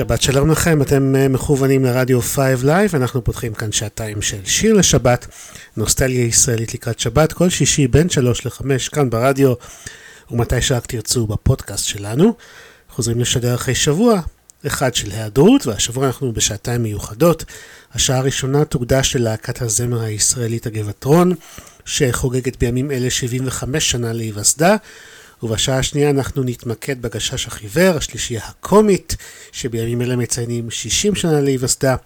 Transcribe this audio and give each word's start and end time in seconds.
שבת 0.00 0.22
שלום 0.22 0.50
לכם, 0.50 0.82
אתם 0.82 1.16
אה, 1.16 1.28
מכוונים 1.28 1.84
לרדיו 1.84 2.20
5 2.20 2.38
Live, 2.62 2.96
אנחנו 2.96 3.24
פותחים 3.24 3.54
כאן 3.54 3.72
שעתיים 3.72 4.22
של 4.22 4.36
שיר 4.44 4.74
לשבת, 4.74 5.26
נוסטליה 5.76 6.24
ישראלית 6.24 6.74
לקראת 6.74 6.98
שבת, 6.98 7.32
כל 7.32 7.48
שישי 7.48 7.88
בין 7.88 8.10
3 8.10 8.46
ל-5 8.46 8.62
כאן 8.92 9.10
ברדיו, 9.10 9.52
ומתי 10.30 10.62
שרק 10.62 10.86
תרצו 10.86 11.26
בפודקאסט 11.26 11.84
שלנו. 11.84 12.34
חוזרים 12.90 13.20
לשדר 13.20 13.54
אחרי 13.54 13.74
שבוע, 13.74 14.20
אחד 14.66 14.94
של 14.94 15.10
היעדרות, 15.10 15.66
והשבוע 15.66 16.06
אנחנו 16.06 16.32
בשעתיים 16.32 16.82
מיוחדות. 16.82 17.44
השעה 17.94 18.18
הראשונה 18.18 18.64
תוקדש 18.64 19.16
ללהקת 19.16 19.62
הזמר 19.62 20.00
הישראלית 20.00 20.66
הגבעטרון, 20.66 21.32
שחוגגת 21.84 22.56
בימים 22.56 22.90
אלה 22.90 23.10
75 23.10 23.90
שנה 23.90 24.12
להיווסדה. 24.12 24.76
ובשעה 25.42 25.78
השנייה 25.78 26.10
אנחנו 26.10 26.42
נתמקד 26.42 27.02
בגשש 27.02 27.46
החיוור, 27.46 27.96
השלישייה 27.96 28.42
הקומית, 28.44 29.16
שבימים 29.52 30.02
אלה 30.02 30.16
מציינים 30.16 30.70
60 30.70 31.14
שנה 31.14 31.40
להיווסדה. 31.40 31.96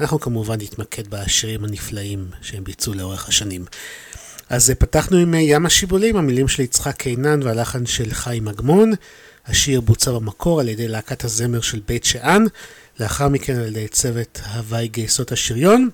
אנחנו 0.00 0.20
כמובן 0.20 0.56
נתמקד 0.60 1.08
בשירים 1.08 1.64
הנפלאים 1.64 2.26
שהם 2.42 2.64
ביצעו 2.64 2.94
לאורך 2.94 3.28
השנים. 3.28 3.64
אז 4.48 4.72
פתחנו 4.78 5.16
עם 5.16 5.34
ים 5.34 5.66
השיבולים, 5.66 6.16
המילים 6.16 6.48
של 6.48 6.62
יצחק 6.62 6.96
קינן 6.96 7.42
והלחן 7.42 7.86
של 7.86 8.14
חיים 8.14 8.48
אגמון. 8.48 8.92
השיר 9.46 9.80
בוצע 9.80 10.12
במקור 10.12 10.60
על 10.60 10.68
ידי 10.68 10.88
להקת 10.88 11.24
הזמר 11.24 11.60
של 11.60 11.80
בית 11.88 12.04
שאן, 12.04 12.44
לאחר 13.00 13.28
מכן 13.28 13.56
על 13.56 13.66
ידי 13.66 13.88
צוות 13.88 14.40
הוואי 14.54 14.88
גייסות 14.88 15.32
השריון, 15.32 15.88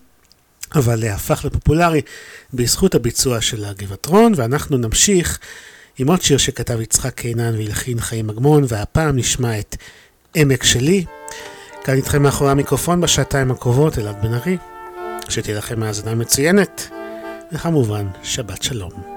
אבל 0.74 1.04
הפך 1.04 1.44
לפופולרי 1.44 2.00
בזכות 2.54 2.94
הביצוע 2.94 3.40
של 3.40 3.64
הגבעטרון, 3.64 4.32
ואנחנו 4.36 4.76
נמשיך 4.76 5.38
עם 5.98 6.08
עוד 6.08 6.22
שיר 6.22 6.38
שכתב 6.38 6.80
יצחק 6.80 7.14
קינן 7.14 7.54
והלחין 7.54 8.00
חיים 8.00 8.30
אגמון, 8.30 8.64
והפעם 8.68 9.16
נשמע 9.16 9.58
את 9.58 9.76
עמק 10.34 10.64
שלי. 10.64 11.04
כאן 11.84 11.94
איתכם 11.94 12.22
מאחורי 12.22 12.50
המיקרופון 12.50 13.00
בשעתיים 13.00 13.50
הקרובות, 13.50 13.98
אלעד 13.98 14.22
בן 14.22 14.34
ארי. 14.34 14.56
שתהיה 15.28 15.58
לכם 15.58 15.82
האזנה 15.82 16.14
מצוינת, 16.14 16.90
וכמובן, 17.52 18.06
שבת 18.22 18.62
שלום. 18.62 19.13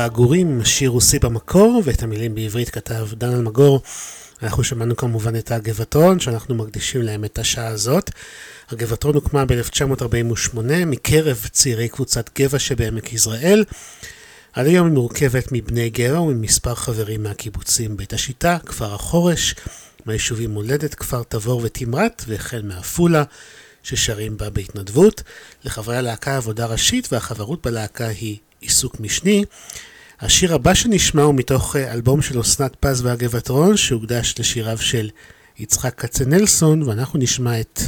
העגורים, 0.00 0.64
שיר 0.64 0.90
רוסי 0.90 1.18
במקור, 1.18 1.82
ואת 1.84 2.02
המילים 2.02 2.34
בעברית 2.34 2.70
כתב 2.70 3.08
דן 3.14 3.32
אלמגור. 3.32 3.82
אנחנו 4.42 4.64
שמענו 4.64 4.96
כמובן 4.96 5.36
את 5.36 5.50
הגבעתרון, 5.52 6.20
שאנחנו 6.20 6.54
מקדישים 6.54 7.02
להם 7.02 7.24
את 7.24 7.38
השעה 7.38 7.66
הזאת. 7.66 8.10
הגבעתרון 8.70 9.14
הוקמה 9.14 9.44
ב-1948 9.44 10.58
מקרב 10.86 11.46
צעירי 11.52 11.88
קבוצת 11.88 12.30
גבע 12.38 12.58
שבעמק 12.58 13.12
יזרעאל. 13.12 13.64
עד 14.52 14.66
היום 14.66 14.86
היא 14.86 14.94
מורכבת 14.94 15.48
מבני 15.52 15.90
גרע 15.90 16.20
וממספר 16.20 16.74
חברים 16.74 17.22
מהקיבוצים 17.22 17.96
בית 17.96 18.12
השיטה, 18.12 18.58
כפר 18.66 18.94
החורש, 18.94 19.54
מהיישובים 20.06 20.50
מולדת, 20.50 20.94
כפר 20.94 21.22
תבור 21.28 21.60
ותמרת, 21.64 22.24
והחל 22.28 22.62
מעפולה, 22.62 23.24
ששרים 23.82 24.36
בה 24.36 24.50
בהתנדבות. 24.50 25.22
לחברי 25.64 25.96
הלהקה 25.96 26.36
עבודה 26.36 26.66
ראשית 26.66 27.12
והחברות 27.12 27.66
בלהקה 27.66 28.06
היא 28.06 28.36
עיסוק 28.60 29.00
משני. 29.00 29.44
השיר 30.20 30.54
הבא 30.54 30.74
שנשמע 30.74 31.22
הוא 31.22 31.34
מתוך 31.34 31.76
אה, 31.76 31.92
אלבום 31.92 32.22
של 32.22 32.40
אסנת 32.40 32.76
פז 32.80 33.02
והגבעתרון, 33.02 33.76
שהוקדש 33.76 34.34
לשיריו 34.38 34.78
של 34.78 35.10
יצחק 35.58 36.00
כצנלסון, 36.00 36.82
ואנחנו 36.82 37.18
נשמע 37.18 37.60
את 37.60 37.80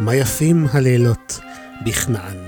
מה 0.00 0.14
יפים 0.14 0.66
הלילות 0.72 1.40
בכנען. 1.84 2.38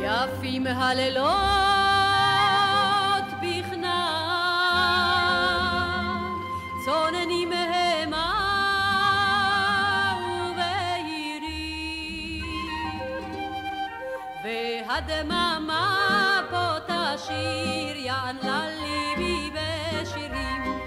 יפים 0.00 0.66
הלילות 0.66 1.59
הדממה 15.00 16.42
פה 16.50 16.66
תשיר, 16.86 17.96
יען 17.96 18.36
לליבי 18.42 19.50
בשירים. 19.54 20.80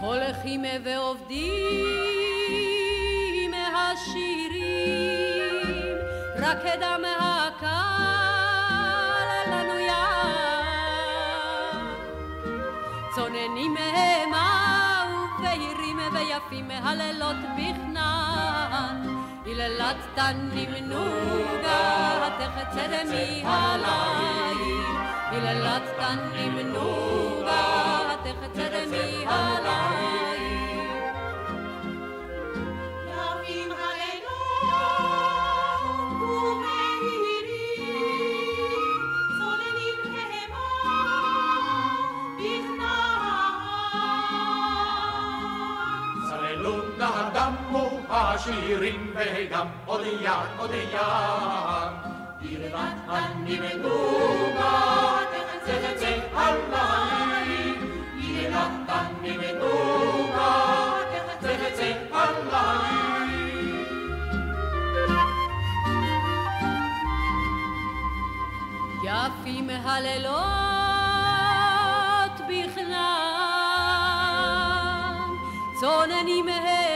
הולכים 0.00 0.64
ועובדים 0.84 1.44
השירים, 3.54 4.76
רק 6.38 6.66
אדם 6.66 7.02
הקר 7.20 7.87
צוננים 13.18 13.76
המה 13.76 15.04
ובהירים 15.38 15.98
ויפים 16.12 16.70
הלילות 16.70 17.36
בכנען 17.56 18.96
היללת 19.44 19.96
תנים 20.14 20.70
נוגה, 20.82 22.28
תחצה 22.38 22.86
מהליל. 22.88 23.46
היללת 25.30 25.82
תנים 25.98 26.58
נוגה, 26.58 28.14
תחצה 28.22 28.68
מהליל. 28.90 29.67
נדמו 48.08 48.16
השירים 48.16 49.14
וגם 49.14 49.66
עוד 49.86 50.00
יד. 50.20 50.98
ירבת 52.40 52.96
הנמנוגה 53.06 54.70
תחצה 55.64 56.10
הליל. 56.32 57.74
ירבת 58.18 58.88
הנמנוגה 58.88 60.52
תחצה 61.40 61.92
הליל. 62.12 62.98
יפים 69.04 69.70
הלילות 69.70 70.38
בכנען, 72.48 73.18
צוננים 75.80 76.48
המה 76.48 76.87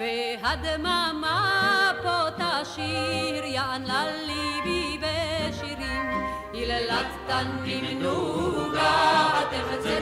והדממה 0.00 1.92
פה 2.02 2.30
תשיר, 2.36 3.44
יען 3.44 3.82
לליבי 3.82 4.98
בשירים, 4.98 6.10
היללת 6.52 7.06
נוגה, 8.02 9.30
תחצה 9.50 10.00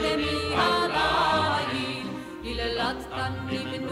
מהליל, 0.93 2.07
היללת 2.43 2.97
תנים 3.09 3.87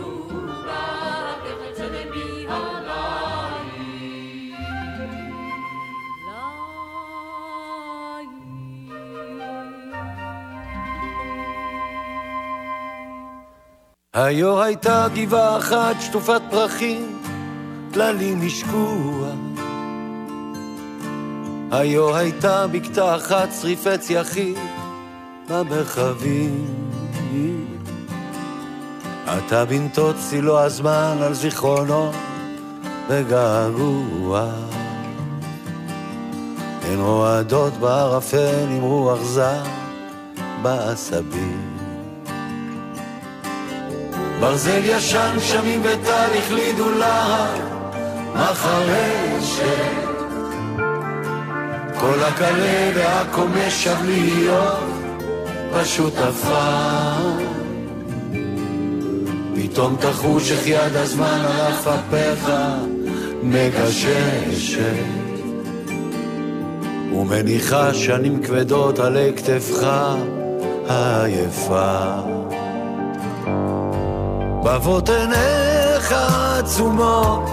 היו 14.14 14.62
הייתה 14.62 15.08
גבעה 15.16 15.58
אחת 15.58 15.96
שטופת 16.00 16.42
פרחים, 16.50 17.22
טללים 17.92 18.42
השקוע. 18.46 19.30
היו 21.72 22.16
הייתה 22.16 22.68
בקתה 22.68 23.16
אחת 23.16 23.50
שריפי 23.62 23.98
צייחים 23.98 24.56
במרחבים. 25.50 26.66
עתה 29.28 29.66
בנתו 29.66 30.14
צילו 30.30 30.60
הזמן 30.60 31.18
על 31.22 31.34
זיכרונו 31.34 32.12
וגעגוע. 33.10 34.52
הן 36.82 37.00
רועדות 37.00 37.74
בערפל 37.74 38.68
עם 38.70 38.82
רוח 38.82 39.22
זר 39.22 39.64
בעשבים. 40.62 41.77
ברזל 44.40 44.82
ישן 44.84 45.36
שמים 45.40 45.82
וטל 45.84 46.38
החלידו 46.38 46.92
להר 46.92 47.56
מחרשת 48.36 50.08
כל 52.00 52.20
הקלה 52.24 52.92
והקומה 52.96 53.70
שב 53.70 53.96
להיות 54.06 54.98
עפר. 56.18 57.48
פתאום 59.56 59.96
תחוש 60.00 60.52
איך 60.52 60.68
יד 60.68 60.96
הזמן 60.96 61.46
על 61.46 61.62
עפפיך 61.62 62.52
מגששת. 63.44 64.82
ומניחה 67.14 67.94
שנים 67.94 68.44
כבדות 68.44 69.00
עלי 69.00 69.32
כתפך 69.36 69.88
העייפה 70.88 72.37
בבות 74.68 75.10
עיניך 75.10 76.16
עצומות, 76.60 77.50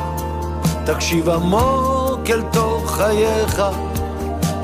תקשיב 0.87 1.29
עמוק 1.29 2.21
אל 2.31 2.43
תוך 2.53 2.97
חייך, 2.97 3.63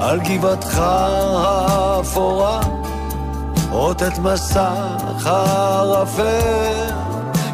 על 0.01 0.21
גבעתך 0.21 0.79
האפורה, 0.79 2.61
רוטט 3.71 4.19
מסך 4.19 5.27
הערפל, 5.27 6.95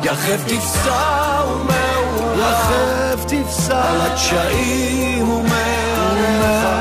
יחף 0.03 0.45
תפסע 0.47 1.43
ומעורר, 1.49 2.41
יחף 2.41 3.25
תפסע 3.27 3.91
על 3.91 4.01
הדשאים 4.01 5.29
ומעליך, 5.29 6.73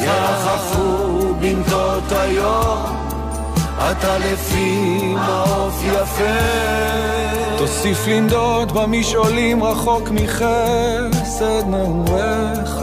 ירחפו 0.00 1.34
בנתות 1.40 2.12
היום. 2.12 3.07
אתה 3.78 4.18
לפי 4.18 5.00
מעוף 5.14 5.82
יפה. 5.84 6.38
תוסיף 7.58 8.06
לנדוד 8.06 8.72
במשעולים 8.72 9.64
רחוק 9.64 10.08
מחסד 10.10 11.62
נעוריך, 11.66 12.80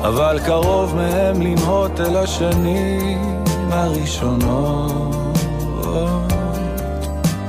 אבל 0.00 0.38
קרוב 0.46 0.96
מהם 0.96 1.42
לנהות 1.42 2.00
אל 2.00 2.16
השנים 2.16 3.44
הראשונות. 3.70 5.16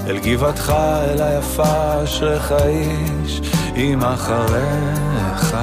אל 0.07 0.17
גבעתך, 0.17 0.73
אל 0.79 1.21
היפה, 1.21 2.03
אשריך 2.03 2.51
איש, 2.51 3.41
עם 3.75 4.03
אחריך. 4.03 5.55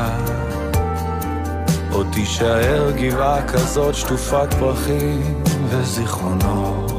עוד 1.94 2.06
תישאר 2.12 2.90
גבעה 2.90 3.46
כזאת 3.48 3.94
שטופת 3.94 4.54
פרחים 4.58 5.42
וזיכרונות. 5.68 6.92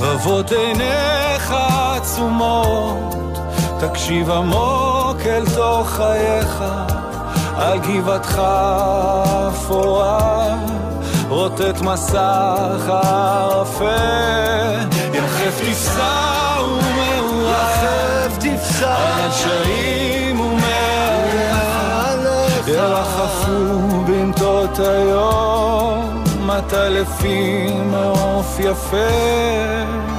רבות 0.00 0.52
עיניך 0.52 1.54
עצומות, 1.96 3.38
תקשיב 3.80 4.30
עמוק 4.30 5.16
אל 5.26 5.44
תוך 5.54 5.90
חייך, 5.90 6.64
על 7.56 7.78
גבעתך 7.78 8.42
אפורה, 9.48 10.56
רוטט 11.28 11.80
מסך 11.80 12.88
הערפל, 12.88 13.86
יחף 15.14 15.60
תפסע 15.60 16.56
ומעורר, 16.62 17.50
יחף 17.50 18.38
תפסע 18.38 18.96
על 18.96 19.20
הדשאים 19.20 20.29
ירחפו 23.00 24.04
בנתות 24.06 24.78
היום, 24.78 26.24
מטה 26.46 26.88
לפי 26.88 27.66
מעוף 27.90 28.60
יפה. 28.60 30.09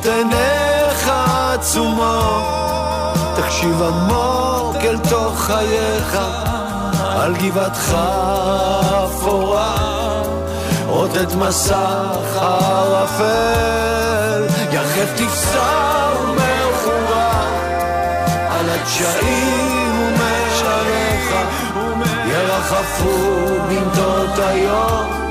רבות 0.00 0.06
עיניך 0.06 1.12
עצומות, 1.52 2.44
תקשיב 3.36 3.82
עמוק 3.82 4.76
אל 4.76 4.98
תוך 5.10 5.40
חייך, 5.40 6.18
על 7.00 7.34
גבעתך 7.36 7.96
אפורה, 9.04 10.22
רוטט 10.86 11.34
מסך 11.34 12.36
הערפל, 12.36 13.26
יחף 14.72 15.12
תפסע 15.16 16.08
ומאחורה, 16.20 17.44
על 18.50 18.70
הדשאים 18.70 19.92
ומעליך, 20.00 21.34
ירחפו 22.26 23.46
בנתות 23.68 24.38
היום, 24.38 25.29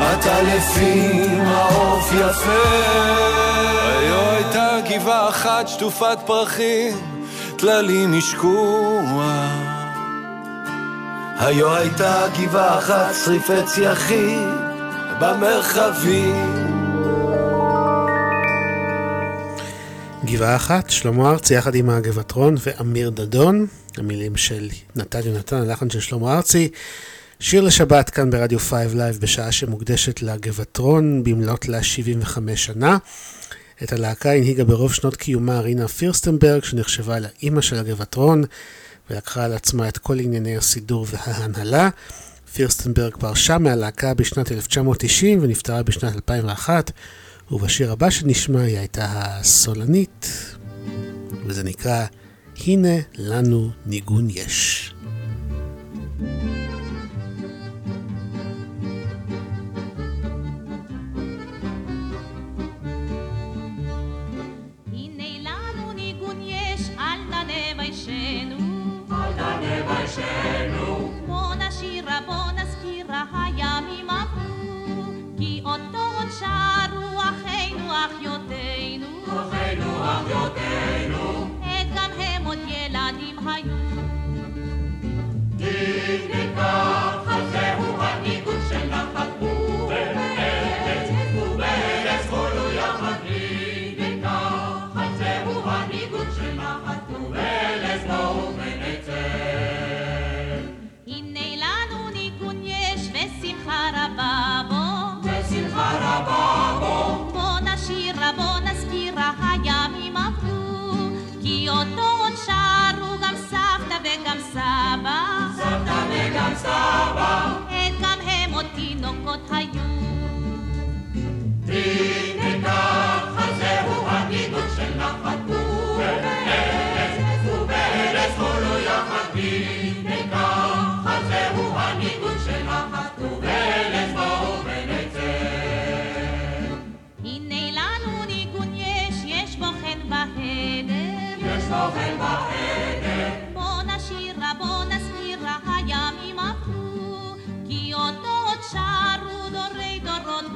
עטלפים, 0.00 1.40
העוף 1.40 2.12
יפה. 2.12 2.88
היו 3.98 4.30
הייתה 4.30 4.78
גבעה 4.90 5.28
אחת 5.28 5.68
שטופת 5.68 6.18
פרחים, 6.26 6.96
טללים 7.56 8.14
השקוע. 8.18 9.48
היו 11.38 11.74
הייתה 11.74 12.26
גבעה 12.40 12.78
אחת 12.78 13.14
שריפי 13.24 13.62
צייחים 13.66 14.48
במרחבים. 15.20 16.68
גבעה 20.24 20.56
אחת, 20.56 20.90
שלמה 20.90 21.30
ארצי 21.30 21.54
יחד 21.54 21.74
עם 21.74 21.90
הגבעתרון 21.90 22.54
ואמיר 22.60 23.10
דדון, 23.10 23.66
המילים 23.96 24.36
של 24.36 24.68
נתן 24.96 25.20
יונתן, 25.24 25.56
הלחן 25.56 25.90
של 25.90 26.00
שלמה 26.00 26.36
ארצי. 26.36 26.68
שיר 27.40 27.60
לשבת 27.60 28.10
כאן 28.10 28.30
ברדיו 28.30 28.58
5 28.58 28.92
Live 28.94 29.18
בשעה 29.20 29.52
שמוקדשת 29.52 30.22
לגבעטרון 30.22 31.24
במלאת 31.24 31.68
לה 31.68 31.82
75 31.82 32.64
שנה. 32.64 32.98
את 33.82 33.92
הלהקה 33.92 34.32
הנהיגה 34.32 34.64
ברוב 34.64 34.94
שנות 34.94 35.16
קיומה 35.16 35.60
רינה 35.60 35.88
פירסטנברג 35.88 36.64
שנחשבה 36.64 37.18
לאימא 37.18 37.60
של 37.60 37.76
הגבעטרון 37.76 38.44
ולקחה 39.10 39.44
על 39.44 39.52
עצמה 39.52 39.88
את 39.88 39.98
כל 39.98 40.20
ענייני 40.20 40.56
הסידור 40.56 41.06
וההנהלה. 41.10 41.88
פירסטנברג 42.54 43.16
פרשה 43.16 43.58
מהלהקה 43.58 44.14
בשנת 44.14 44.52
1990 44.52 45.38
ונפטרה 45.42 45.82
בשנת 45.82 46.14
2001 46.14 46.90
ובשיר 47.50 47.92
הבא 47.92 48.10
שנשמע 48.10 48.60
היא 48.60 48.78
הייתה 48.78 49.06
הסולנית 49.10 50.30
וזה 51.46 51.64
נקרא 51.64 52.04
הנה 52.66 52.96
לנו 53.14 53.70
ניגון 53.86 54.28
יש. 54.30 54.94
בוא 56.18 56.47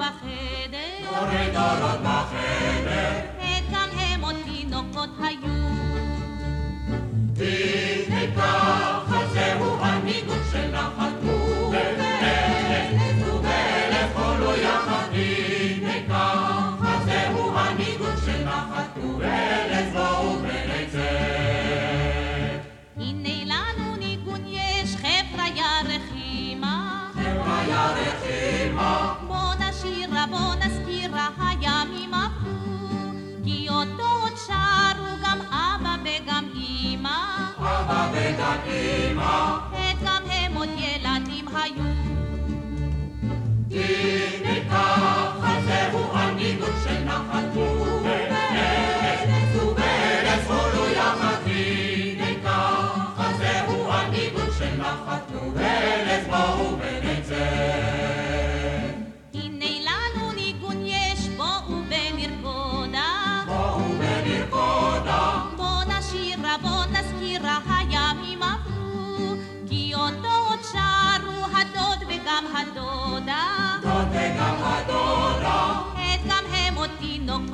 בחדר. 0.02 1.20
דורי 1.20 1.50
דורות 1.52 2.00
בחדר, 2.00 3.20
גם 3.72 3.88
הם 3.98 4.20
עוד 4.24 4.36
תינוקות 4.44 5.10
היו. 5.20 5.62
אז 9.14 9.32
זהו 9.32 9.76
הניגון 9.80 10.38
של 10.52 10.70
נחת 10.70 11.11
אמא, 38.66 39.58
גם 40.04 40.22
הם 40.30 40.54
עוד 40.54 40.68
ילדים 40.76 41.48
היו. 41.48 41.84
ניקח, 44.44 45.38
אז 45.42 45.64
זהו 45.64 46.14
הניגון 46.14 46.70
של 46.84 47.04
נחת 47.04 47.56
ובארץ, 47.56 49.22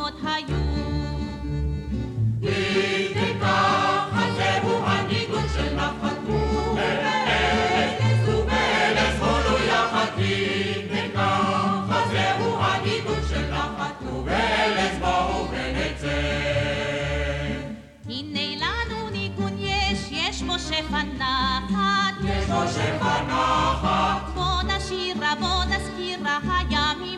תינוקות 0.08 0.24
היו. 0.24 0.56
ניקח, 2.40 4.08
אז 4.12 4.34
זהו 4.36 4.82
הניגון 4.84 5.42
של 5.54 5.74
נחת 5.74 6.28
ובארץ, 6.28 8.00
ובארץ 8.28 9.18
חולו 9.18 9.58
יחד 9.58 10.06
ניקח, 10.90 11.90
אז 11.90 12.10
זהו 12.10 12.58
הניגון 12.60 13.20
של 13.28 13.50
נחת 13.50 14.02
ובארץ 14.12 14.92
בואו 15.00 15.48
ונצא. 15.50 16.18
הנה 18.08 18.64
לנו 18.66 19.10
ניגון 19.10 19.58
יש, 19.58 19.98
יש 20.10 20.42
בו 20.42 20.58
שפע 20.58 21.02
נחת. 21.02 22.14
יש 22.24 22.46
בו 22.46 22.62
שפע 22.68 23.22
נחת, 23.22 24.34
בוא 24.34 24.62
נשירה, 24.62 25.34
בוא 25.40 25.64
נזכירה, 25.64 26.38
הימים 26.48 27.17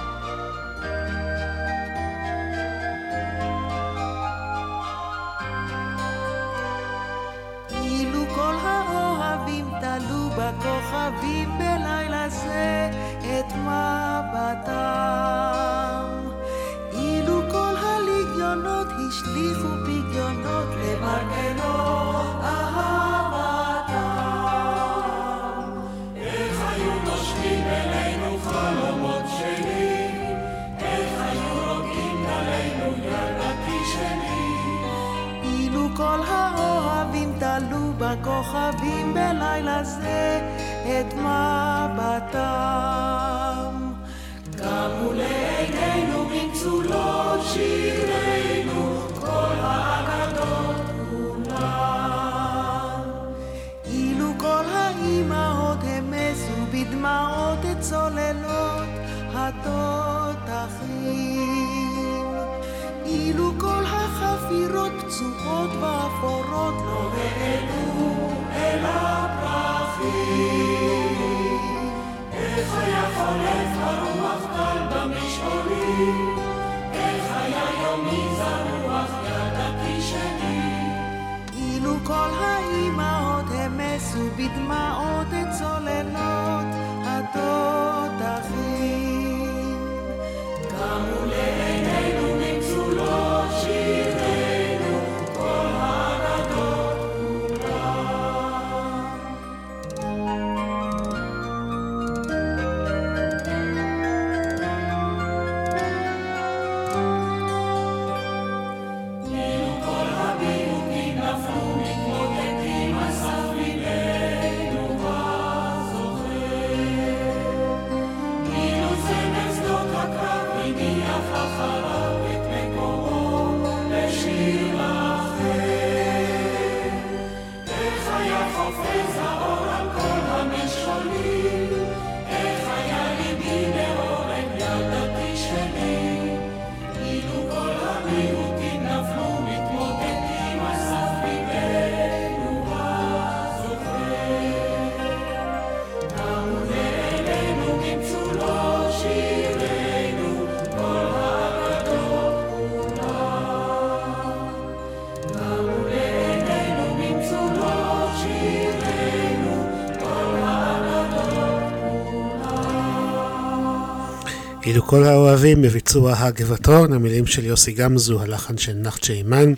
ערבים 165.41 165.61
בביצוע 165.61 166.13
הגבעתרון, 166.17 166.93
המילים 166.93 167.27
של 167.27 167.45
יוסי 167.45 167.71
גמזו, 167.71 168.21
הלחן 168.21 168.57
של 168.57 168.73
נחצ'ה 168.73 169.13
אימן, 169.13 169.53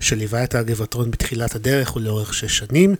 שליווה 0.00 0.44
את 0.44 0.54
הגבעתרון 0.54 1.10
בתחילת 1.10 1.54
הדרך 1.54 1.96
ולאורך 1.96 2.34
שש 2.34 2.58
שנים. 2.58 2.94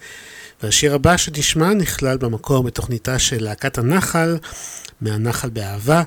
והשיר 0.62 0.94
הבא 0.94 1.16
שנשמע 1.16 1.74
נכלל 1.74 2.16
במקור 2.16 2.62
בתוכניתה 2.62 3.18
של 3.18 3.44
להקת 3.44 3.78
הנחל, 3.78 4.38
מהנחל 5.00 5.50
באהבה, 5.50 6.02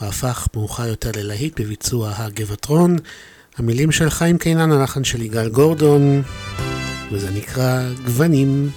והפך 0.00 0.48
מאוחר 0.54 0.88
יותר 0.88 1.10
ללהיט 1.16 1.60
בביצוע 1.60 2.12
הגבעתרון. 2.16 2.96
המילים 3.56 3.92
של 3.92 4.10
חיים 4.10 4.38
קינן, 4.38 4.72
הלחן 4.72 5.04
של 5.04 5.22
יגאל 5.22 5.48
גורדון, 5.48 6.22
וזה 7.12 7.30
נקרא 7.30 7.82
גוונים. 8.04 8.70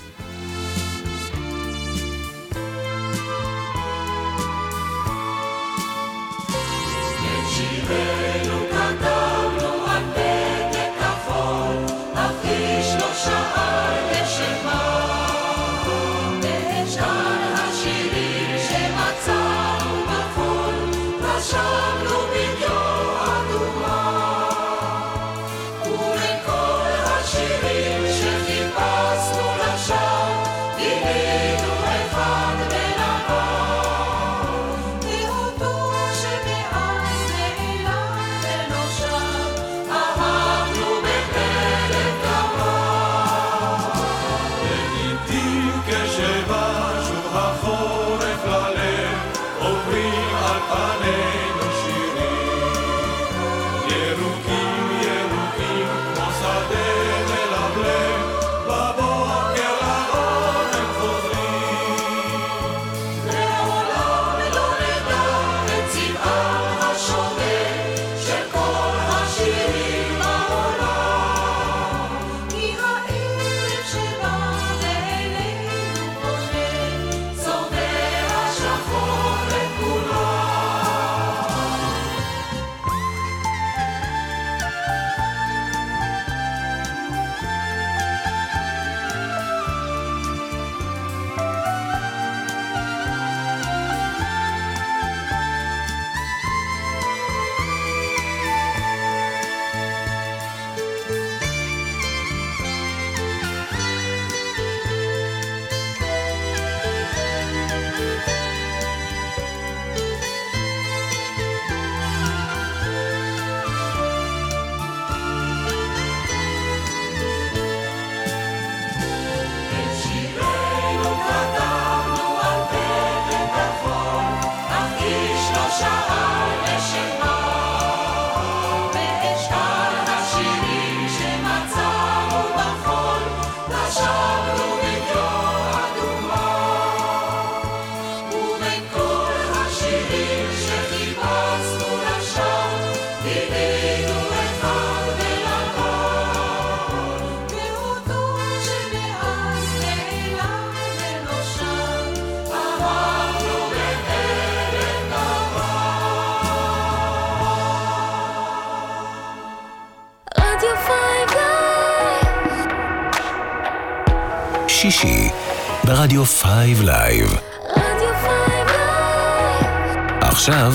ברדיו 166.13 166.25
5 166.25 166.79
Live. 166.79 167.27
רדיו 167.69 168.09
5 168.21 168.29
Live. 168.71 169.97
עכשיו, 170.21 170.73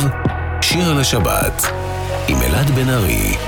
שיר 0.61 0.93
לשבת, 0.93 1.63
עם 2.29 2.43
אלעד 2.43 2.71
בן 2.71 2.89
ארי. 2.89 3.48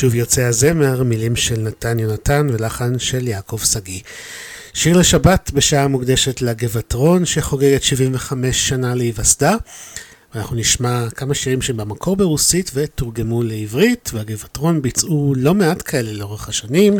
שוב 0.00 0.14
יוצא 0.14 0.42
הזמר, 0.42 1.02
מילים 1.02 1.36
של 1.36 1.60
נתן 1.60 1.98
יונתן 1.98 2.46
ולחן 2.52 2.98
של 2.98 3.28
יעקב 3.28 3.58
שגיא. 3.64 4.00
שיר 4.74 4.98
לשבת 4.98 5.50
בשעה 5.54 5.88
מוקדשת 5.88 6.42
לגבעטרון 6.42 7.24
שחוגגת 7.26 7.82
75 7.82 8.68
שנה 8.68 8.94
להיווסדה. 8.94 9.56
ואנחנו 10.34 10.56
נשמע 10.56 11.10
כמה 11.10 11.34
שירים 11.34 11.62
שבמקור 11.62 12.16
ברוסית 12.16 12.70
ותורגמו 12.74 13.42
לעברית, 13.42 14.10
והגבעטרון 14.14 14.82
ביצעו 14.82 15.34
לא 15.36 15.54
מעט 15.54 15.82
כאלה 15.84 16.12
לאורך 16.12 16.48
השנים. 16.48 16.98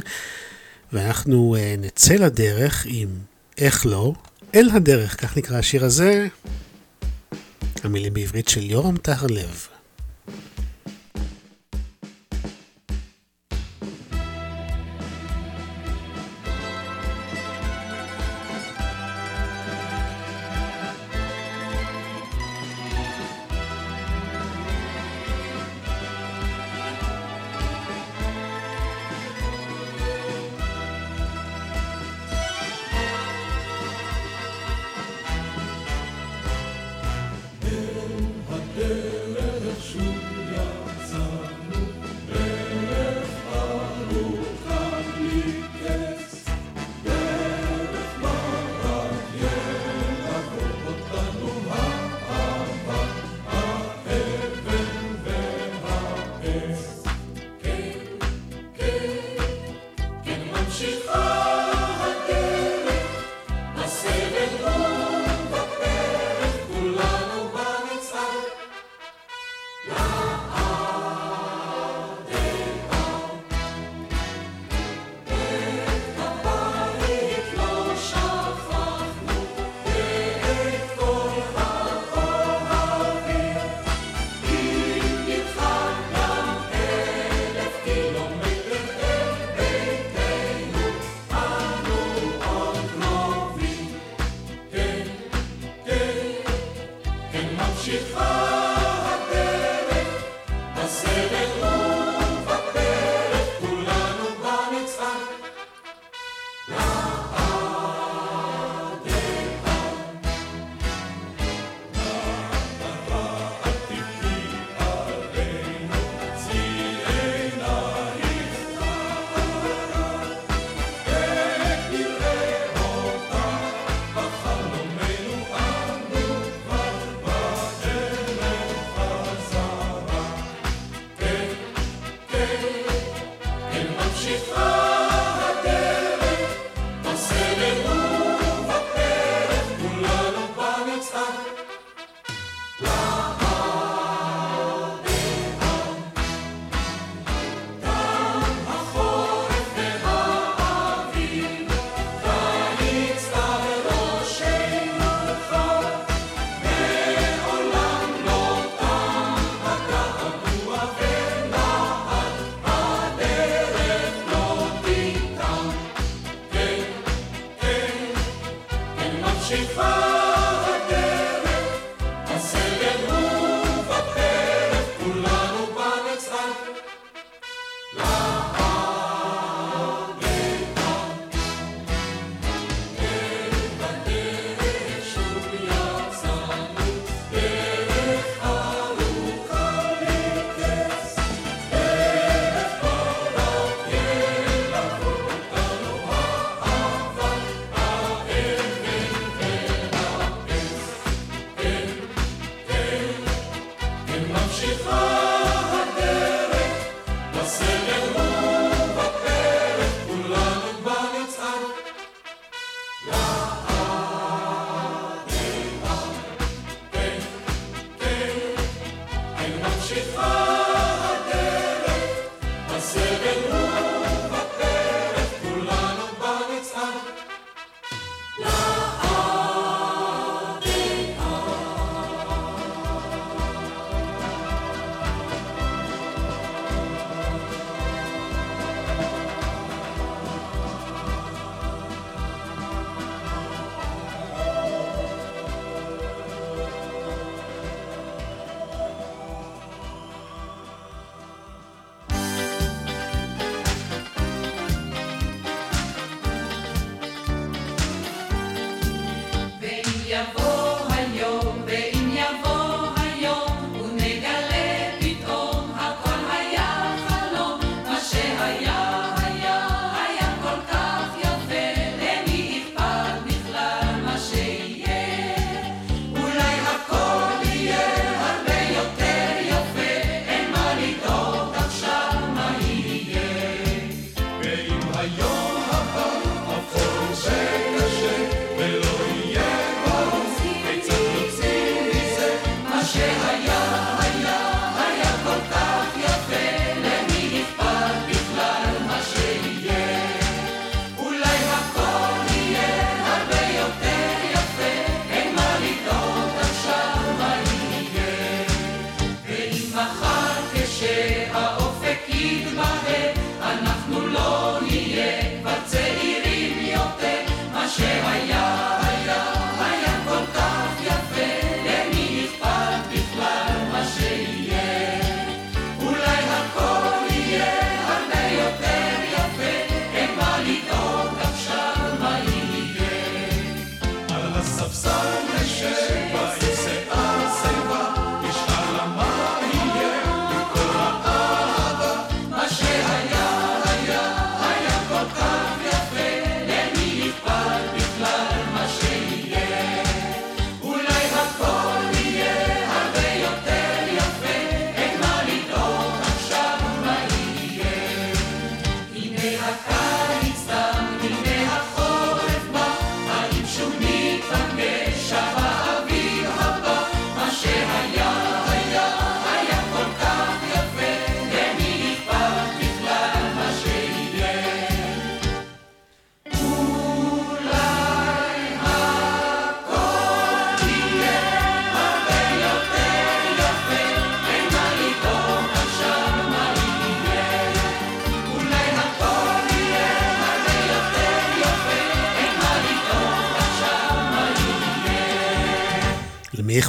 ואנחנו 0.92 1.56
uh, 1.56 1.80
נצא 1.80 2.14
לדרך 2.14 2.86
עם 2.88 3.08
איך 3.58 3.86
לא, 3.86 4.12
אל 4.54 4.68
הדרך, 4.72 5.20
כך 5.20 5.36
נקרא 5.36 5.58
השיר 5.58 5.84
הזה. 5.84 6.26
המילים 7.84 8.14
בעברית 8.14 8.48
של 8.48 8.70
יורם 8.70 8.96
טהרלב. 8.96 9.66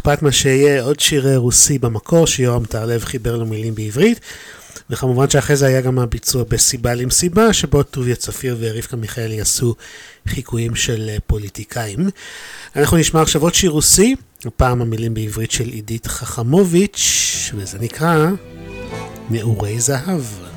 אכפת 0.02 0.22
מה 0.22 0.32
שיהיה, 0.32 0.84
עוד 0.84 1.00
שיר 1.00 1.38
רוסי 1.38 1.80
במקור 1.80 2.28
שיורם 2.28 2.66
טהרלב 2.66 3.04
חיבר 3.04 3.38
לו 3.38 3.46
מילים 3.46 3.76
בעברית. 3.76 4.20
וכמובן 4.90 5.30
שאחרי 5.30 5.56
זה 5.56 5.66
היה 5.66 5.82
גם 5.82 6.00
הביצוע 6.00 6.44
בסיבה 6.50 6.94
למסיבה, 6.94 7.54
שבו 7.54 7.84
טוביה 7.84 8.16
צפיר 8.16 8.58
ורבקה 8.60 8.98
מיכאלי 8.98 9.42
עשו 9.42 9.76
חיקויים 10.28 10.76
של 10.76 11.10
אה, 11.10 11.18
פוליטיקאים. 11.28 12.10
אנחנו 12.76 12.98
נשמע 12.98 13.22
עכשיו 13.22 13.42
עוד 13.42 13.54
שיר 13.54 13.72
רוסי, 13.72 14.16
הפעם 14.46 14.82
המילים 14.82 15.14
בעברית 15.14 15.52
של 15.52 15.68
עידית 15.68 16.08
חכמוביץ', 16.08 17.52
וזה 17.56 17.80
נקרא 17.80 18.28
נעורי 19.30 19.80
זהב. 19.80 20.51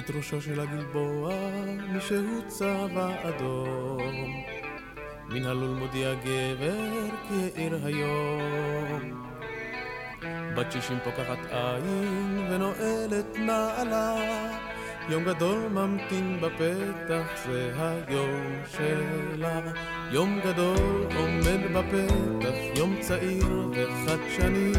את 0.00 0.10
ראשו 0.10 0.40
של 0.42 0.60
הגלבוע 0.60 1.34
מישהו 1.88 2.48
צבע 2.48 3.08
אדום. 3.22 4.44
מן 5.28 5.44
הלול 5.46 5.78
מודיע 5.78 6.14
גבר 6.14 7.08
כי 7.28 7.34
העיר 7.34 7.78
היום. 7.84 9.26
בת 10.56 10.72
שישים 10.72 10.98
פוקחת 11.04 11.38
עין 11.50 12.46
ונועלת 12.50 13.36
נעלה. 13.38 14.16
יום 15.08 15.24
גדול 15.24 15.68
ממתין 15.68 16.40
בפתח, 16.40 17.46
זה 17.46 17.72
היום 17.78 18.62
שלה. 18.76 19.60
יום 20.10 20.40
גדול 20.44 21.06
עומד 21.16 21.60
בפתח, 21.74 22.54
יום 22.76 22.96
צעיר 23.00 23.68
וחדשני. 23.72 24.72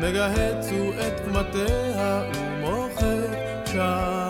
מגהץ 0.00 0.70
הוא 0.70 0.94
את 0.94 1.20
קמטיה 1.20 2.22
ומוחק 2.34 2.85
שנים. 3.76 4.25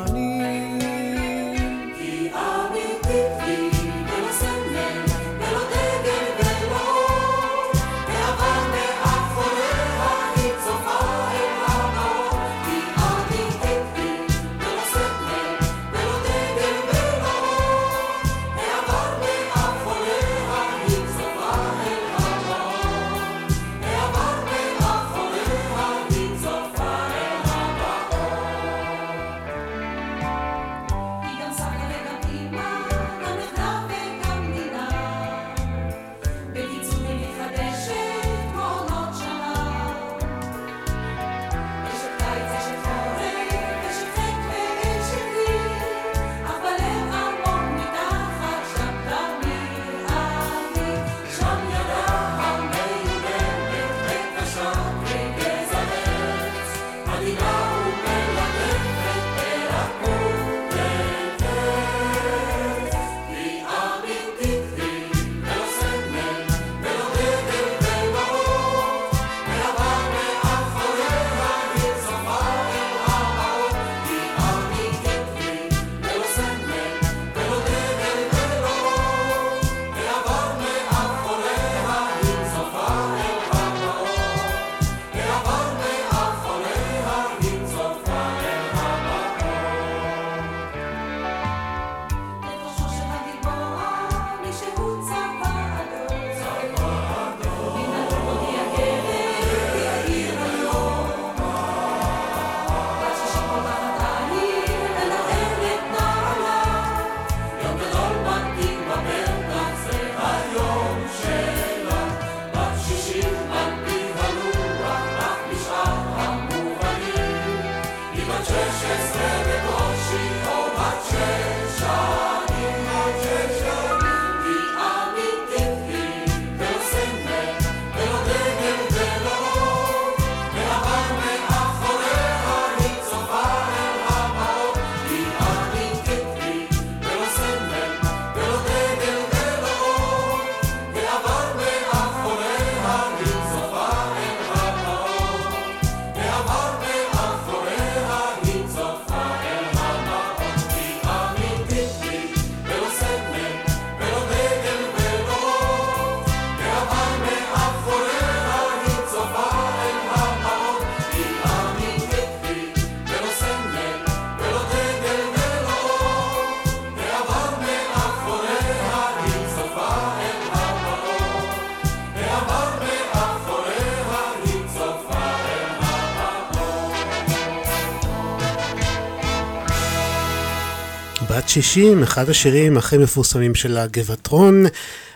60, 181.63 182.03
אחד 182.03 182.31
השירים 182.31 182.77
הכי 182.77 182.99
מפורסמים 182.99 183.55
שלה, 183.55 183.87
גבעתרון, 183.87 184.65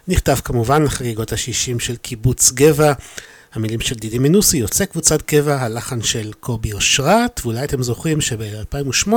נכתב 0.08 0.34
כמובן 0.44 0.82
לחגיגות 0.82 1.32
ה-60 1.32 1.78
של 1.78 1.96
קיבוץ 1.96 2.52
גבע. 2.52 2.92
המילים 3.52 3.80
של 3.80 3.94
דידי 3.94 4.18
מנוסי, 4.18 4.56
יוצא 4.56 4.84
קבוצת 4.84 5.22
קבע, 5.22 5.62
הלחן 5.62 6.02
של 6.02 6.32
קובי 6.40 6.72
אושרת, 6.72 7.40
ואולי 7.44 7.64
אתם 7.64 7.82
זוכרים 7.82 8.20
שב-2008, 8.20 9.10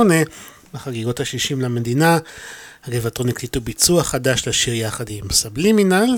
בחגיגות 0.74 1.20
ה-60 1.20 1.56
למדינה, 1.58 2.18
הגבעתרון 2.86 3.28
הקליטו 3.28 3.60
ביצוע 3.60 4.02
חדש 4.02 4.48
לשיר 4.48 4.74
יחד 4.74 5.04
עם 5.08 5.24
סבלי 5.30 5.72
מינל. 5.72 6.16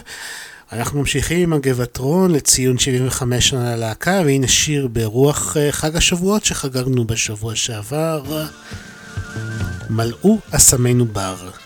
אנחנו 0.73 1.01
ממשיכים 1.01 1.41
עם 1.41 1.53
הגבעתרון 1.53 2.33
לציון 2.33 2.79
75 2.79 3.49
שנה 3.49 3.77
ללהקה, 3.77 4.23
והנה 4.25 4.49
שיר 4.49 4.89
ברוח 4.89 5.57
אה, 5.57 5.73
חג 5.73 5.97
השבועות 5.97 6.45
שחגגנו 6.45 7.05
בשבוע 7.05 7.55
שעבר. 7.55 8.23
מלאו 9.91 10.39
אסמנו 10.51 11.05
בר. 11.05 11.66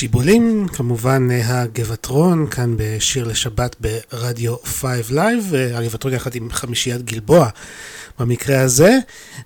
שיבולים, 0.00 0.66
כמובן 0.68 1.28
הגבעטרון, 1.44 2.46
כאן 2.50 2.74
בשיר 2.76 3.24
לשבת 3.24 3.76
ברדיו 3.80 4.56
5 4.64 5.10
Live, 5.10 5.52
הגבעטרון 5.74 6.14
יחד 6.14 6.34
עם 6.34 6.50
חמישיית 6.50 7.02
גלבוע 7.02 7.48
במקרה 8.18 8.60
הזה, 8.60 8.98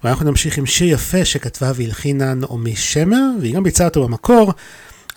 ואנחנו 0.05 0.25
נמשיך 0.31 0.59
עם 0.59 0.67
שיר 0.67 0.93
יפה 0.93 1.25
שכתבה 1.25 1.73
והלחינה 1.75 2.35
נעמי 2.35 2.77
שמר, 2.77 3.31
והיא 3.41 3.55
גם 3.55 3.63
ביצעה 3.63 3.87
אותו 3.87 4.09
במקור, 4.09 4.53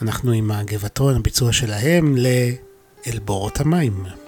אנחנו 0.02 0.32
עם 0.32 0.52
הגבעטרון, 0.52 1.16
הביצוע 1.16 1.54
שלהם 1.54 2.18
ל"אל 2.18 3.20
בורות 3.20 3.60
המים". 3.60 3.94
המים 4.06 4.27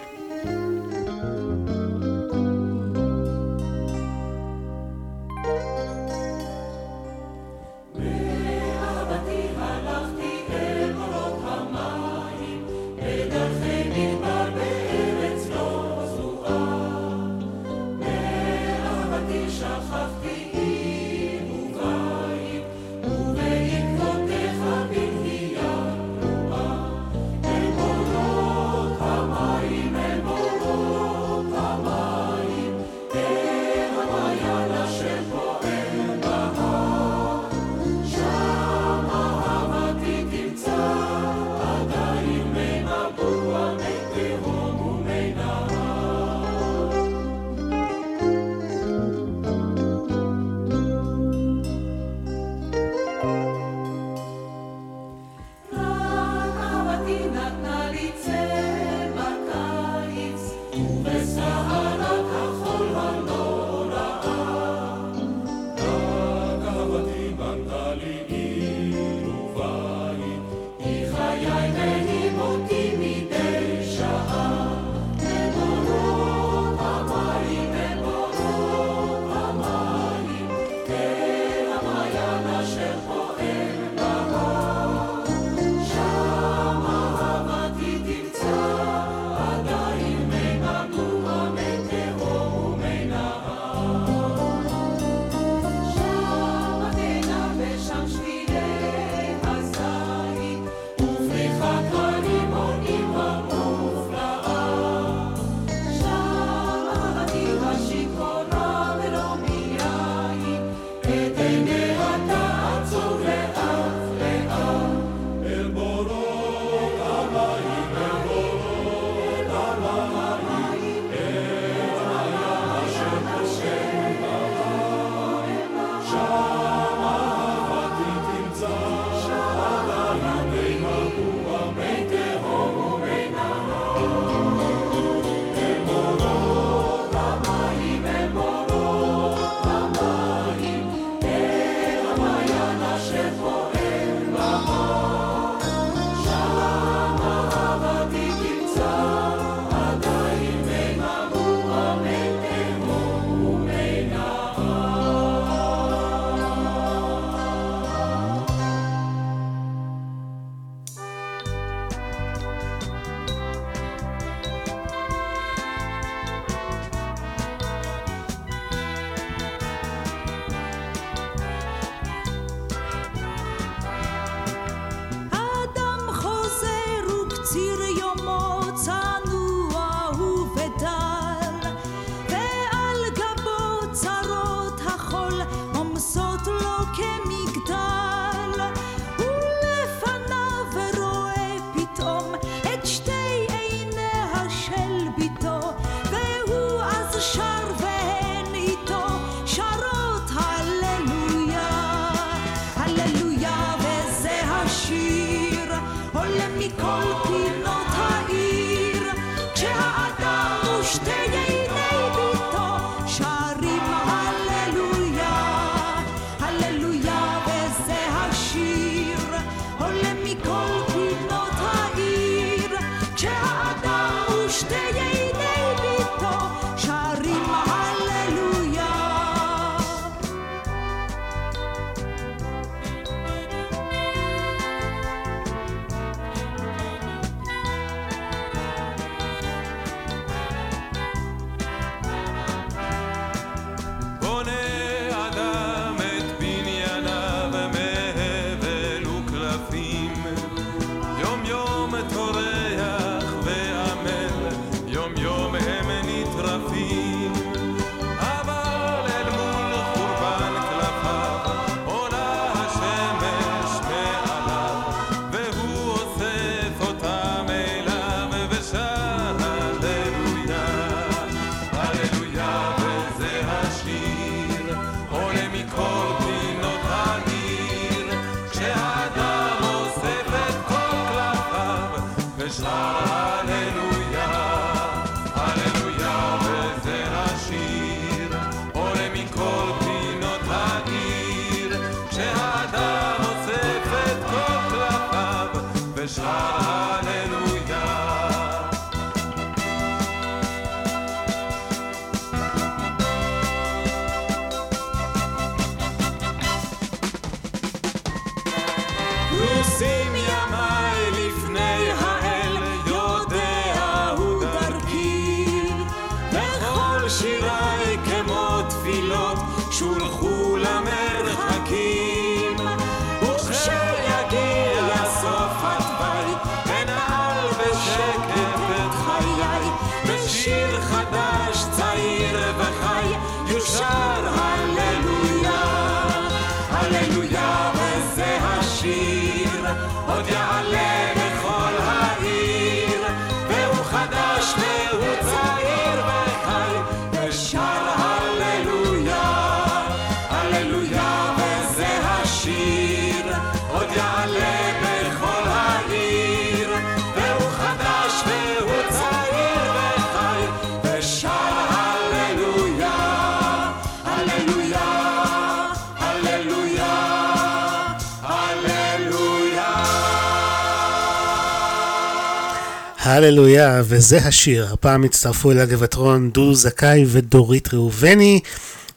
וזה 373.84 374.18
השיר. 374.18 374.72
הפעם 374.72 375.04
הצטרפו 375.04 375.52
אל 375.52 375.58
הגבעתרון 375.58 376.30
דודו 376.30 376.54
זכאי 376.54 377.04
ודורית 377.06 377.74
ראובני, 377.74 378.40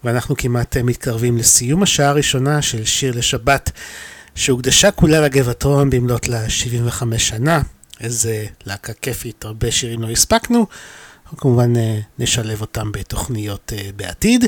ואנחנו 0.04 0.38
כמעט 0.38 0.78
מתקרבים 0.78 1.38
לסיום 1.38 1.84
השעה 1.84 2.10
הראשונה 2.10 2.62
של 2.62 2.86
שיר 2.86 3.18
לשבת, 3.18 3.72
שהוקדשה 4.36 4.92
כולה 4.92 5.22
לגבעתרון 5.22 5.90
במלאת 5.90 6.28
לה 6.28 6.50
75 6.50 7.28
שנה. 7.28 7.62
איזה 8.02 8.46
להקה 8.66 8.94
כיפית, 8.94 9.46
הרבה 9.46 9.72
שירים 9.72 10.02
לא 10.02 10.10
הספקנו. 10.10 10.66
אנחנו 11.24 11.38
כמובן 11.38 11.76
אה, 11.76 12.00
נשלב 12.20 12.62
אותם 12.62 12.92
בתוכניות 12.92 13.74
אה, 13.76 13.90
בעתיד. 13.96 14.46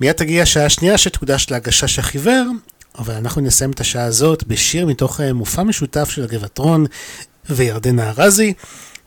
מיד 0.00 0.12
תגיע 0.12 0.42
השעה 0.42 0.64
השנייה 0.64 0.98
שתוקדש 0.98 1.46
להגשש 1.50 1.98
החיוור, 1.98 2.44
אבל 2.98 3.14
אנחנו 3.14 3.42
נסיים 3.42 3.70
את 3.70 3.80
השעה 3.80 4.04
הזאת 4.04 4.44
בשיר 4.44 4.86
מתוך 4.86 5.20
אה, 5.20 5.32
מופע 5.32 5.62
משותף 5.62 6.10
של 6.10 6.22
הגבעתרון 6.24 6.86
וירדנה 7.50 8.10
ארזי, 8.10 8.52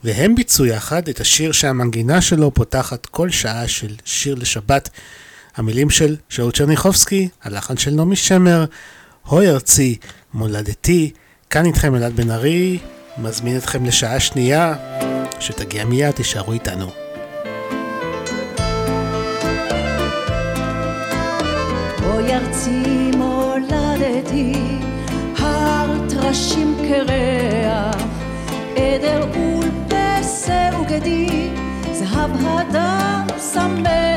והם 0.04 0.34
ביצעו 0.34 0.66
יחד 0.66 1.08
את 1.08 1.20
השיר 1.20 1.52
שהמנגינה 1.52 2.20
שלו 2.20 2.54
פותחת 2.54 3.06
כל 3.06 3.30
שעה 3.30 3.68
של 3.68 3.94
שיר 4.04 4.34
לשבת. 4.34 4.88
המילים 5.56 5.90
של 5.90 6.16
שאול 6.28 6.52
צ'רניחובסקי, 6.52 7.28
הלחן 7.42 7.76
של 7.76 7.90
נעמי 7.90 8.16
שמר, 8.16 8.64
הוי 9.26 9.50
ארצי, 9.50 9.96
מולדתי, 10.34 11.10
כאן 11.50 11.66
איתכם 11.66 11.94
אלעד 11.94 12.16
בן 12.16 12.30
ארי, 12.30 12.78
מזמין 13.18 13.56
אתכם 13.56 13.84
לשעה 13.84 14.20
שנייה, 14.20 14.74
שתגיע 15.40 15.84
מיד, 15.84 16.10
תישארו 16.10 16.52
איתנו. 16.52 16.90
אוי 22.04 22.34
ארצי 22.34 23.10
מולדתי, 23.16 24.52
הר 25.38 26.08
טרשים 26.08 26.76
קרח, 26.88 28.02
עדר 28.76 29.41
וגדי, 30.92 31.50
זהב 31.92 32.30
הדר 32.46 33.38
שמח. 33.52 34.11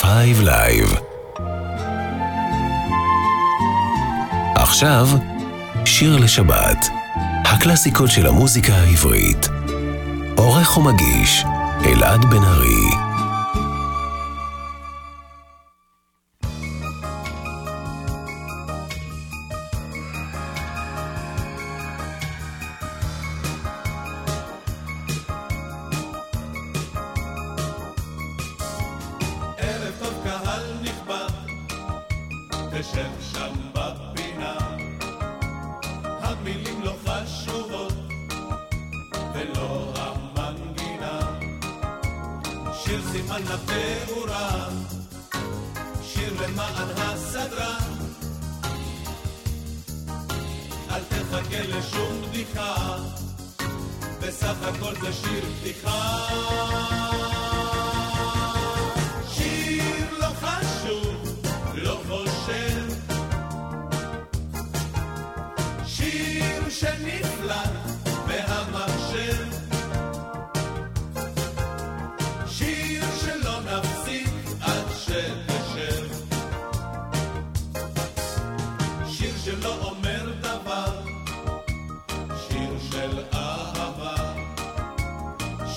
Five 0.00 0.40
Live. 0.40 0.94
עכשיו, 4.54 5.08
שיר 5.84 6.16
לשבת, 6.16 6.86
הקלאסיקות 7.44 8.10
של 8.10 8.26
המוזיקה 8.26 8.72
העברית. 8.72 9.48
עורך 10.36 10.78
ומגיש, 10.78 11.44
אלעד 11.84 12.24
בן 12.24 12.42
ארי. 12.44 13.05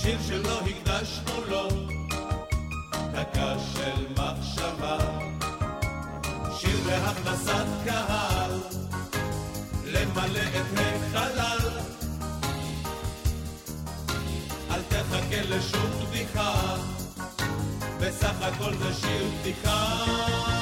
שיר 0.10 0.18
שלא 0.28 0.60
הקדשנו 0.60 1.46
לו. 1.48 1.68
דקה 3.14 3.56
של 3.74 4.06
מחשבה. 4.12 4.98
שיר 6.60 6.78
להכנסת 6.88 7.66
קהל. 7.86 8.52
למלא 9.86 10.40
את 10.40 10.80
החלל. 10.80 11.70
אל 14.72 14.82
תחכה 14.90 15.42
לשום 15.42 15.92
בדיחה, 16.08 16.76
בסך 18.00 18.42
הכל 18.42 18.74
זה 18.78 18.94
שיר 18.94 19.28
פתיחה. 19.42 20.59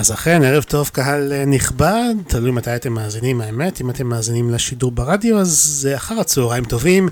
אז 0.00 0.12
אכן, 0.12 0.42
ערב 0.42 0.62
טוב 0.62 0.90
קהל 0.92 1.32
אה, 1.32 1.44
נכבד, 1.44 2.14
תלוי 2.26 2.50
מתי 2.50 2.76
אתם 2.76 2.92
מאזינים, 2.92 3.40
האמת, 3.40 3.80
אם 3.80 3.90
אתם 3.90 4.06
מאזינים 4.06 4.50
לשידור 4.50 4.90
ברדיו, 4.90 5.38
אז 5.38 5.48
זה 5.48 5.96
אחר 5.96 6.20
הצהריים 6.20 6.64
טובים. 6.64 7.08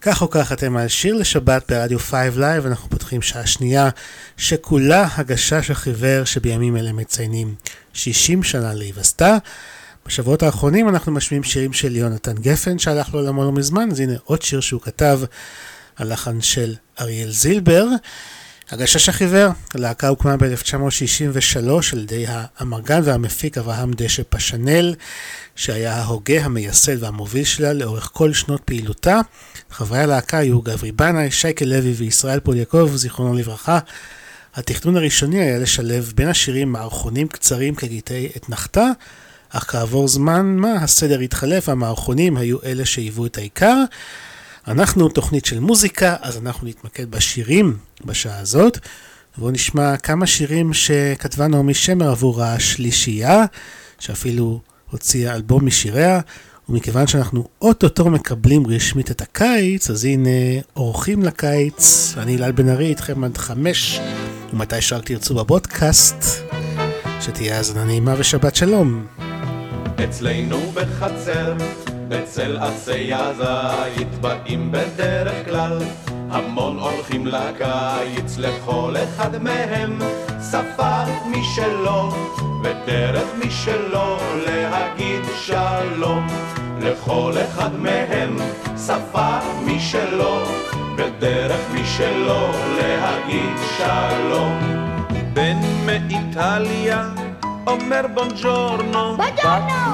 כך 0.00 0.22
או 0.22 0.30
כך 0.30 0.52
אתם 0.52 0.76
על 0.76 0.88
שיר 0.88 1.14
לשבת 1.14 1.70
ברדיו 1.72 1.98
5 1.98 2.36
Live, 2.36 2.66
אנחנו 2.66 2.90
פותחים 2.90 3.22
שעה 3.22 3.46
שנייה 3.46 3.88
שכולה 4.36 5.08
הגשש 5.16 5.70
החיוור 5.70 6.24
שבימים 6.24 6.76
אלה 6.76 6.92
מציינים 6.92 7.54
60 7.92 8.42
שנה 8.42 8.74
להיווסדה. 8.74 9.38
בשבועות 10.06 10.42
האחרונים 10.42 10.88
אנחנו 10.88 11.12
משמיעים 11.12 11.42
שירים 11.42 11.72
של 11.72 11.96
יונתן 11.96 12.34
גפן 12.34 12.78
שהלך 12.78 13.14
לעולמו 13.14 13.44
לא 13.44 13.52
מזמן, 13.52 13.88
אז 13.90 14.00
הנה 14.00 14.14
עוד 14.24 14.42
שיר 14.42 14.60
שהוא 14.60 14.80
כתב, 14.80 15.20
הלחן 15.98 16.40
של 16.40 16.74
אריאל 17.00 17.30
זילבר. 17.30 17.86
הגשש 18.70 19.08
החיוור, 19.08 19.52
הלהקה 19.74 20.08
הוקמה 20.08 20.36
ב-1963 20.36 21.68
על 21.92 21.98
ידי 21.98 22.24
האמרגן 22.28 23.00
והמפיק 23.04 23.58
אברהם 23.58 23.92
דשא 23.92 24.22
פשנל, 24.28 24.94
שהיה 25.56 25.96
ההוגה, 25.96 26.44
המייסד 26.44 27.02
והמוביל 27.02 27.44
שלה 27.44 27.72
לאורך 27.72 28.10
כל 28.12 28.32
שנות 28.32 28.60
פעילותה. 28.64 29.20
חברי 29.70 29.98
הלהקה 29.98 30.38
היו 30.38 30.62
גברי 30.62 30.92
בנאי, 30.92 31.30
שייקה 31.30 31.64
לוי 31.64 31.92
וישראל 31.92 32.40
פוליאקוב, 32.40 32.96
זיכרונו 32.96 33.34
לברכה. 33.34 33.78
התכנון 34.54 34.96
הראשוני 34.96 35.40
היה 35.40 35.58
לשלב 35.58 36.12
בין 36.14 36.28
השירים 36.28 36.72
מערכונים 36.72 37.28
קצרים 37.28 37.74
כגיטי 37.74 38.28
אתנחתה, 38.36 38.86
אך 39.50 39.64
כעבור 39.70 40.08
זמן 40.08 40.46
מה 40.46 40.72
הסדר 40.72 41.20
התחלף 41.20 41.68
והמערכונים 41.68 42.36
היו 42.36 42.58
אלה 42.64 42.84
שהיוו 42.84 43.26
את 43.26 43.38
העיקר. 43.38 43.84
אנחנו 44.70 45.08
תוכנית 45.08 45.44
של 45.44 45.60
מוזיקה, 45.60 46.16
אז 46.20 46.38
אנחנו 46.38 46.68
נתמקד 46.68 47.10
בשירים 47.10 47.76
בשעה 48.04 48.38
הזאת. 48.38 48.78
בואו 49.38 49.50
נשמע 49.50 49.96
כמה 49.96 50.26
שירים 50.26 50.74
שכתבה 50.74 51.46
נעמי 51.46 51.74
שמר 51.74 52.10
עבור 52.10 52.42
השלישייה, 52.42 53.44
שאפילו 53.98 54.60
הוציאה 54.90 55.34
אלבום 55.34 55.66
משיריה, 55.66 56.20
ומכיוון 56.68 57.06
שאנחנו 57.06 57.48
אוטוטו 57.62 58.10
מקבלים 58.10 58.66
רשמית 58.66 59.10
את 59.10 59.20
הקיץ, 59.20 59.90
אז 59.90 60.04
הנה 60.04 60.30
אורחים 60.76 61.22
לקיץ, 61.22 62.14
אני 62.16 62.36
אלעל 62.36 62.52
בן 62.52 62.68
ארי 62.68 62.86
איתכם 62.86 63.24
עד 63.24 63.36
חמש, 63.36 64.00
ומתי 64.52 64.80
שרק 64.80 65.04
תרצו 65.04 65.34
בבודקאסט, 65.34 66.24
שתהיה 67.20 67.56
האזנה 67.56 67.84
נעימה 67.84 68.14
ושבת 68.18 68.56
שלום. 68.56 69.06
אצלנו 70.04 70.72
בחצר, 70.74 71.54
אצל 72.18 72.58
עצי 72.58 73.14
הזית, 73.14 74.14
באים 74.20 74.72
בדרך 74.72 75.44
כלל. 75.44 75.78
המון 76.30 76.78
אורחים 76.78 77.26
לקיץ, 77.26 78.38
לכל 78.38 78.94
אחד 79.04 79.42
מהם. 79.42 79.98
שפה 80.50 81.02
משלו, 81.26 82.12
ודרך 82.64 83.28
משלו 83.46 84.16
להגיד 84.46 85.24
שלום. 85.46 86.26
לכל 86.80 87.32
אחד 87.44 87.74
מהם. 87.74 88.36
שפה 88.86 89.38
משלו, 89.66 90.42
ודרך 90.96 91.60
משלו 91.74 92.50
להגיד 92.76 93.56
שלום. 93.78 94.58
בן 95.32 95.56
מאיטליה 95.86 97.08
אומר 97.66 98.06
בונג'ורנו, 98.14 99.16
בת 99.16 99.44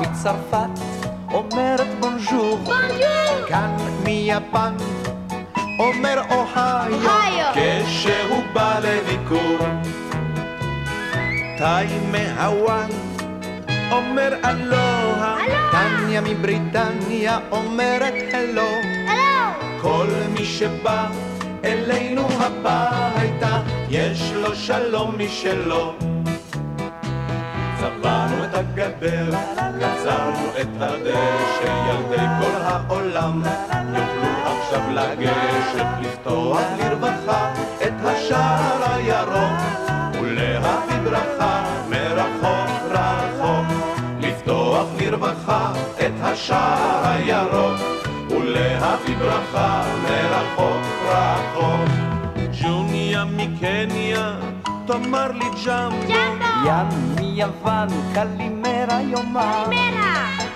מצרפת 0.01 1.06
אומרת 1.37 1.87
בונז'ור, 2.01 2.59
כאן 3.49 3.77
מיפן 4.05 4.75
אומר 5.79 6.23
אוהיו, 6.31 6.93
אוהיו. 6.93 7.47
כשהוא 7.55 8.43
בא 8.53 8.79
לביקור. 8.79 9.59
תאי 11.59 11.87
מהוואן 12.11 12.89
אומר 13.91 14.35
אלוה, 14.45 15.37
טניה 15.73 16.21
מבריטניה 16.21 17.39
אומרת 17.51 18.15
הלו. 18.33 18.71
כל 19.81 20.07
מי 20.35 20.45
שבא 20.45 21.07
אלינו 21.65 22.29
הביתה, 22.31 23.61
יש 23.91 24.33
לו 24.35 24.55
שלום 24.55 25.15
משלו. 25.19 26.16
צבענו 27.81 28.45
את 28.45 28.55
הגדר, 28.55 29.31
קצרנו 29.79 30.49
את 30.61 30.69
הדשא, 30.81 31.89
ילדי 31.89 32.27
כל 32.41 32.63
העולם 32.63 33.43
יוכלו 33.89 34.29
עכשיו 34.47 34.83
לגשת, 34.91 35.87
לפתוח 36.01 36.61
לרווחה 36.79 37.53
את 37.83 37.93
השער 38.05 38.93
הירוק, 38.95 39.61
ולהביא 40.21 40.99
ברכה 41.05 41.65
מרחוק 41.91 42.71
רחוק, 42.91 43.67
לפתוח 44.21 44.87
לרווחה 45.01 45.73
את 46.01 46.13
השער 46.21 47.09
הירוק, 47.09 47.81
ולהביא 48.31 49.17
ברכה 49.17 49.83
מרחוק 50.03 50.87
רחוק. 51.09 51.89
ג'וניה 52.63 53.25
מקניה, 53.25 54.37
תאמר 54.87 55.33
לי 55.33 55.45
ג'מבו, 55.67 56.13
ים 56.67 57.17
מיוון, 57.21 57.89
קלימרה 58.15 59.01
יאמר. 59.03 59.65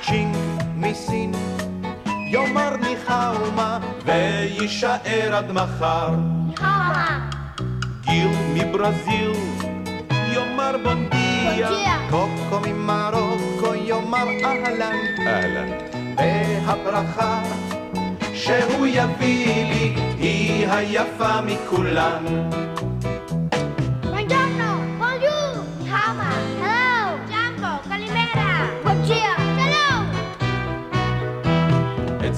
צ'ינג 0.03 0.37
מסין, 0.76 1.33
יאמר 2.31 2.76
ניחאומה, 2.76 3.78
ויישאר 4.05 5.35
עד 5.35 5.53
מחר. 5.53 6.14
גיל 8.01 8.28
מברזיל, 8.55 9.33
יאמר 10.33 10.76
בונדיה, 10.85 11.68
קוקו 12.11 12.61
ממרוקו, 12.66 13.74
יאמר 13.74 14.26
אהלן. 14.45 14.97
אהלן. 15.26 15.91
והברכה 16.16 17.43
שהוא 18.35 18.87
יביא 18.87 19.64
לי, 19.64 19.95
היא 20.18 20.68
היפה 20.68 21.41
מכולן. 21.41 22.24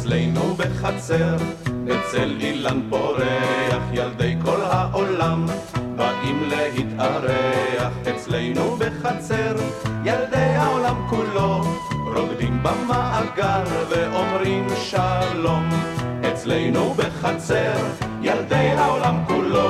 אצלנו 0.03 0.55
בחצר, 0.55 1.37
אצל 1.87 2.37
אילן 2.41 2.81
פורח, 2.91 3.83
ילדי 3.93 4.35
כל 4.45 4.61
העולם 4.61 5.47
באים 5.97 6.49
להתארח. 6.49 7.93
אצלנו 8.11 8.77
בחצר, 8.77 9.55
ילדי 10.05 10.37
העולם 10.37 11.07
כולו 11.11 11.65
רוקדים 12.17 12.63
במעגל 12.63 13.65
ואומרים 13.89 14.67
שלום. 14.77 15.69
אצלנו 16.33 16.95
בחצר, 16.95 17.87
ילדי 18.23 18.71
העולם 18.77 19.25
כולו 19.27 19.69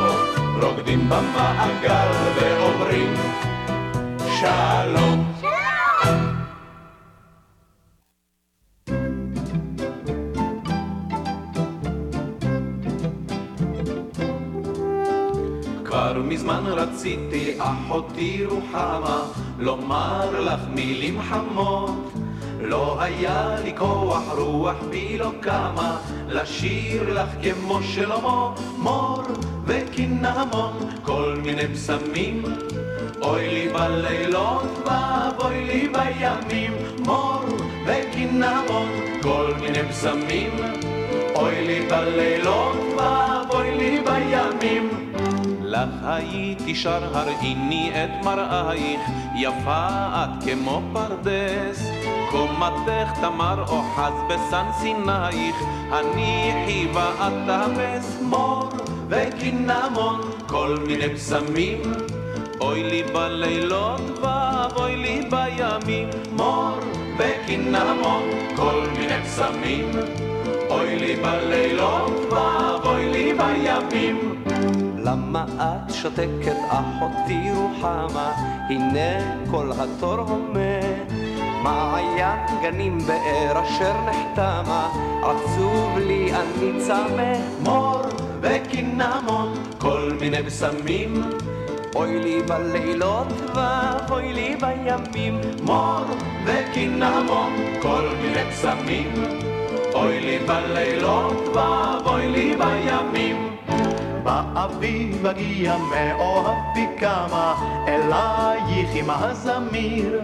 רוקדים 0.63 1.09
במעגל 1.09 2.11
ואומרים 2.37 3.15
שלום. 4.41 5.42
מזמן 16.33 16.65
רציתי, 16.67 17.55
אחותי 17.59 18.45
רוחמה, 18.45 19.23
לומר 19.59 20.41
לך 20.41 20.61
מילים 20.75 21.23
חמות. 21.23 22.13
לא 22.61 23.03
היה 23.03 23.57
לי 23.65 23.73
כוח, 23.77 24.23
רוח 24.37 24.77
בי 24.91 25.19
לא 25.19 25.33
קמה, 25.41 25.99
לשיר 26.29 27.21
לך 27.21 27.29
כמו 27.43 27.83
שלמה, 27.83 28.55
מור 28.79 29.23
וקינמון, 29.67 30.73
כל 31.03 31.37
מיני 31.45 31.69
פסמים. 31.69 32.43
אוי 33.23 33.49
לי 33.49 33.69
בלילות, 33.69 34.87
ואבוי 34.87 35.65
לי 35.65 35.89
בימים, 35.89 36.73
מור 37.05 37.45
וקינמון, 37.87 38.89
כל 39.23 39.53
מיני 39.61 39.89
פסמים. 39.89 40.51
אוי 41.35 41.67
לי 41.67 41.87
בלילות, 41.91 42.77
ואבוי 42.97 43.71
לי 43.77 44.01
בימים. 44.05 45.13
לך 45.73 45.89
הייתי 46.05 46.75
שר 46.75 47.19
הראיני 47.19 47.91
את 47.91 48.25
מראייך, 48.25 49.01
יפה 49.37 49.89
את 50.15 50.45
כמו 50.45 50.83
פרדס. 50.93 51.91
קומתך 52.31 53.11
תמר 53.21 53.65
אוחז 53.69 54.13
בסן 54.29 54.67
סינייך, 54.81 55.57
הניחי 55.91 56.87
ואת 56.95 57.33
תאפס 57.47 58.19
מור 58.23 58.69
וקינמון, 59.09 60.21
כל 60.47 60.77
מיני 60.87 61.15
פסמים. 61.15 61.83
אוי 62.61 62.83
לי 62.83 63.03
בלילות 63.03 64.19
ואבוי 64.23 64.97
לי 64.97 65.29
בימים, 65.31 66.09
מור 66.33 66.79
וקינמון, 67.19 68.23
כל 68.57 68.87
מיני 68.99 69.23
פסמים. 69.25 69.91
אוי 70.71 70.99
לי 70.99 71.17
בלילות. 71.17 72.22
למה 75.13 75.45
את 75.59 75.95
שותקת 75.95 76.57
אחותי 76.69 77.51
רוחמה? 77.55 78.33
הנה 78.69 79.43
כל 79.51 79.71
התור 79.79 80.15
הומה. 80.15 80.81
מעיין 81.63 82.39
גנים 82.63 82.99
באר 82.99 83.63
אשר 83.63 83.93
נחתמה, 84.07 84.89
עצוב 85.23 85.99
לי 85.99 86.33
אני 86.35 86.81
צמא. 86.81 87.33
מור 87.63 88.03
וקינמון, 88.41 89.55
כל 89.79 90.13
מיני 90.21 90.43
בשמים. 90.43 91.23
אוי 91.95 92.19
לי 92.19 92.43
בלילות 92.43 93.33
ואבוי 93.55 94.33
לי 94.33 94.57
בימים. 94.61 95.41
מור 95.63 96.05
וקינמון, 96.45 97.53
כל 97.83 98.09
מיני 98.23 98.45
בשמים. 98.51 99.13
אוי 99.95 100.21
לי 100.21 100.39
בלילות 100.39 101.57
ואבוי 101.57 102.29
לי 102.29 102.57
בימים. 102.57 103.52
באביב 104.23 105.27
אגיע 105.27 105.77
מאוהבי 105.77 106.87
כמה, 106.99 107.55
אלייך 107.89 108.91
עם 108.95 109.11
הזמיר. 109.11 110.21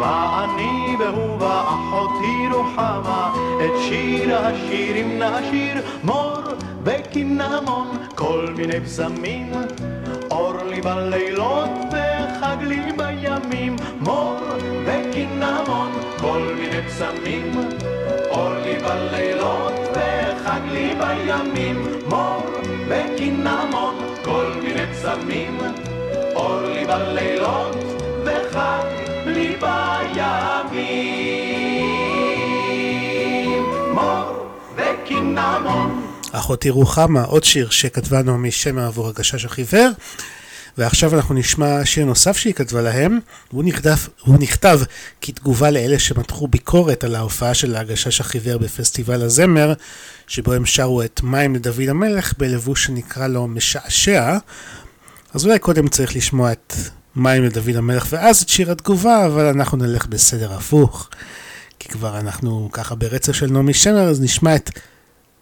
ואני 0.00 0.96
והוא 0.98 1.38
ואחותי 1.40 2.48
רוחמה, 2.52 3.34
את 3.56 3.80
שיר 3.88 4.36
השירים 4.36 5.22
נשיר, 5.22 5.82
מור 6.04 6.40
וקינמון, 6.84 7.88
כל 8.14 8.54
מיני 8.56 8.80
בשמים. 8.80 9.52
אור 10.30 10.56
לי 10.64 10.80
בלילות 10.80 11.70
וחג 11.88 12.56
לי 12.60 12.92
בימים, 12.96 13.76
מור 14.00 14.36
וקינמון, 14.86 15.92
כל 16.20 16.54
מיני 16.58 16.80
בשמים. 16.80 17.52
אור 18.30 18.54
לי 18.54 18.78
בלילות 18.78 19.72
וחג 19.92 20.60
לי 20.70 20.94
בימים, 20.94 21.86
מור 22.08 22.42
וקינמון, 22.94 23.94
כל 24.24 24.52
מיני 24.62 24.86
בשמים. 24.86 25.58
אור 26.34 26.60
לי 26.62 26.84
בלילות 26.86 27.76
וחג 28.24 28.84
לי 29.26 29.56
בימים, 29.60 30.74
מור 33.94 34.48
וקינמון. 34.76 36.06
אחותי 36.32 36.70
רוחמה, 36.70 37.22
עוד 37.22 37.44
שיר 37.44 37.70
שכתבה 37.70 38.22
נעמי 38.22 38.50
שמר 38.50 38.86
עבור 38.86 39.08
הגשש 39.08 39.44
החיוור. 39.44 39.90
ועכשיו 40.78 41.14
אנחנו 41.14 41.34
נשמע 41.34 41.84
שיר 41.84 42.04
נוסף 42.04 42.36
שהיא 42.36 42.54
כתבה 42.54 42.82
להם. 42.82 43.18
הוא 43.50 43.64
נכתב, 43.64 43.96
הוא 44.20 44.36
נכתב 44.40 44.80
כתגובה 45.20 45.70
לאלה 45.70 45.98
שמתחו 45.98 46.48
ביקורת 46.48 47.04
על 47.04 47.14
ההופעה 47.14 47.54
של 47.54 47.76
הגשש 47.76 48.20
החיוור 48.20 48.58
בפסטיבל 48.58 49.22
הזמר, 49.22 49.72
שבו 50.26 50.52
הם 50.52 50.66
שרו 50.66 51.02
את 51.02 51.20
מים 51.22 51.54
לדוד 51.54 51.88
המלך 51.88 52.34
בלבוש 52.38 52.84
שנקרא 52.84 53.26
לו 53.26 53.46
משעשע. 53.46 54.36
אז 55.34 55.46
אולי 55.46 55.58
קודם 55.58 55.88
צריך 55.88 56.16
לשמוע 56.16 56.52
את 56.52 56.74
מים 57.16 57.44
לדוד 57.44 57.76
המלך 57.76 58.06
ואז 58.10 58.42
את 58.42 58.48
שיר 58.48 58.72
התגובה, 58.72 59.26
אבל 59.26 59.44
אנחנו 59.44 59.78
נלך 59.78 60.06
בסדר 60.06 60.52
הפוך. 60.52 61.10
כי 61.78 61.88
כבר 61.88 62.20
אנחנו 62.20 62.68
ככה 62.72 62.94
ברצף 62.94 63.32
של 63.32 63.46
נעמי 63.46 63.74
שמר, 63.74 64.08
אז 64.08 64.20
נשמע 64.20 64.56
את 64.56 64.70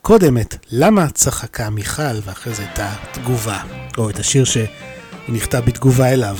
קודם 0.02 0.38
את 0.38 0.54
למה 0.70 1.10
צחקה 1.10 1.70
מיכל, 1.70 2.02
ואחרי 2.24 2.54
זה 2.54 2.64
את 2.64 2.78
התגובה, 2.82 3.62
או 3.98 4.10
את 4.10 4.18
השיר 4.18 4.44
שנכתב 5.26 5.58
בתגובה 5.64 6.08
אליו. 6.08 6.36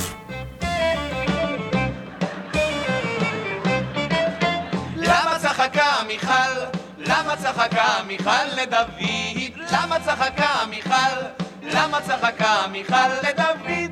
למה 11.63 12.01
צחקה 12.01 12.67
מיכל 12.67 13.07
לדוד? 13.21 13.91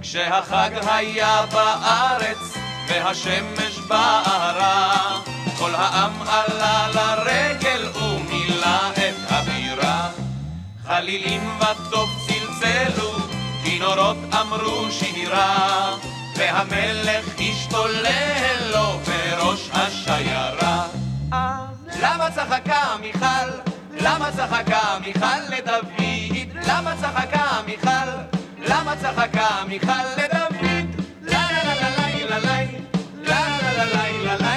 כשהחג 0.00 0.70
היה 0.86 1.40
בארץ 1.52 2.56
והשמש 2.88 3.78
בערה, 3.88 5.20
כל 5.58 5.74
העם 5.74 6.12
עלה 6.22 6.88
לרגל 6.94 7.88
ומילא 7.96 8.90
את 8.92 9.14
הבירה. 9.28 10.08
חלילים 10.86 11.58
וטוב 11.60 12.10
צלצלו, 12.26 13.12
כינורות 13.74 14.16
אמרו 14.40 14.90
שירה, 14.90 15.96
והמלך 16.36 17.24
השתולל 17.38 18.70
לו 18.72 18.98
בראש 19.06 19.70
השיירה. 19.72 20.86
למה 22.02 22.30
צחקה 22.34 22.96
מיכל? 23.00 23.48
למה 24.00 24.30
צחקה 24.32 24.98
מיכל 25.06 25.40
לדוד? 25.48 25.86
למה 26.66 26.94
צחקה 27.00 27.60
מיכל? 27.66 28.08
למה 28.58 28.96
צחקה 28.96 29.48
מיכל 29.68 30.04
לדוד? 30.16 30.86
לה 31.22 31.48
לה 31.52 31.64
לה 31.64 31.74
לה 31.74 31.90
לה 32.28 32.28
לה 32.28 32.38
לה 33.22 33.40
לה 33.84 33.94
לה 34.24 34.36
לה 34.36 34.54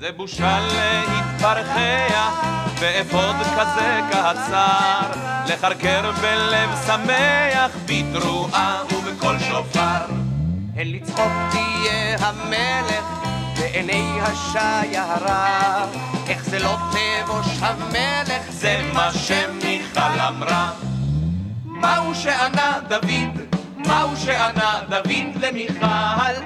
לה 0.00 0.12
בושה 0.16 0.58
להתפרחח 0.60 2.59
באפוד 2.80 3.36
כזה 3.36 4.00
קצר, 4.10 5.10
לחרקר 5.46 6.12
בלב 6.20 6.70
שמח 6.86 7.76
בתרועה 7.86 8.82
ובקול 8.92 9.38
שופר. 9.38 10.04
הן 10.76 10.86
לצחוק 10.86 11.32
תהיה 11.50 12.16
המלך 12.18 13.04
בעיני 13.58 14.18
השיירה, 14.22 15.86
איך 16.28 16.44
זה 16.44 16.58
לא 16.58 16.76
תבוש 16.90 17.46
המלך, 17.60 18.50
זה 18.50 18.80
מה 18.94 19.10
שמיכל 19.12 20.20
אמרה. 20.28 20.70
מהו 21.64 22.14
שענה 22.14 22.78
דוד? 22.88 23.56
מהו 23.76 24.16
שענה 24.16 24.80
דוד 24.88 25.44
למיכל? 25.44 25.86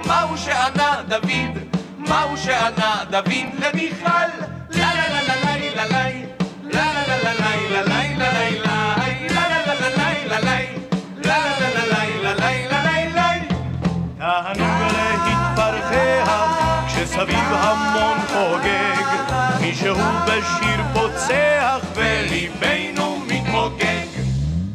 מהו 0.06 0.38
שענה 0.38 1.02
דוד? 1.08 1.58
מהו 1.98 2.36
שענה 2.36 3.04
דוד 3.10 3.54
למיכל? 3.58 4.08
לה 4.70 4.94
לה 4.94 5.08
לה 5.08 5.22
לה 5.22 5.34
לה 5.44 5.74
לה 5.74 5.86
לה 5.88 6.23
סביב 17.14 17.52
המון 17.52 18.18
חוגג, 18.28 19.04
מישהו 19.60 19.96
בשיר 20.26 20.80
פוצח 20.92 21.80
וליבנו 21.94 23.18
מתמוגג. 23.26 24.06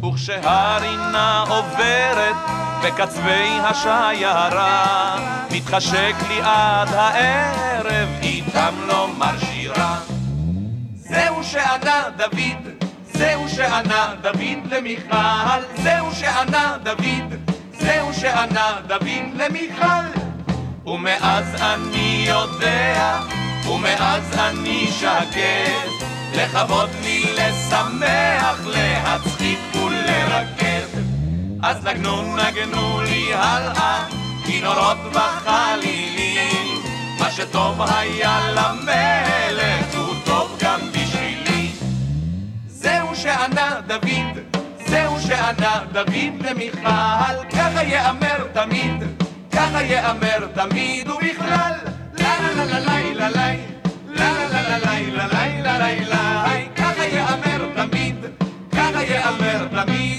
וכשהרינה 0.03 1.43
עוברת 1.49 2.35
בקצווי 2.83 3.59
השיירה, 3.63 5.15
מתחשק 5.51 6.15
לי 6.27 6.41
עד 6.41 6.89
הערב 6.93 8.08
דוד, 12.19 12.85
זהו 13.13 13.49
שענה 13.49 14.13
דוד 14.21 14.73
למיכל 14.73 15.59
זהו 15.83 16.11
שענה 16.13 16.77
דוד, 16.83 17.33
זהו 17.79 18.13
שענה 18.13 18.79
דוד 18.87 19.33
למיכל. 19.33 20.19
ומאז 20.85 21.55
אני 21.61 22.25
יודע, 22.27 23.19
ומאז 23.69 24.39
אני 24.39 24.87
שקט 24.99 26.05
לכבוד 26.35 26.89
לי, 27.03 27.23
לשמח, 27.33 28.59
להצחיק 28.65 29.59
ולרקד 29.75 30.87
אז 31.63 31.85
נגנו 31.85 32.35
נגנו 32.35 33.01
לי 33.01 33.33
הלאה, 33.33 34.03
כינורות 34.45 34.97
וחלילים. 35.11 36.81
מה 37.19 37.31
שטוב 37.31 37.81
היה 37.81 38.39
למלך 38.51 39.97
הוא 39.97 40.15
טוב 40.25 40.57
גם 40.59 40.88
זהו 42.81 43.15
שענה 43.15 43.81
דוד, 43.87 44.37
זהו 44.85 45.19
שענה 45.19 45.81
דוד 45.91 46.45
למיכל 46.49 47.35
ככה 47.51 47.83
יאמר 47.83 48.47
תמיד, 48.53 49.03
ככה 49.51 49.83
יאמר 49.83 50.47
תמיד 50.53 51.09
ובכלל 51.09 51.73
לה 52.13 52.35
לה 52.55 52.65
לה 52.65 52.79
לה 52.79 52.79
לה 52.79 53.29
לה 53.29 53.53
לה 54.07 54.31
לה 54.49 54.77
לה 54.77 55.27
לה 55.61 55.77
לה 55.77 55.95
לה 56.09 56.53
ככה 56.75 57.05
יאמר 57.05 57.69
תמיד, 57.75 58.15
ככה 58.71 59.03
יאמר 59.03 59.67
תמיד 59.83 60.18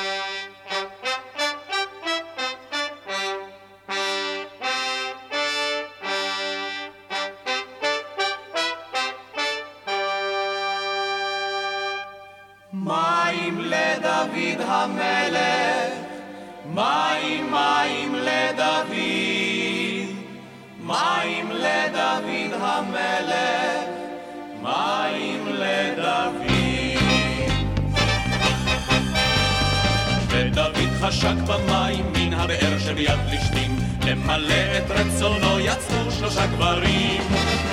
חשק 31.11 31.35
במים 31.47 32.05
מן 32.13 32.33
הבאר 32.33 32.79
שביד 32.79 33.19
פלישתים, 33.29 33.79
למלא 34.05 34.77
את 34.77 34.91
רצונו 34.91 35.59
יצאו 35.59 36.11
שלושה 36.11 36.45
גברים, 36.45 37.21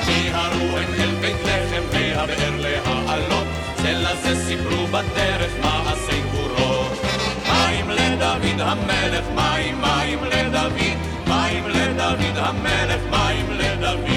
מיהרו 0.06 0.78
הם 0.78 0.94
אל 0.98 1.10
בית 1.20 1.36
לחם 1.44 1.82
מהבאר 1.92 2.56
להעלות, 2.58 3.46
זה 3.82 3.92
לזה 3.92 4.46
סיפרו 4.46 4.86
בדרך 4.86 5.52
מעשי 5.60 6.20
גבורות. 6.20 7.02
מים 7.48 7.90
לדוד 7.90 8.60
המלך, 8.60 9.24
מים 9.34 9.80
מים 9.80 10.24
לדוד, 10.24 10.98
מים 11.26 11.68
לדוד 11.68 12.36
המלך, 12.36 13.00
מים 13.10 13.46
לדוד. 13.50 14.08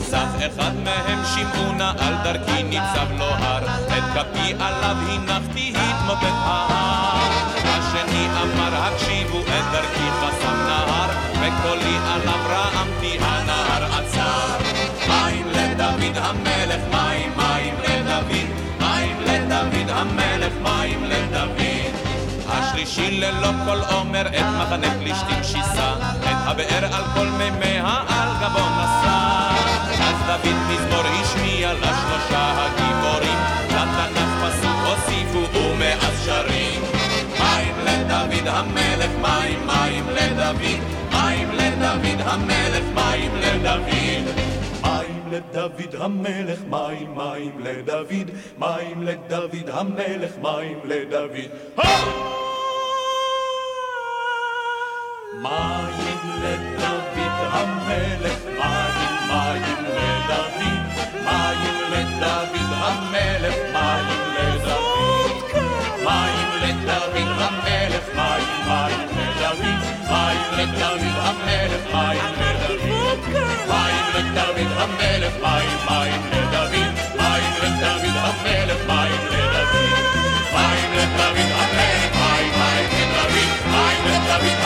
סך 0.00 0.28
אחד 0.46 0.72
מהם 0.84 1.18
שמעו 1.34 1.72
נא 1.72 1.92
על 1.98 2.14
דרכי 2.24 2.62
ניצב 2.62 3.06
לו 3.18 3.24
הר, 3.24 3.64
את 3.66 4.04
כפי 4.14 4.52
עליו 4.58 4.96
הנחתי 5.08 5.72
התמוטט 5.76 6.22
ההר. 6.22 7.49
השני 7.92 8.26
אמר 8.42 8.74
הקשיבו 8.74 9.38
את 9.38 9.64
דרכי 9.72 10.10
חסם 10.20 10.56
נהר, 10.66 11.10
וקולי 11.32 11.96
עליו 12.06 12.40
רעמתי 12.48 13.18
הנהר 13.20 13.84
עצר. 13.84 14.58
מים 15.08 15.46
לדוד 15.48 16.16
המלך, 16.16 16.80
מים 16.90 17.32
מים 17.36 17.74
לדוד, 17.82 18.46
מים 18.80 19.16
לדוד 19.20 19.90
המלך, 19.90 20.52
מים 20.62 21.04
לדוד. 21.04 21.60
השלישי 22.48 23.10
ללא 23.10 23.50
כל 23.66 23.94
עומר 23.94 24.26
את 24.26 24.44
מחנה 24.60 24.94
פלישתים 24.98 25.42
שיסה, 25.42 25.94
את 26.22 26.36
הבאר 26.46 26.94
על 26.94 27.04
כל 27.14 27.26
מימיה 27.26 27.96
על 28.08 28.28
גבו 28.40 28.66
נשא. 28.68 29.40
אז 30.02 30.16
דוד 30.26 30.56
מזמור 30.68 31.04
השמיע 31.22 31.49
לדוד, 40.50 40.80
מים 41.12 41.50
לדוד 41.50 42.20
המלך, 42.20 42.84
מים 42.94 43.32
לדוד. 43.34 43.90
מים 44.82 45.22
לדוד 45.30 45.94
המלך, 45.98 46.58
מים 46.70 47.14
מים 47.16 47.52
לדוד, 47.60 48.30
מים 48.58 49.02
לדוד 49.02 49.68
המלך, 49.72 50.30
מים 50.42 50.78
לדוד. 50.84 51.30
מים 55.42 56.20
לדוד 56.42 57.18
המלך, 57.52 58.38
מים 58.58 59.10
מים 59.28 59.62
לדוד, 59.96 60.62
מים 61.24 61.76
לדוד 61.90 62.72
המלך, 62.80 63.54
מים 63.72 64.20
לדוד. 64.34 65.00
המלך, 66.02 66.04
מים, 66.04 66.50
לדוד, 66.62 67.20
מים 68.14 68.39
לדוד 70.52 71.00
המלך, 71.16 71.94
מים 71.94 72.40
מים 73.68 73.96
לדוד 74.14 74.58
המלך, 74.76 75.32
מים, 75.42 75.68
מים 75.90 76.22
לדוד, 76.32 76.72
מים 77.16 77.52
לדוד 77.62 78.16
המלך, 78.16 78.80
מים 78.86 79.20
לדוד, 79.30 79.74
מים 80.52 80.92
לדוד 80.92 81.38
המלך, 81.38 82.14
מים, 82.14 82.52
מים 82.58 82.90
לדוד, 82.92 83.48
מים 83.70 84.04
לדוד 84.06 84.59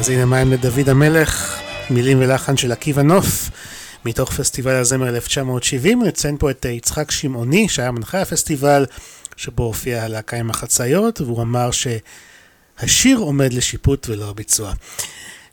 אז 0.00 0.08
הנה 0.08 0.24
מים 0.24 0.52
לדוד 0.52 0.88
המלך, 0.88 1.60
מילים 1.90 2.18
ולחן 2.20 2.56
של 2.56 2.72
עקיבא 2.72 3.02
נוף, 3.02 3.50
מתוך 4.04 4.32
פסטיבל 4.32 4.74
הזמר 4.74 5.08
1970. 5.08 6.02
נציין 6.02 6.36
פה 6.38 6.50
את 6.50 6.64
יצחק 6.64 7.10
שמעוני, 7.10 7.68
שהיה 7.68 7.90
מנחה 7.90 8.22
הפסטיבל, 8.22 8.86
שבו 9.36 9.62
הופיעה 9.62 10.04
הלהקה 10.04 10.36
עם 10.36 10.50
החצאיות, 10.50 11.20
והוא 11.20 11.42
אמר 11.42 11.70
שהשיר 11.70 13.18
עומד 13.18 13.52
לשיפוט 13.52 14.08
ולא 14.08 14.30
הביצוע. 14.30 14.72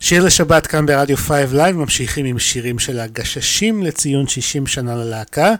שיר 0.00 0.24
לשבת 0.24 0.66
כאן 0.66 0.86
ברדיו 0.86 1.16
5 1.16 1.32
Live, 1.52 1.76
ממשיכים 1.76 2.24
עם 2.24 2.38
שירים 2.38 2.78
של 2.78 3.00
הגששים 3.00 3.82
לציון 3.82 4.28
60 4.28 4.66
שנה 4.66 4.94
ללהקה. 4.94 5.54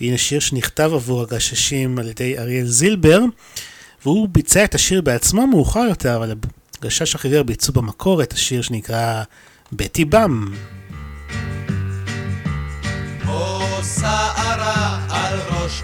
והנה 0.00 0.18
שיר 0.18 0.40
שנכתב 0.40 0.90
עבור 0.94 1.22
הגששים 1.22 1.98
על 1.98 2.08
ידי 2.08 2.38
אריאל 2.38 2.66
זילבר, 2.66 3.20
והוא 4.04 4.28
ביצע 4.28 4.64
את 4.64 4.74
השיר 4.74 5.00
בעצמו 5.00 5.46
מאוחר 5.46 5.86
יותר, 5.88 6.16
אבל 6.16 6.34
הגשש 6.84 7.14
החיוור 7.14 7.42
ביצעו 7.42 7.74
במקור 7.74 8.22
את 8.22 8.32
השיר 8.32 8.62
שנקרא 8.62 9.22
בטי 9.72 10.04
בם. 10.04 10.54
שערה 14.00 14.98
על 15.10 15.40
ראש 15.50 15.82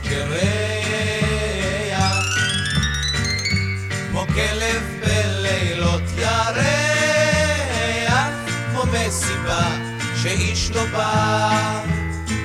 שאיש 10.23 10.71
לא 10.71 10.85
בא, 10.93 11.83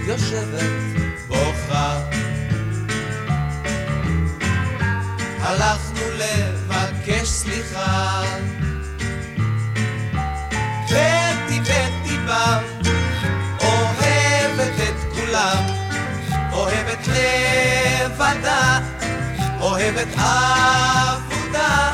יושבת 0.07 0.63
בוכה. 1.27 2.01
הלכנו 5.39 6.01
לבקש 6.17 7.27
סליחה, 7.27 8.24
אוהבת 19.85 20.13
עבודה. 20.17 21.91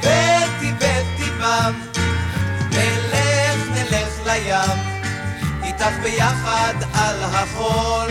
בטי 0.00 0.72
בטי 0.72 1.30
בם, 1.40 1.74
נלך 2.70 3.68
נלך 3.70 4.26
לים, 4.26 4.78
איתך 5.62 5.94
ביחד 6.02 6.74
על 6.94 7.22
החול 7.22 8.10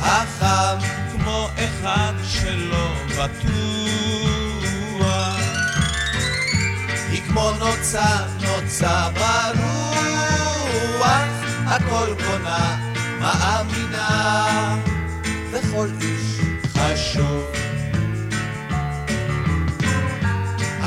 החם, 0.00 0.78
כמו 1.12 1.48
אחד 1.54 2.12
שלא 2.24 2.94
בטוח. 3.08 3.44
היא 7.10 7.22
כמו 7.28 7.50
נוצה, 7.50 8.06
נוצה 8.40 9.08
ברוח, 9.14 10.28
הכל 11.66 12.14
קונה, 12.26 12.76
מאמינה, 13.20 14.76
וכל 15.52 15.88
איש 16.00 16.40
חשוב. 16.74 17.53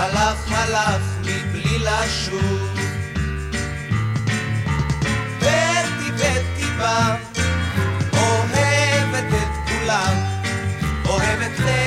הלך 0.07 0.51
הלך 0.51 1.01
מבלי 1.21 1.79
לשוב, 1.79 2.79
בטי 5.39 6.11
בטי 6.15 6.65
בא, 6.77 7.15
אוהבת 8.13 9.33
את 9.33 9.69
כולם, 9.69 10.15
אוהבת 11.05 11.59
לבדה, 11.59 11.86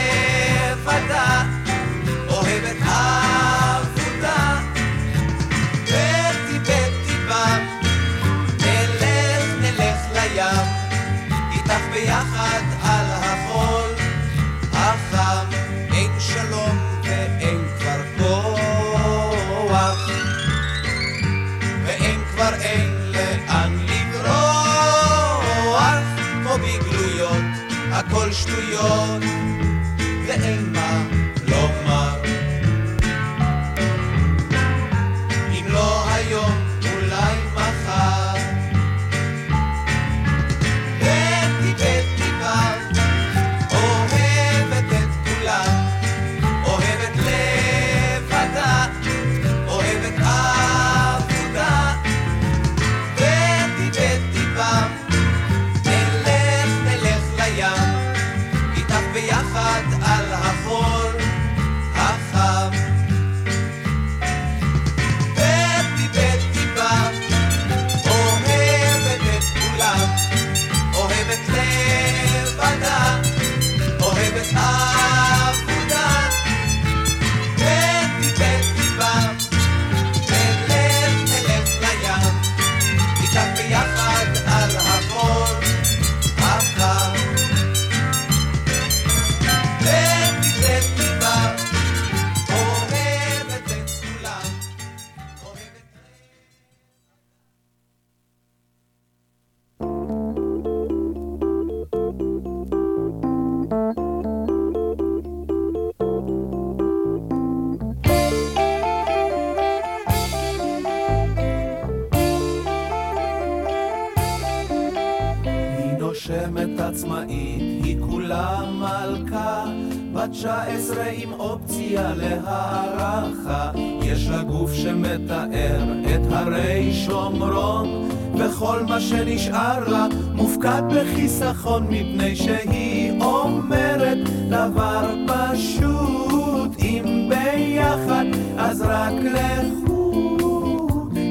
עצמאית, 116.91 117.85
היא 117.85 117.97
כולה 118.01 118.61
מלכה, 118.73 119.65
בת 120.13 120.31
19 120.31 121.05
עם 121.13 121.33
אופציה 121.33 122.15
להערכה. 122.15 123.71
יש 124.03 124.29
לה 124.29 124.43
גוף 124.43 124.73
שמתאר 124.75 125.83
את 126.15 126.33
הרי 126.33 126.93
שומרון, 126.93 128.09
וכל 128.39 128.83
מה 128.89 129.01
שנשאר 129.01 129.89
לה 129.89 130.07
מופקד 130.35 130.83
בחיסכון, 130.91 131.87
מפני 131.91 132.37
שהיא 132.37 133.21
אומרת 133.21 134.19
דבר 134.49 135.15
פשוט, 135.27 136.83
אם 136.83 137.29
ביחד 137.29 138.25
אז 138.59 138.83
רק 138.83 139.15
לכו. 139.15 140.39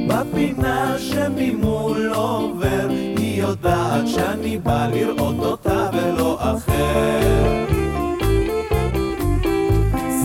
בפינה 0.07 0.95
שממול 0.99 2.11
עובר, 2.15 3.08
יודעת 3.49 4.07
שאני 4.07 4.57
בא 4.57 4.87
לראות 4.87 5.35
אותה 5.39 5.89
ולא 5.93 6.37
אחר. 6.39 7.65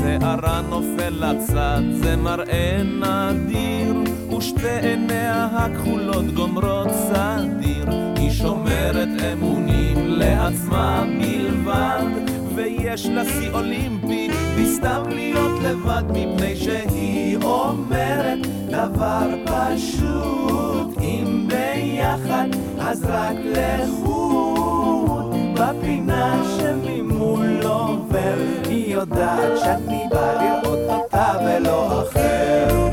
שערה 0.01 0.61
נופל 0.69 1.11
לצד, 1.11 1.81
זה 1.93 2.17
מראה 2.17 2.83
נדיר, 2.83 3.95
ושתי 4.39 4.79
עיניה 4.83 5.49
הכחולות 5.53 6.35
גומרות 6.35 6.89
סדיר. 6.91 7.87
היא 8.17 8.31
שומרת 8.31 9.09
אמונים 9.33 9.97
לעצמה 9.99 11.05
בלבד, 11.19 12.33
ויש 12.55 13.07
לה 13.07 13.25
שיא 13.25 13.51
אולימפי, 13.53 14.29
בסתם 14.59 15.03
להיות 15.09 15.61
לבד, 15.63 16.03
מפני 16.11 16.57
שהיא 16.57 17.37
אומרת 17.37 18.39
דבר 18.69 19.29
פשוט, 19.45 20.84
אם 21.05 21.49
ביחד 21.49 22.49
אז 22.81 23.05
רק 23.09 23.37
לחוד, 23.45 25.35
בפינה 25.55 26.43
שממול 26.59 27.61
עובר, 27.63 28.35
היא 28.69 28.95
יודעת 28.95 29.59
שאני 29.65 30.05
בא 30.11 30.43
לראות 30.43 30.79
אותה 30.89 31.33
ולא 31.45 32.03
אחר. 32.03 32.89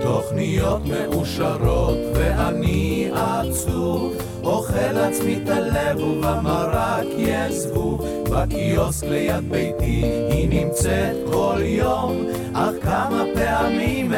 תוכניות 0.00 0.82
מאושרות 0.86 1.98
ואני 2.14 3.10
עצוב 3.12 4.14
אוכל 4.44 4.98
עצמי 4.98 5.40
את 5.44 5.48
הלב 5.48 6.00
ובמרק 6.00 7.06
יש 7.18 7.52
זבוב 7.54 8.06
בקיוסק 8.36 9.06
ליד 9.06 9.50
ביתי 9.50 10.02
היא 10.30 10.48
נמצאת 10.48 11.16
כל 11.32 11.58
יום. 11.60 12.26
אך 12.54 12.72
כמה 12.82 13.24
פעמים 13.34 14.12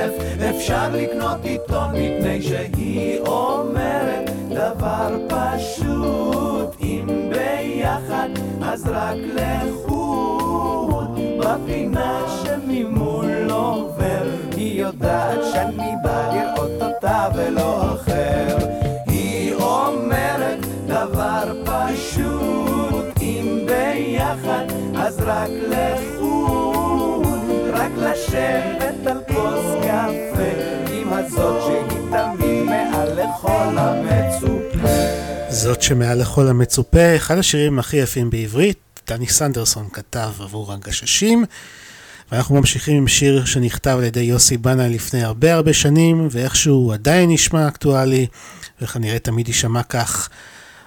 אפשר 0.50 0.88
לקנות 0.92 1.44
עיתון 1.44 1.90
מפני 1.90 2.42
שהיא 2.42 3.20
אומרת 3.20 4.30
דבר 4.50 5.18
פשוט. 5.28 6.76
אם 6.82 7.06
ביחד 7.30 8.28
אז 8.62 8.88
רק 8.88 9.18
לחוד. 9.34 11.18
בפינה 11.38 12.20
שממול 12.42 13.50
עובר 13.50 14.24
היא 14.56 14.80
יודעת 14.80 15.38
שאני 15.52 15.92
בא 16.02 16.32
לראות 16.34 16.82
אותה 16.82 17.28
ולא 17.34 17.92
אחר 17.94 18.17
רק 25.39 25.51
לחוד 25.69 27.27
רק 27.73 27.93
לשבת 27.97 29.06
על 29.06 29.19
כוס 29.28 29.66
קפה 29.82 30.52
עם 30.93 31.12
הזאת 31.12 31.62
שהיא 31.62 32.01
תמיד 32.10 32.62
מעל 32.65 33.12
לכל 33.12 33.78
המצופה 33.78 34.89
זאת 35.51 35.82
שמעל 35.82 36.20
לכל 36.20 36.48
המצופה, 36.48 37.16
אחד 37.16 37.39
השירים 37.39 37.78
הכי 37.78 37.97
יפים 37.97 38.31
בעברית, 38.31 38.78
דני 39.09 39.28
סנדרסון 39.28 39.89
כתב 39.93 40.31
עבור 40.40 40.73
הגששים. 40.73 41.44
ואנחנו 42.32 42.55
ממשיכים 42.55 42.97
עם 42.97 43.09
שיר 43.09 43.44
שנכתב 43.44 43.97
על 43.98 44.05
ידי 44.05 44.20
יוסי 44.20 44.56
בנה 44.56 44.89
לפני 44.89 45.23
הרבה 45.23 45.55
הרבה 45.55 45.73
שנים, 45.73 46.28
ואיכשהו 46.31 46.74
הוא 46.74 46.94
עדיין 46.94 47.31
נשמע 47.31 47.69
אקטואלי, 47.69 48.27
וכנראה 48.82 49.19
תמיד 49.19 49.48
יישמע 49.48 49.82
כך. 49.82 50.28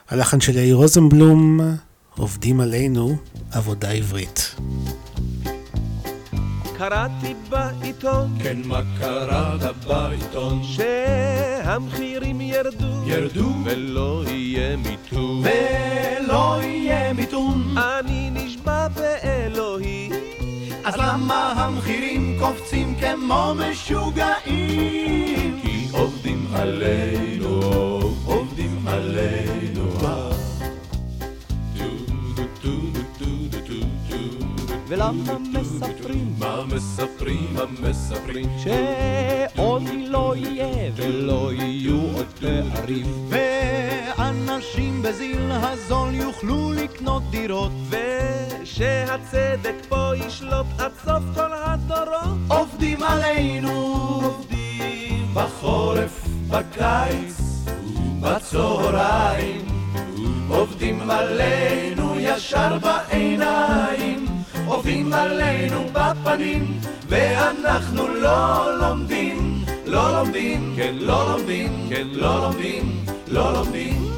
הלחן 0.10 0.41
של 0.41 0.57
יאיר 0.57 0.76
רוזנבלום, 0.76 1.60
עובדים 2.17 2.59
עלינו 2.59 3.15
עבודה 3.51 3.91
עברית. 3.91 4.55
קראתי 6.77 7.33
בעיתון, 7.49 8.38
כן, 8.43 8.61
מה 8.65 8.81
קראת 8.99 9.75
בעיתון? 9.88 10.61
שהמחירים 10.63 12.41
ירדו, 12.41 13.03
ירדו, 13.07 13.53
ולא 13.65 14.23
יהיה 14.27 14.77
מיתון. 14.77 15.43
ולא 15.43 16.59
יהיה 16.63 17.13
מיתון. 17.13 17.77
אני 17.77 18.29
נשבע 18.33 18.88
באלוהי, 18.88 20.09
אז 20.83 20.93
למה 20.97 21.51
המחירים 21.51 22.38
קופצים 22.39 22.95
כמו 22.95 23.53
משוגעים? 23.55 25.59
כי 25.61 25.88
עובדים 25.91 26.47
עלינו, 26.53 27.59
עובדים 28.25 28.88
עלינו. 28.88 29.60
ולמה 34.91 35.38
מספרים? 35.51 36.35
מה 36.39 36.63
מספרים? 36.76 37.47
מה 37.53 37.89
מספרים? 37.89 38.45
שעוד 38.63 39.84
לא 40.07 40.34
יהיה 40.38 40.91
ולא 40.95 41.53
יהיו 41.53 42.01
עוד 42.15 42.26
פערים 42.39 43.30
ואנשים 43.30 45.01
בזיל 45.01 45.51
הזול 45.51 46.13
יוכלו 46.13 46.73
לקנות 46.73 47.23
דירות 47.30 47.72
ושהצדק 47.89 49.76
פה 49.89 50.11
ישלוט 50.15 50.65
עד 50.80 50.91
סוף 51.05 51.23
כל 51.35 51.53
הדורות 51.53 52.38
עובדים 52.47 53.03
עלינו, 53.03 53.72
עובדים 54.23 55.26
בחורף, 55.34 56.27
בקיץ, 56.49 57.65
בצהריים 58.22 59.65
עובדים 60.49 61.09
עלינו 61.09 62.19
ישר 62.19 62.77
בעיניים 62.80 64.30
עובדים 64.65 65.13
עלינו 65.13 65.83
בפנים 65.93 66.79
ואנחנו 67.09 68.07
לא 68.07 68.77
לומדים 68.77 69.51
לא 69.91 70.13
לומדים, 70.19 70.73
כן 70.75 70.95
לא 70.99 71.31
לומדים, 71.31 71.89
כן 71.89 72.07
לא 72.11 72.41
לומדים, 72.41 73.05
לא 73.27 73.53
לומדים 73.53 74.11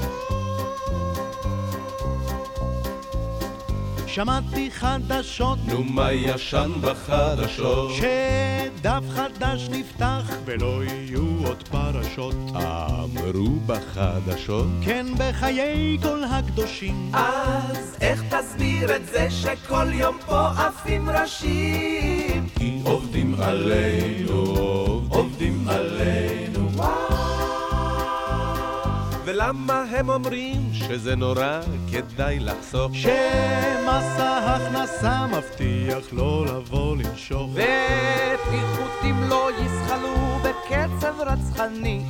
שמעתי 4.14 4.72
חדשות. 4.72 5.58
נו 5.68 5.84
מה 5.84 6.12
ישן 6.12 6.72
בחדשות? 6.82 7.92
שדף 7.96 9.04
חדש 9.10 9.70
נפתח 9.70 10.32
ולא 10.46 10.84
יהיו 10.84 11.48
עוד 11.48 11.64
פרשות. 11.68 12.36
אמרו 12.56 13.60
בחדשות. 13.66 14.68
כן 14.82 15.06
בחיי 15.18 15.98
כל 16.02 16.24
הקדושים. 16.24 17.12
אז 17.14 17.98
איך 18.02 18.24
תסביר 18.30 18.96
את 18.96 19.06
זה 19.06 19.28
שכל 19.32 19.94
יום 19.94 20.18
פה 20.26 20.50
עפים 20.50 21.10
ראשים? 21.10 22.48
כי 22.56 22.82
עובדים 22.84 23.36
עלינו, 23.40 24.42
עובדים 25.10 25.68
עלינו 25.68 26.23
ולמה 29.34 29.84
הם 29.92 30.10
אומרים 30.10 30.70
שזה 30.74 31.16
נורא 31.16 31.60
כדאי 31.92 32.40
לחסוך? 32.40 32.92
שמס 32.94 34.20
ההכנסה 34.20 35.28
מבטיח 35.28 36.06
לא 36.12 36.46
לבוא 36.46 36.98
לנשוך. 36.98 37.50
ופיחותים 37.54 39.24
לא 39.30 39.50
יזחלו 39.60 40.40
בקצב 40.44 41.14
רצחני. 41.20 42.02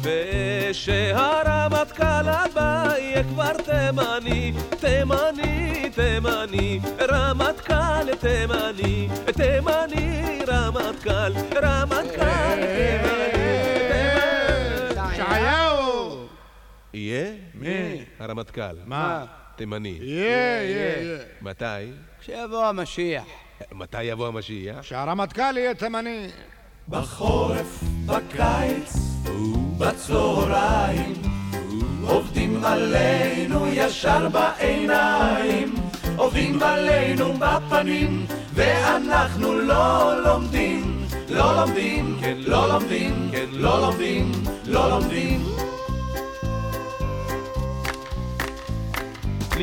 ושהרמטכ"ל 0.70 2.30
הבא 2.30 2.94
יהיה 2.98 3.24
כבר 3.24 3.54
תימני 3.54 4.54
תימני, 4.80 5.90
תימני, 5.95 6.80
רמטכ"ל 7.12 8.16
תימני 8.20 9.08
תימני, 9.34 10.40
רמטכ"ל, 10.48 11.32
רמטכ"ל 11.62 12.56
תימני 12.56 13.43
יהיה? 16.94 17.32
מי? 17.56 18.03
הרמטכ"ל. 18.20 18.76
מה? 18.86 19.26
תימני. 19.56 19.98
יהיה, 20.02 20.64
יהיה, 20.64 21.02
יהיה. 21.02 21.20
מתי? 21.41 21.65
כשיבוא 22.20 22.65
המשיח. 22.65 23.24
מתי 23.72 24.03
יבוא 24.03 24.28
המשיח? 24.28 24.82
שהרמטכ"ל 24.82 25.57
יהיה 25.57 25.74
תימני. 25.74 26.28
בחורף, 26.90 27.84
בקיץ 28.06 28.94
ובצהריים 29.26 31.14
עובדים 32.02 32.65
עלינו 32.65 33.68
ישר 33.68 34.30
בעיניים 34.30 35.74
עובדים 36.15 36.64
עלינו 36.64 37.34
בפנים 37.34 38.26
ואנחנו 38.53 39.53
לא 39.53 40.14
לומדים 40.24 40.94
לא 41.30 41.56
לומדים, 41.56 42.18
כן 42.22 42.38
לא 42.38 42.68
לומדים, 42.68 43.30
כן 43.32 43.45
לא 43.52 43.82
לומדים, 43.82 44.32
לא 44.65 44.90
לומדים 44.90 45.41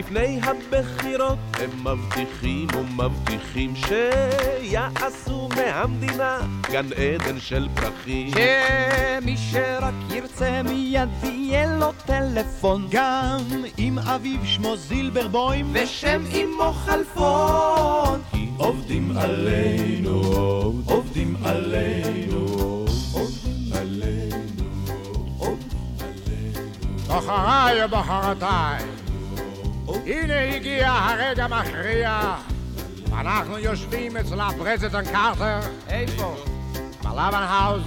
לפני 0.00 0.40
הבחירות 0.42 1.38
הם 1.54 1.70
מבטיחים 1.84 2.66
ומבטיחים 2.74 3.74
שיעשו 3.76 5.48
מהמדינה 5.56 6.38
גן 6.70 6.86
עדן 6.92 7.40
של 7.40 7.68
פרחים. 7.74 8.30
שמי 8.30 9.36
שרק 9.36 9.94
ירצה 10.10 10.62
מיד 10.62 11.08
יהיה 11.22 11.76
לו 11.78 11.92
טלפון. 12.06 12.86
גם 12.90 13.38
אם 13.78 13.98
אביו 13.98 14.38
שמו 14.44 14.76
זילברבוים 14.76 15.70
ושם 15.72 16.22
אמו 16.34 16.72
חלפון. 16.72 18.20
כי 18.30 18.48
עובדים 18.56 19.16
עלינו, 19.16 20.22
עובדים 20.84 21.36
עלינו, 21.44 22.46
עובדים 23.12 23.72
עלינו, 23.72 24.16
בחריי 27.08 27.84
ובחרתיי, 27.84 28.84
הנה 30.06 30.54
הגיע 30.54 30.92
הרגע 30.92 31.46
מכריע. 31.46 32.34
אנחנו 33.12 33.58
יושבים 33.58 34.16
אצל 34.16 34.40
ה 34.40 34.47
President 34.47 35.08
קרטר. 35.08 35.60
איפה? 35.88 36.36
בלבן 37.02 37.42
House. 37.48 37.82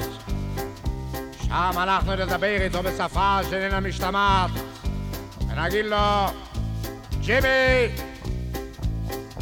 שם 1.48 1.72
אנחנו 1.78 2.16
נדבר 2.16 2.62
איתו 2.62 2.84
בשפה 2.84 3.40
שאיננה 3.50 3.80
משתמעת. 3.80 4.52
ונגיד 5.50 5.86
לו, 5.86 5.98
ג'ימי, 7.20 7.88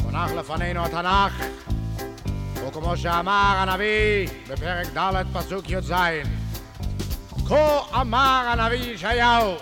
מונח 0.02 0.30
לפנינו 0.30 0.84
התנ"ך, 0.84 1.44
וכמו 2.68 2.96
שאמר 2.96 3.54
הנביא 3.56 4.28
בפרק 4.48 4.86
ד' 4.96 5.24
פסוק 5.32 5.70
י"ז, 5.70 5.92
כה 7.48 7.80
אמר 8.00 8.44
הנביא 8.48 8.94
ישעיהו, 8.94 9.54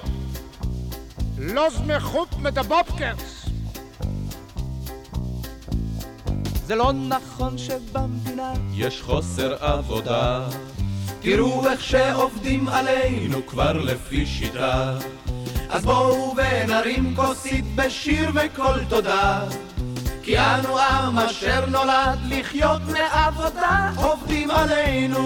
לא 1.43 1.69
זמכות 1.71 2.29
מדבופקרס. 2.39 3.47
זה 6.67 6.75
לא 6.75 6.93
נכון 6.93 7.59
שבמדינה 7.59 8.53
יש 8.73 9.03
חוסר 9.03 9.65
עבודה. 9.65 10.49
תראו 11.21 11.69
איך 11.69 11.85
שעובדים 11.85 12.69
עלינו 12.69 13.47
כבר 13.47 13.73
לפי 13.73 14.27
שיטה. 14.27 14.99
אז 15.69 15.85
בואו 15.85 16.35
ונרים 16.37 17.17
כוסית 17.17 17.65
בשיר 17.75 18.31
וקול 18.35 18.85
תודה. 18.89 19.45
כי 20.23 20.39
אנו 20.39 20.79
עם 20.79 21.19
אשר 21.19 21.67
נולד 21.67 22.19
לחיות 22.29 22.83
מעבודה. 22.83 23.93
עובדים 23.97 24.51
עלינו, 24.51 25.19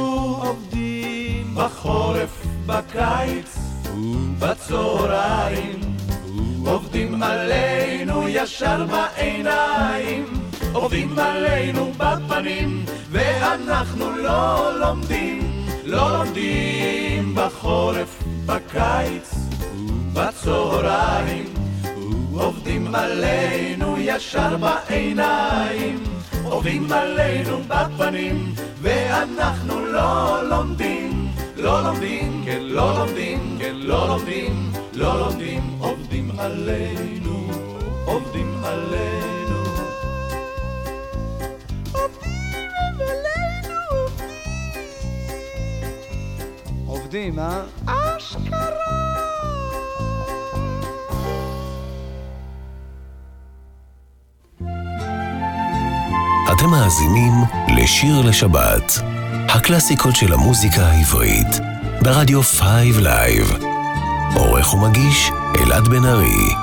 עובדים 0.44 1.54
בחורף, 1.54 2.46
בקיץ 2.66 3.58
ובצהריים. 3.94 5.93
עובדים 6.66 7.22
עלינו 7.22 8.28
ישר 8.28 8.84
בעיניים. 8.84 10.24
עובדים 10.72 11.18
עלינו 11.18 11.92
בפנים, 11.96 12.84
ואנחנו 13.10 14.16
לא 14.16 14.70
לומדים, 14.80 15.66
לא 15.84 16.18
לומדים 16.18 17.34
בחורף, 17.34 18.22
בקיץ, 18.46 19.34
בצהריים. 20.12 21.54
עובדים 22.32 22.94
עלינו 22.94 23.96
ישר 23.98 24.56
בעיניים, 24.56 26.04
עובדים 26.44 26.92
עלינו 26.92 27.58
בפנים, 27.68 28.54
ואנחנו 28.82 29.86
לא 29.86 30.40
לומדים, 30.48 31.23
לא 31.56 31.82
לומדים, 31.82 32.42
כן 32.44 32.62
לא 32.62 32.98
לומדים, 32.98 33.56
כן 33.58 33.74
לא 33.76 34.08
לומדים, 34.08 34.72
לא 34.92 35.20
לומדים, 35.20 35.62
עובדים 35.78 36.30
עלינו, 36.38 37.50
עובדים 38.04 38.64
עלינו. 38.64 39.64
עובדים, 46.86 47.38
אה? 47.38 47.62
אשכרה! 47.86 48.74
אתם 56.52 56.70
מאזינים 56.70 57.32
לשיר 57.76 58.22
לשבת, 58.28 58.92
הקלאסיקות 59.54 60.16
של 60.16 60.32
המוזיקה 60.32 60.82
העברית, 60.82 61.46
ברדיו 62.02 62.42
5 62.42 62.60
Live. 63.02 63.56
עורך 64.36 64.74
ומגיש 64.74 65.30
אלעד 65.60 65.88
בן 65.88 66.04
ארי. 66.04 66.54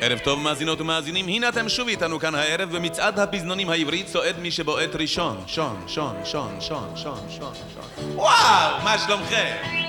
ערב 0.00 0.18
טוב 0.18 0.40
מאזינות 0.40 0.80
ומאזינים, 0.80 1.28
הנה 1.28 1.48
אתם 1.48 1.68
שוב 1.68 1.88
איתנו 1.88 2.18
כאן 2.18 2.34
הערב 2.34 2.76
במצעד 2.76 3.18
הפזנונים 3.18 3.70
העברי 3.70 4.02
צועד 4.02 4.38
מי 4.38 4.50
שבועט 4.50 4.96
ראשון. 4.96 5.42
שון, 5.46 5.84
שון, 5.86 6.16
שון, 6.24 6.56
שון, 6.60 6.92
שון, 6.96 7.18
שון, 7.28 7.54
שון. 7.74 8.10
וואו, 8.14 8.84
מה 8.84 8.98
שלומכם? 8.98 9.81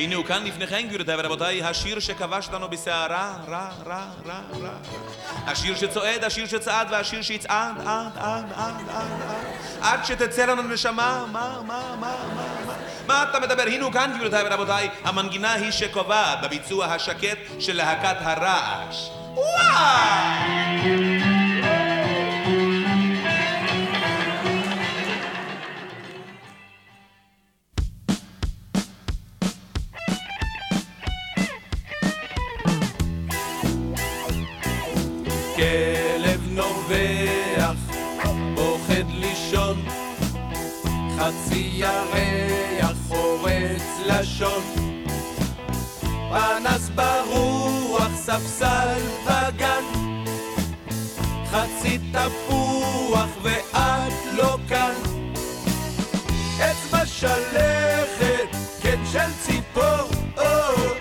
והנה 0.00 0.14
הוא 0.14 0.24
כאן 0.24 0.44
לפניכם, 0.44 0.80
גבירותיי 0.86 1.14
ורבותיי, 1.18 1.62
השיר 1.62 2.00
שכבש 2.00 2.48
לנו 2.52 2.68
בסערה, 2.68 3.34
רע, 3.48 3.68
רע, 3.86 4.04
רע, 4.26 4.40
רע. 4.62 4.70
השיר 5.46 5.76
שצועד, 5.76 6.24
השיר 6.24 6.46
שצעד 6.46 6.86
והשיר 6.90 7.22
שיצעד, 7.22 7.74
עד, 7.78 8.12
עד, 8.16 8.44
עד, 8.54 8.74
עד, 8.88 8.88
עד. 8.88 9.44
עד 9.80 10.04
שתצא 10.04 10.44
לנו 10.44 10.62
נשמה, 10.62 11.26
מה, 11.32 11.60
מה, 11.66 11.82
מה, 12.00 12.00
מה, 12.00 12.16
מה? 12.66 12.74
מה 13.06 13.22
אתה 13.22 13.40
מדבר? 13.40 13.62
הנה 13.62 13.84
הוא 13.84 13.92
כאן, 13.92 14.12
גבירותיי 14.14 14.44
ורבותיי, 14.46 14.90
המנגינה 15.04 15.52
היא 15.52 15.70
שקובעת 15.70 16.38
בביצוע 16.42 16.86
השקט 16.86 17.38
של 17.58 17.76
להקת 17.76 18.16
הרעש. 18.20 19.08
וואו! 19.34 21.39
חצי 41.80 41.86
ירח 42.80 42.96
חורץ 43.08 43.82
לשון. 44.06 44.62
פנס 46.30 46.88
ברוח, 46.94 48.10
ספסל 48.14 48.98
בגן, 49.26 49.84
חצי 51.50 51.98
תפוח 52.12 53.28
ואת 53.42 54.12
לא 54.32 54.56
כאן. 54.68 54.94
אצבע 56.58 57.06
שלכת, 57.06 58.56
כן 58.82 59.00
של 59.12 59.32
ציפור, 59.42 60.10
או, 60.36 60.44
אם 60.84 60.99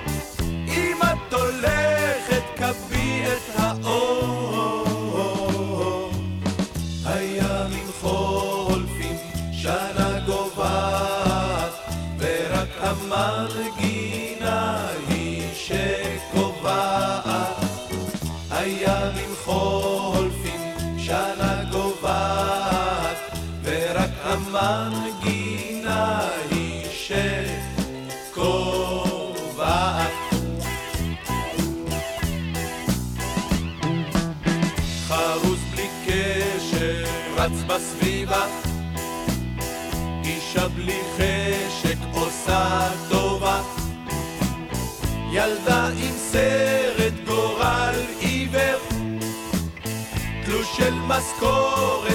משכורת 51.19 52.08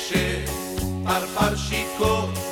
כשפרפר 0.00 1.56
שיכור. 1.56 2.49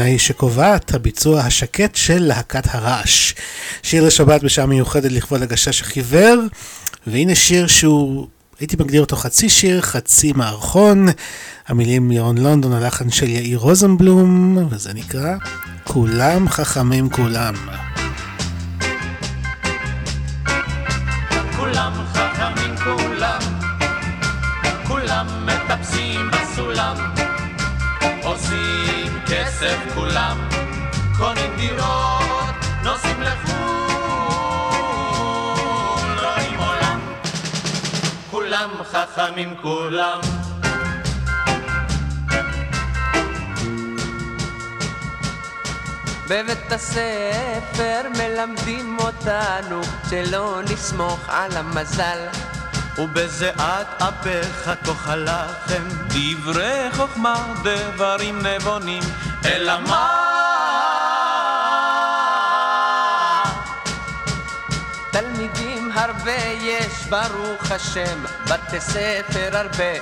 המנגינה 0.00 0.12
היא 0.12 0.18
שקובעת, 0.18 0.94
הביצוע 0.94 1.40
השקט 1.40 1.94
של 1.94 2.18
להקת 2.22 2.74
הרעש. 2.74 3.34
שיר 3.82 4.06
לשבת 4.06 4.42
בשעה 4.42 4.66
מיוחדת 4.66 5.12
לכבוד 5.12 5.42
הגשש 5.42 5.80
החיוור, 5.80 6.36
והנה 7.06 7.34
שיר 7.34 7.66
שהוא, 7.66 8.26
הייתי 8.60 8.76
מגדיר 8.80 9.00
אותו 9.00 9.16
חצי 9.16 9.48
שיר, 9.48 9.80
חצי 9.80 10.32
מערכון. 10.32 11.06
המילים 11.68 12.12
ירון 12.12 12.38
לונדון, 12.38 12.72
הלחן 12.72 13.10
של 13.10 13.28
יאיר 13.28 13.58
רוזנבלום, 13.58 14.58
וזה 14.70 14.92
נקרא 14.92 15.36
כולם 15.84 16.48
חכמים. 16.48 17.10
כולם 17.10 17.54
חכמים 39.30 39.56
כולם. 39.62 40.20
בבית 46.28 46.72
הספר 46.72 48.00
מלמדים 48.18 48.98
אותנו 48.98 49.80
שלא 50.10 50.60
נסמוך 50.72 51.20
על 51.28 51.56
המזל. 51.56 52.26
ובזיעת 52.98 54.02
אפיך 54.02 54.70
תאכל 54.84 55.16
לחם 55.16 55.88
דברי 56.08 56.90
חוכמה 56.92 57.54
דברים 57.62 58.38
נבונים 58.46 59.02
אלא 59.44 59.80
מה? 59.80 60.99
ברוך 67.10 67.70
השם, 67.70 68.24
בתי 68.44 68.80
ספר 68.80 69.48
הרבה. 69.52 69.92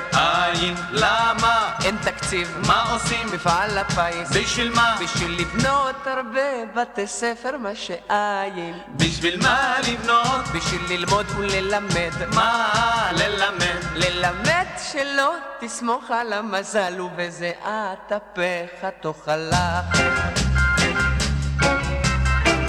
אין, 0.53 0.75
למה? 0.91 1.75
אין 1.85 1.97
תקציב. 2.03 2.59
מה 2.67 2.83
עושים? 2.93 3.27
מפעל 3.35 3.79
הפיס. 3.79 4.37
בשביל 4.37 4.73
מה? 4.75 4.97
בשביל 5.03 5.41
לבנות 5.41 6.07
הרבה 6.07 6.41
בתי 6.75 7.07
ספר, 7.07 7.57
מה 7.59 7.75
שאין. 7.75 8.79
בשביל 8.97 9.43
מה 9.43 9.75
לבנות? 9.89 10.45
בשביל 10.55 10.81
ללמוד 10.89 11.27
וללמד. 11.37 12.35
מה 12.35 13.11
ללמד? 13.13 13.83
ללמד 13.95 14.67
שלא 14.93 15.35
תסמוך 15.61 16.11
על 16.11 16.33
המזל, 16.33 17.01
ובזיעת 17.01 18.13
אפיך 18.13 18.87
תאכל 19.01 19.37
לחם. 19.37 20.09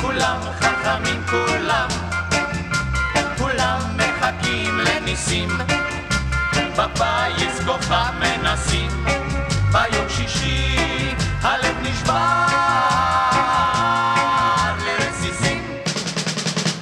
כולם 0.02 0.40
חכמים 0.60 1.24
כולם 1.30 1.88
לניסים, 5.20 5.50
בפיס 6.78 7.60
כוכב 7.66 8.14
מנסים, 8.20 8.91
ביום 9.72 10.10
שישי 10.10 11.16
הלב 11.41 11.76
נשבר 11.82 12.46
לרסיסים, 14.86 15.64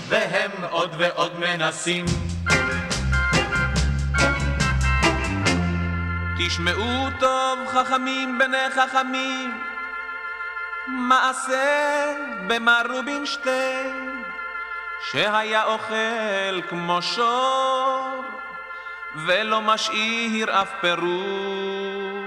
והם 0.08 0.52
עוד 0.70 0.96
ועוד 0.98 1.40
מנסים. 1.40 2.06
תשמעו 6.40 7.10
טוב 7.20 7.60
חכמים 7.68 8.38
בני 8.40 8.70
חכמים. 8.76 9.62
מעשה 10.88 12.14
במר 12.48 12.82
רובינשטיין? 12.90 14.24
שהיה 15.12 15.64
אוכל 15.64 16.62
כמו 16.70 17.02
שור 17.02 18.17
ולא 19.26 19.62
משאיר 19.62 20.62
אף 20.62 20.70
פירור. 20.82 22.18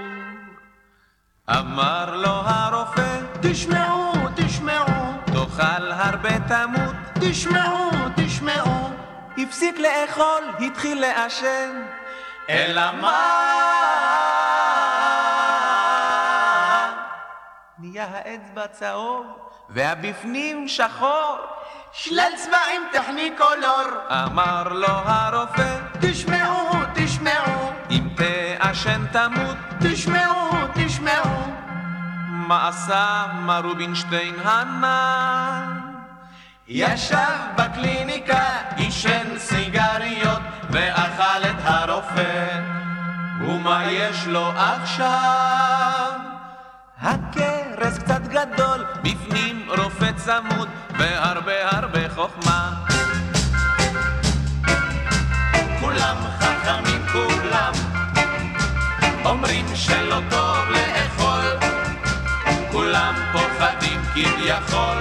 אמר 1.51 2.17
לו 2.17 2.43
הרופא 2.45 3.21
תשמעו, 3.43 4.12
תשמעו. 4.37 4.87
תאכל 5.27 5.93
הרבה 5.93 6.39
תמות. 6.49 6.95
תשמעו, 7.21 7.91
תשמעו. 8.17 8.91
הפסיק 9.39 9.79
לאכול, 9.79 10.67
התחיל 10.67 11.01
לעשן. 11.01 11.83
אלא 12.49 12.93
מה? 13.01 13.41
נהיה 17.79 18.07
האצבע 18.12 18.67
צהוב 18.67 19.27
והבפנים 19.71 20.69
שחור. 20.69 21.37
שלל 21.93 22.33
צבעים 22.37 22.83
טכניקולור. 22.93 23.89
אמר 24.11 24.69
לו 24.69 24.87
הרופא 24.89 25.79
תשמעו, 26.01 26.40
תעשן 28.70 29.06
תמות 29.12 29.56
תשמעו, 29.80 30.51
תשמעו 30.74 31.52
מה 32.28 32.68
עשה 32.68 33.26
מר 33.42 33.60
רובינשטיין 33.64 34.34
הנ"ל? 34.44 35.72
ישב 36.68 37.16
בקליניקה, 37.56 38.44
עישן 38.76 39.38
סיגריות 39.38 40.40
ואכל 40.70 41.42
את 41.51 41.56
הרופא 41.64 42.60
ומה 43.40 43.84
יש 43.90 44.26
לו 44.26 44.52
עכשיו? 44.56 46.12
הכרס 47.01 47.98
קצת 47.98 48.22
גדול, 48.22 48.84
בפנים 49.02 49.68
רופא 49.78 50.12
צמוד 50.16 50.68
והרבה 50.98 51.70
הרבה 51.70 52.09
חוכמה 52.09 52.70
כולם 55.80 56.16
חכמים 56.40 57.06
כולם 57.12 57.90
אומרים 59.31 59.66
שלא 59.74 60.20
טוב 60.31 60.59
לאכול. 60.70 61.70
כולם 62.73 63.15
פוחדים 63.32 64.01
כביכול 64.15 64.98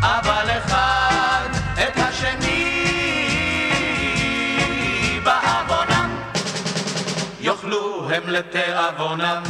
אבל 0.00 0.46
אחד 0.58 1.48
את 1.74 1.96
השני 1.96 2.80
בעוונם. 5.24 6.10
יאכלו 7.40 8.10
הם 8.10 8.22
לתיאבונם. 8.26 9.42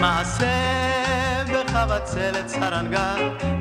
מעשה 0.00 0.46
בחבצלת 1.52 2.48
סרנגה, 2.48 3.14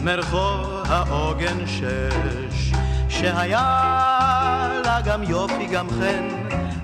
מרחוב 0.04 0.84
העוגן 0.90 1.68
שש, 1.68 2.59
שהיה 3.20 4.82
לה 4.86 5.02
גם 5.06 5.24
יופי 5.24 5.66
גם 5.66 5.90
חן, 5.90 6.28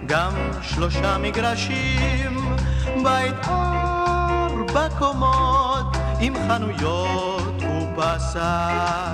גם 0.06 0.32
שלושה 0.62 1.18
מגרשים, 1.18 2.56
בית 3.04 3.48
ארבע 3.48 4.90
קומות 4.98 5.98
עם 6.20 6.34
חנויות 6.48 7.64
ובשר. 7.64 9.12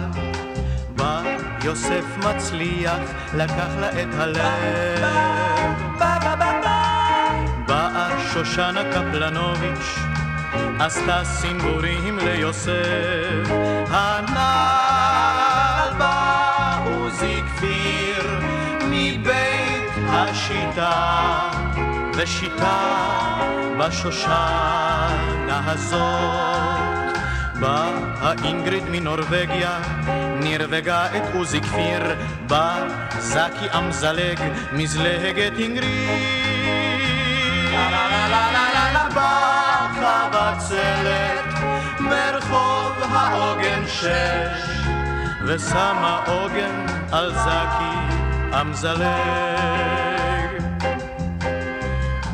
בא 0.95 1.21
יוסף 1.63 2.05
מצליח, 2.17 2.99
לקח 3.33 3.69
לה 3.79 3.89
את 3.89 4.13
הלב. 4.13 5.01
באה 7.67 8.09
שושנה 8.33 8.81
קפלנוביץ', 8.91 9.99
עשתה 10.79 11.21
סינבורים 11.23 12.19
ליוסף. 12.19 13.51
הנעל 13.89 14.80
השיטה, 20.31 21.51
ושיטה 22.15 22.77
בשושנה 23.79 25.61
הזאת. 25.65 27.17
באה 27.59 28.33
אינגריד 28.43 28.83
מנורבגיה, 28.91 29.79
נרווגה 30.39 31.05
את 31.05 31.23
עוזי 31.33 31.61
כפיר, 31.61 32.15
בא 32.47 32.87
זקי 33.19 33.77
אמזלג, 33.77 34.39
מזלגת 34.73 35.59
אינגריד. 35.59 36.09
בחבצלת, 40.01 41.53
ברחוב 41.99 42.93
העוגן 43.13 43.83
שש, 43.87 44.87
ושמה 45.45 46.23
עוגן 46.27 46.85
על 47.11 47.33
זקי 47.33 48.11
אמזלג. 48.61 50.00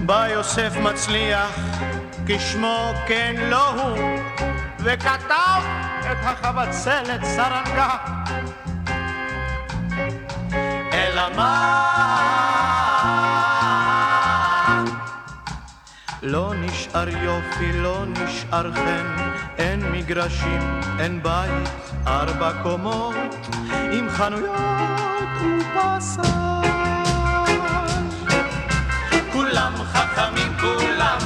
בא 0.08 0.28
יוסף 0.28 0.74
מצליח, 0.82 1.60
כשמו 2.28 2.94
כן 3.08 3.36
לא 3.50 3.70
הוא, 3.70 4.20
וכתב 4.80 5.62
את 6.12 6.18
החבצלת 6.22 7.24
סרנגה. 7.24 7.98
אלא 10.94 11.22
מה? 11.36 11.84
לא 16.22 16.54
נשאר 16.56 17.10
יופי, 17.10 17.72
לא 17.74 18.04
נשאר 18.08 18.74
חן, 18.74 19.32
אין 19.58 19.92
מגרשים, 19.92 20.82
אין 21.00 21.24
בית, 21.24 21.70
ארבע 22.08 22.52
קומות, 22.64 23.16
עם 23.92 24.10
חנויות 24.10 24.62
ופסאז'. 25.42 26.57
כולם 29.58 29.84
חכמים, 29.94 30.58
כולם, 30.60 31.18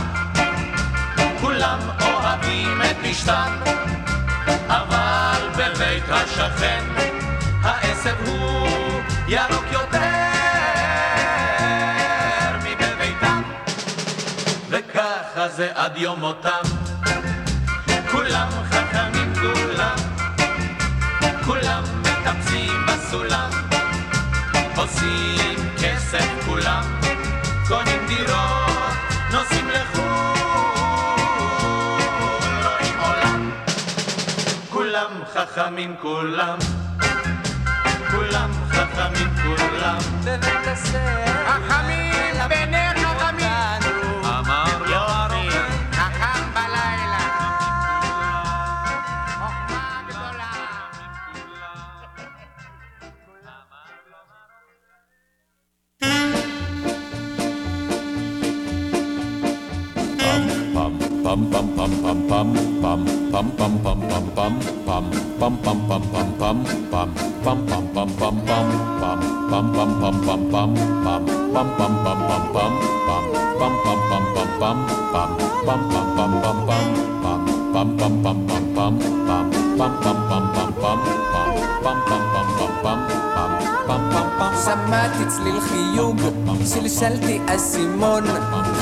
כולם 1.41 1.79
אוהבים 2.01 2.81
את 2.81 3.05
אשתם, 3.11 3.51
אבל 4.67 5.41
בבית 5.57 6.03
השכן 6.09 6.83
העשב 7.63 8.15
הוא 8.25 8.69
ירוק 9.27 9.65
יותר 9.71 9.99
מבביתם, 12.63 13.41
וככה 14.69 15.47
זה 15.47 15.69
עד 15.75 15.97
יום 15.97 16.19
מותם. 16.19 16.63
כולם 18.11 18.49
חכמים, 18.71 19.33
כולם, 19.35 19.95
כולם 21.45 21.83
מטפסים 22.01 22.85
בסולם, 22.87 23.49
עושים 24.75 25.55
כסף 25.81 26.29
כולם, 26.45 27.00
דירות, 28.15 28.93
נוסעים 29.31 29.69
לחו"ל, 29.69 30.01
רואים 32.63 32.99
עולם. 32.99 33.51
כולם 34.69 35.11
חכמים, 35.33 35.95
כולם, 36.01 36.57
כולם 38.11 38.51
חכמים, 38.69 39.29
כולם. 39.43 39.97
בבית 40.23 40.67
הספר, 40.67 41.33
חכמים 41.47 42.10
שמעתי 84.65 85.25
צליל 85.27 85.59
חיוג, 85.61 86.21
שלשלתי 86.65 87.39
אסימון, 87.45 88.23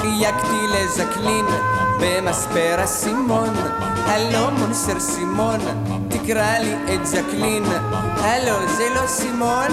חייגתי 0.02 0.68
לז'קלין, 0.74 1.46
במספר 2.00 2.84
אסימון. 2.84 3.50
הלו 4.06 4.52
מונסר 4.52 5.00
סימון, 5.00 5.60
תקרא 6.08 6.58
לי 6.58 6.74
את 6.94 7.08
ז'קלין. 7.08 7.64
הלו 8.18 8.68
זה 8.78 8.88
לא 8.96 9.08
סימון, 9.08 9.68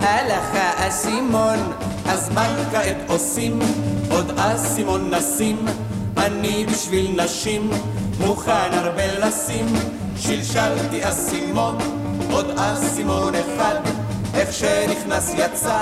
הלך 0.00 0.44
האסימון. 0.52 1.72
אז 2.06 2.30
מה 2.34 2.46
כעת 2.72 2.96
עושים? 3.06 3.58
עוד 4.10 4.30
אסימון 4.38 5.14
נשים, 5.14 5.66
אני 6.16 6.66
בשביל 6.72 7.22
נשים, 7.24 7.70
מוכן 8.20 8.72
הרבה 8.72 9.18
לשים. 9.18 9.66
שלשלתי 10.16 11.08
אסימון, 11.08 11.78
עוד 12.30 12.50
אסימון 12.56 13.32
אחד. 13.34 13.74
איך 14.34 14.52
שנכנס 14.52 15.34
יצא, 15.34 15.78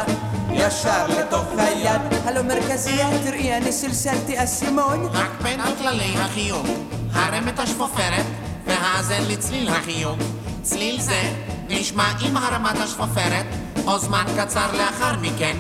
ישר 0.58 1.06
לתוך 1.06 1.44
היד. 1.58 2.00
הלו 2.24 2.44
מרכזייה, 2.44 3.08
תראי, 3.24 3.56
אני 3.56 3.72
סלסלתי 3.72 4.44
אסימון. 4.44 5.08
רק 5.12 5.30
בין 5.42 5.60
על 5.60 5.76
כללי 5.76 6.14
החיוג, 6.16 6.66
הרם 7.12 7.48
את 7.48 7.58
השפופרת, 7.58 8.26
והאזן 8.66 9.22
לצליל 9.28 9.68
החיוג. 9.68 10.18
צליל 10.62 11.00
זה 11.00 11.32
נשמע 11.68 12.08
עם 12.20 12.36
הרמת 12.36 12.76
השפופרת, 12.76 13.46
או 13.86 13.98
זמן 13.98 14.24
קצר 14.38 14.76
לאחר 14.76 15.12
מכן, 15.20 15.56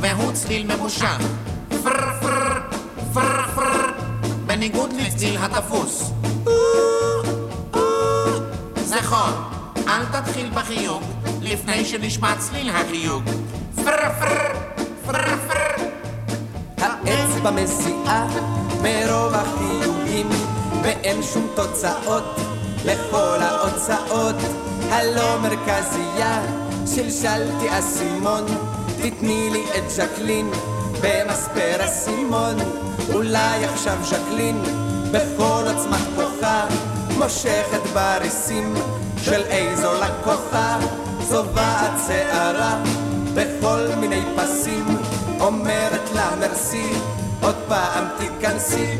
והוא 0.00 0.32
צליל 0.32 0.76
ממושך. 0.76 1.18
פר 1.82 2.20
פר 2.20 2.60
פר 3.14 3.42
פר, 3.54 3.92
בניגוד 4.46 4.92
לצליל 4.92 5.36
התפוס. 5.40 6.10
נכון, 9.00 9.32
אל 9.88 10.04
תתחיל 10.04 10.50
בחיוג, 10.50 11.02
לפני 11.42 11.84
שנשמע 11.84 12.34
צליל 12.38 12.70
החיוג. 12.70 13.22
פר 13.84 14.10
פר 14.20 14.52
פר 15.06 15.36
פר 15.48 15.84
האצבע 16.78 17.50
מזיעה 17.50 18.26
מרוב 18.82 19.34
החיוגים, 19.34 20.28
ואין 20.82 21.22
שום 21.22 21.48
תוצאות 21.54 22.36
לכל 22.84 23.38
ההוצאות. 23.40 24.36
הלא 24.90 25.38
מרכזייה, 25.38 26.42
שלשלתי 26.94 27.78
אסימון, 27.78 28.44
תתני 29.02 29.50
לי 29.50 29.64
את 29.78 29.90
ז'קלין 29.90 30.50
במספר 31.00 31.84
אסימון. 31.84 32.56
אולי 33.14 33.64
עכשיו 33.64 33.96
ז'קלין, 34.02 34.62
בכל 35.12 35.62
עוצמת 35.66 36.06
כוחה, 36.16 36.66
מושכת 37.18 37.82
בריסים 37.92 38.74
של 39.22 39.42
איזו 39.42 39.92
לקוחה, 39.94 40.78
צובעת 41.28 41.92
שערה 42.06 42.82
בכל 43.34 43.86
מיני 44.00 44.22
פסים, 44.36 44.84
אומרת 45.40 46.10
לה 46.14 46.36
מרסי, 46.40 46.92
עוד 47.42 47.54
פעם 47.68 48.04
תיכנסי. 48.18 48.96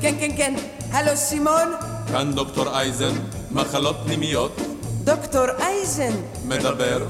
כן, 0.00 0.14
כן, 0.20 0.30
כן, 0.36 0.54
הלו 0.92 1.16
סימון? 1.16 1.68
כאן 2.12 2.32
דוקטור 2.34 2.78
אייזן, 2.78 3.12
מחלות 3.50 3.96
פנימיות, 4.04 4.56
דוקטור 5.04 5.46
אייזן. 5.60 6.12
מדבר. 6.44 7.06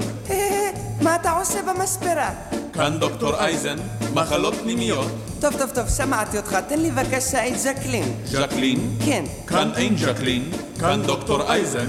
מה 1.03 1.15
אתה 1.15 1.31
עושה 1.31 1.59
במספרה? 1.61 2.29
כאן 2.73 2.97
דוקטור 2.99 3.35
אייזן, 3.35 3.75
מחלות 4.13 4.53
פנימיות. 4.55 5.07
טוב, 5.43 5.53
טוב, 5.57 5.69
טוב, 5.69 5.89
שמעתי 5.97 6.37
אותך. 6.37 6.57
תן 6.67 6.79
לי 6.79 6.91
בבקשה 6.91 7.47
את 7.47 7.59
ז'קלין. 7.59 8.13
ז'קלין? 8.25 8.97
כן. 9.05 9.23
כאן 9.47 9.71
אין 9.75 9.97
ז'קלין, 9.97 10.51
כאן 10.79 11.01
דוקטור 11.05 11.51
אייזן. 11.51 11.87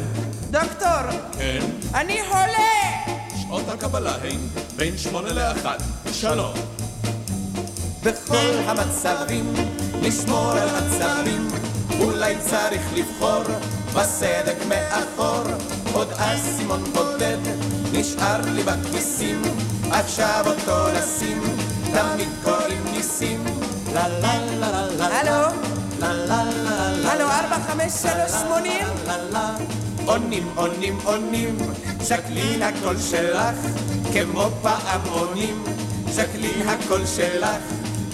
דוקטור, 0.51 1.21
כן. 1.39 1.61
אני 1.95 2.19
חולה! 2.29 3.15
שעות 3.43 3.69
הקבלה 3.69 4.15
הן 4.15 4.39
בין 4.77 4.99
שמונה 4.99 5.33
לאחת. 5.33 5.83
שלום. 6.13 6.55
בכל 8.03 8.51
המצבים, 8.67 9.55
לשמור 10.03 10.53
על 10.53 10.69
עצבים, 10.69 11.49
אולי 12.01 12.35
צריך 12.51 12.83
לבחור 12.95 13.43
בסדק 13.95 14.57
מאחור. 14.69 15.43
עוד 15.93 16.09
אסימון 16.17 16.85
בודד 16.85 17.39
נשאר 17.93 18.41
לי 18.45 18.63
בכיסים, 18.63 19.43
עכשיו 19.91 20.45
אותו 20.47 20.87
נשים, 20.93 21.43
תמיד 21.95 22.29
קוראים 22.45 22.85
ניסים. 22.93 23.44
הלו? 23.97 25.49
הלו, 27.05 27.31
ארבע, 27.31 27.57
חמש, 27.69 27.93
שלוש, 27.93 28.31
שמונים? 28.43 28.87
עונים, 30.07 30.49
עונים, 30.55 30.99
עונים, 31.05 31.59
ז'קלין 32.01 32.63
הקול 32.63 32.97
שלך, 33.11 33.57
כמו 34.13 34.49
פעמונים, 34.63 35.65
ז'קלין 36.11 36.69
הקול 36.69 37.07
שלך, 37.07 37.63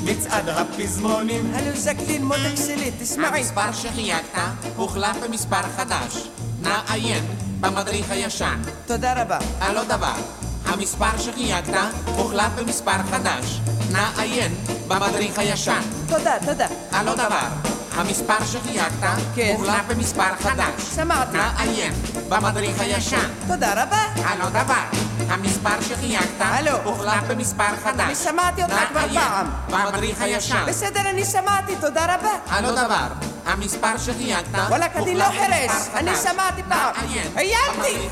מצעד 0.05 0.49
הפזמונים. 0.49 1.53
הלו, 1.55 1.77
ז'קלין, 1.77 2.25
מותק 2.25 2.57
שלי, 2.67 2.91
תשמעי. 3.01 3.27
המספר 3.27 3.73
שחייגת 3.73 4.39
הוחלף 4.77 5.17
במספר 5.23 5.63
חדש. 5.77 6.29
נא 6.63 6.81
עיין 6.89 7.25
במדריך 7.61 8.11
הישן. 8.11 8.63
תודה 8.87 9.23
רבה. 9.23 9.39
על 9.61 9.77
עוד 9.77 9.89
דבר, 9.89 10.15
המספר 10.65 11.19
שחייגת 11.19 11.75
הוחלף 12.17 12.53
במספר 12.57 13.03
חדש. 13.11 13.61
נא 13.91 14.07
עיין 14.17 14.55
במדריך 14.89 15.39
הישן. 15.39 15.81
תודה, 16.09 16.33
תודה. 16.47 16.67
על 16.93 17.09
עוד 17.09 17.17
דבר, 17.17 17.47
המספר 17.95 18.45
שחייגת 18.45 18.93
הוחלף 19.53 19.85
במספר 19.89 20.37
חדש. 20.41 20.83
שמעתי. 20.95 21.37
נא 21.37 21.51
עיין 21.59 21.93
במדריך 22.29 22.81
הישן. 22.81 23.29
תודה 23.47 23.73
רבה. 23.73 24.03
על 24.25 24.43
עוד 24.43 24.53
דבר, 24.53 24.85
המספר 25.29 25.81
שחייגת 25.89 26.43
הוחלף 26.85 27.23
במספר 27.29 27.77
חדש. 27.85 28.01
אני 28.01 28.15
שמעתי 28.15 28.63
אותך 28.63 28.75
כבר 28.91 29.01
פעם. 29.15 29.51
במדריך 29.69 30.21
הישן. 30.21 30.65
בסדר, 30.67 31.01
אני 31.01 31.25
שמעתי, 31.25 31.77
תודה 31.81 32.05
רבה. 32.05 32.33
על 32.51 32.65
עוד 32.65 32.75
דבר, 32.75 33.07
המספר 33.53 33.99
שחייגת 33.99 34.45
וואלכ, 34.69 34.97
אני 34.97 35.15
לא 35.15 35.25
חירש, 35.25 35.71
במספר 35.71 35.99
אני 35.99 36.15
חדש. 36.15 36.25
שמעתי 36.33 36.63
פעם. 36.69 36.95
עיינתי! 37.37 38.09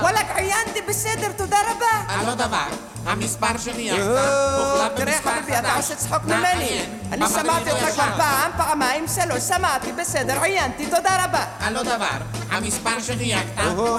וואלכ, 0.00 0.24
עיינתי, 0.36 0.80
בסדר, 0.88 1.32
תודה 1.36 1.56
רבה. 1.70 2.14
על 2.20 2.28
עוד 2.28 2.38
דבר, 2.38 2.64
המספר 3.06 3.58
שחייגת 3.58 3.98
הוחלף 3.98 4.92
תראה 4.96 5.06
במספר 5.12 5.30
חביבי, 5.30 5.58
אתה 5.58 5.68
חדש. 5.68 5.76
עושה 5.76 5.94
צחוק 5.94 6.24
ממני. 6.24 6.84
אני 7.12 7.26
שמעתי 7.28 7.70
אותך 7.70 7.84
הישן. 7.84 7.92
כבר 7.92 8.16
פעם, 8.16 8.50
פעמיים, 8.56 9.04
שלוש, 9.14 9.42
שמעתי, 9.42 9.92
בסדר, 9.92 10.42
עיינתי, 10.42 10.86
תודה 10.86 11.24
רבה. 11.24 11.44
על 11.60 11.76
עוד 11.76 11.86
דבר, 11.86 12.06
המספר 12.50 13.00
שחייגת 13.00 13.44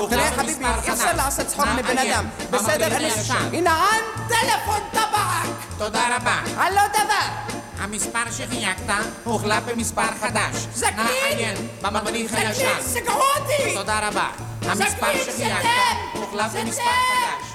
תראה 0.10 0.32
חביבי, 0.36 0.66
אי 0.66 0.72
אפשר 0.80 0.96
חדש. 0.96 1.16
לעשות 1.18 1.48
צחוק 1.48 1.66
מבן 1.78 1.98
אדם. 1.98 2.26
בסדר, 2.52 2.88
אני... 2.98 3.10
הנה, 3.54 3.86
טלפון 4.28 4.80
טבק! 4.92 5.50
תודה 5.78 6.16
רבה. 6.16 6.36
על 6.58 6.74
לא 6.74 6.82
דבר. 6.88 7.53
המספר 7.78 8.32
שחייגת 8.32 8.92
הוחלף 9.24 9.64
במספר 9.68 10.08
חדש. 10.22 10.68
זקנים! 10.74 10.96
נא 10.96 11.10
עיין 11.36 11.56
במדריך 11.82 12.32
זקנים, 12.32 12.48
הישן. 12.48 12.82
סגרו 12.82 13.22
אותי! 13.40 13.74
תודה 13.76 14.08
רבה. 14.08 14.28
המספר 14.62 14.86
זקנים, 14.92 15.20
שחייגת! 15.26 15.66
הוחלף 16.14 16.52
במספר 16.52 16.82
חדש. 16.84 17.54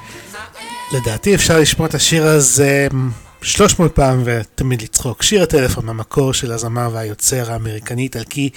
לדעתי 0.93 1.35
אפשר 1.35 1.59
לשמוע 1.59 1.89
את 1.89 1.95
השיר 1.95 2.27
הזה 2.27 2.89
300 3.43 3.95
פעם 3.95 4.23
ותמיד 4.25 4.83
לצחוק. 4.83 5.23
שיר 5.23 5.43
הטלפון 5.43 5.87
מהמקור 5.87 6.35
של 6.35 6.53
הזמר 6.53 6.91
והיוצר 6.93 7.53
האמריקני 7.53 8.03
איטלקי 8.03 8.51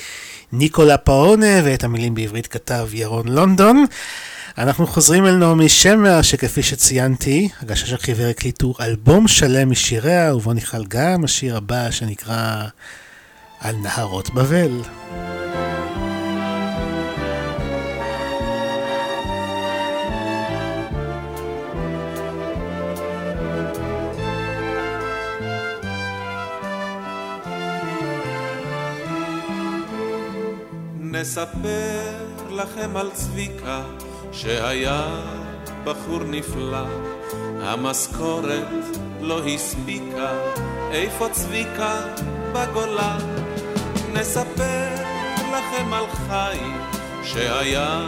ניקולה 0.52 0.98
פאונה 0.98 1.62
ואת 1.64 1.84
המילים 1.84 2.16
בעברית 2.16 2.48
כתב 2.48 2.88
ירון 2.94 3.28
לונדון. 3.28 3.86
אנחנו 4.58 4.88
חוזרים 4.88 5.26
אל 5.26 5.36
נעמי 5.36 5.70
שמר 5.70 6.22
שכפי 6.22 6.64
שציינתי, 6.64 7.50
הגשש 7.62 7.94
החיוור 7.94 8.28
הקליטו 8.28 8.74
אלבום 8.82 9.28
שלם 9.28 9.72
משיריה 9.72 10.36
ובו 10.36 10.54
נכלל 10.54 10.84
גם 10.88 11.24
השיר 11.24 11.58
הבא 11.58 11.92
שנקרא 11.92 12.64
על 13.60 13.76
נהרות 13.76 14.34
בבל. 14.34 14.82
נספר 31.22 32.26
לכם 32.50 32.98
על 32.98 33.10
צביקה 33.14 33.82
שהיה 34.32 35.08
בחור 35.84 36.20
נפלא 36.24 36.86
המשכורת 37.62 38.68
לא 39.22 39.48
הספיקה 39.48 40.32
איפה 40.92 41.30
צביקה 41.30 42.02
בגולה 42.54 43.18
נספר 44.14 44.96
לכם 45.52 45.94
על 45.94 46.06
חיים 46.28 46.82
שהיה 47.24 48.08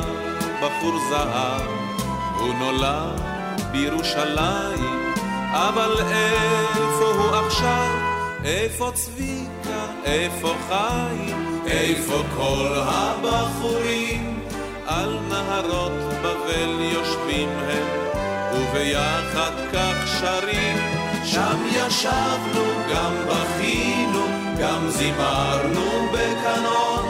בחור 0.62 1.00
זהב 1.10 1.70
הוא 2.40 2.54
נולד 2.54 3.22
בירושלים 3.72 5.14
אבל 5.52 5.96
איפה 6.00 7.06
הוא 7.06 7.36
עכשיו? 7.36 7.90
איפה 8.44 8.92
צביקה? 8.94 9.86
איפה 10.06 10.56
חיים? 10.68 11.53
איפה 11.68 12.24
כל 12.38 12.68
הבחורים? 12.76 14.40
על 14.88 15.20
נהרות 15.30 15.92
בבל 16.24 16.82
יושבים 16.82 17.50
הם, 17.50 17.88
וביחד 18.54 19.52
כך 19.74 20.20
שרים. 20.20 20.78
שם 21.24 21.58
ישבנו, 21.70 22.66
גם 22.94 23.14
בכינו, 23.28 24.26
גם 24.60 24.90
זימרנו 24.90 26.08
בקנון. 26.14 27.06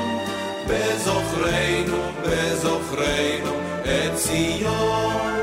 בזוכרנו, 0.68 1.98
בזוכרנו, 2.24 3.52
את 3.82 4.16
ציון. 4.16 5.34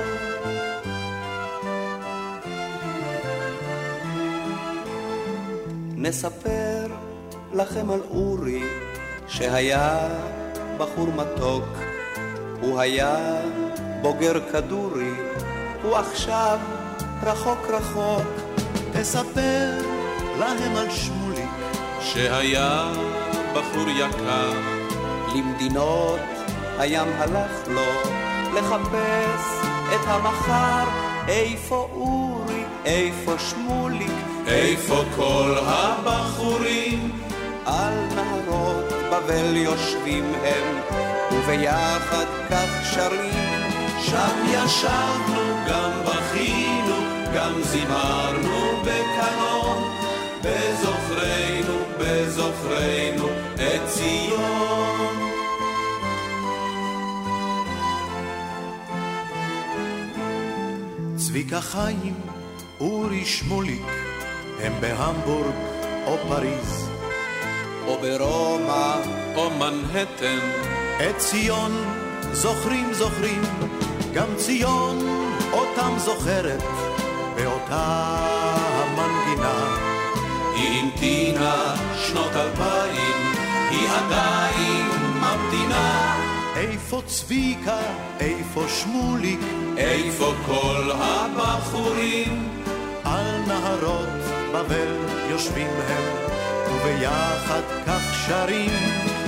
נספר 5.96 6.86
לכם 7.52 7.90
על 7.90 8.00
אורי 8.10 8.62
שהיה 9.30 9.98
בחור 10.78 11.08
מתוק 11.16 11.64
הוא 12.60 12.80
היה 12.80 13.16
בוגר 14.02 14.50
כדורי 14.52 15.14
הוא 15.82 15.96
עכשיו 15.96 16.58
רחוק 17.22 17.58
רחוק. 17.68 18.26
תספר 18.92 19.78
להם 20.38 20.76
על 20.76 20.90
שמוליק 20.90 21.50
שהיה 22.00 22.92
בחור 23.54 23.88
יקר. 23.88 24.52
למדינות 25.34 26.20
הים 26.78 27.08
הלך 27.18 27.68
לו 27.68 28.10
לחפש 28.54 29.66
את 29.94 30.06
המחר. 30.06 30.84
איפה 31.28 31.88
אורי? 31.92 32.64
איפה 32.84 33.38
שמוליק? 33.38 34.10
איפה 34.46 35.02
כל 35.16 35.54
הבחורים? 35.62 37.10
על 37.66 37.94
נהרות 38.14 38.99
בבל 39.24 39.56
יושבים 39.56 40.32
הם, 40.44 40.80
וביחד 41.32 42.26
כך 42.50 42.92
שרים. 42.94 43.70
שם 44.00 44.44
ישבנו, 44.46 45.56
גם 45.68 45.90
בכינו, 46.04 46.96
גם 47.34 47.52
זימרנו 47.62 48.82
בקנון. 48.82 49.90
בזוכרנו, 50.42 51.78
בזוכרנו, 51.98 53.28
את 53.54 53.88
ציון. 53.88 55.30
צביקה 61.16 61.60
חיים, 61.60 62.14
אורי 62.80 63.24
שמוליק, 63.24 63.86
הם 64.60 64.72
בהמבורג 64.80 65.54
או 66.06 66.16
פריז. 66.28 66.99
או 67.90 67.98
ברומא, 68.00 68.96
או 69.36 69.50
מנהטן. 69.50 70.38
את 70.96 71.18
ציון 71.18 71.72
זוכרים 72.32 72.92
זוכרים, 72.92 73.42
גם 74.14 74.26
ציון 74.36 74.98
אותם 75.52 75.94
זוכרת, 75.98 76.62
באותה 77.34 78.16
המנגינה. 78.72 79.76
היא 80.54 80.82
המתינה 80.82 81.74
שנות 82.06 82.32
אלפיים, 82.36 83.32
היא 83.70 83.88
עדיין 83.88 84.86
ממתינה. 85.14 86.16
איפה 86.56 87.02
צביקה, 87.06 87.80
איפה 88.20 88.64
שמוליק, 88.68 89.40
איפה 89.76 90.32
כל 90.46 90.90
הבחורים? 90.94 92.48
על 93.04 93.42
נהרות 93.46 94.08
בבל 94.54 94.96
יושבים 95.30 95.70
הם, 95.88 96.39
וביחד 96.72 97.62
כך 97.86 98.26
שרים. 98.26 98.70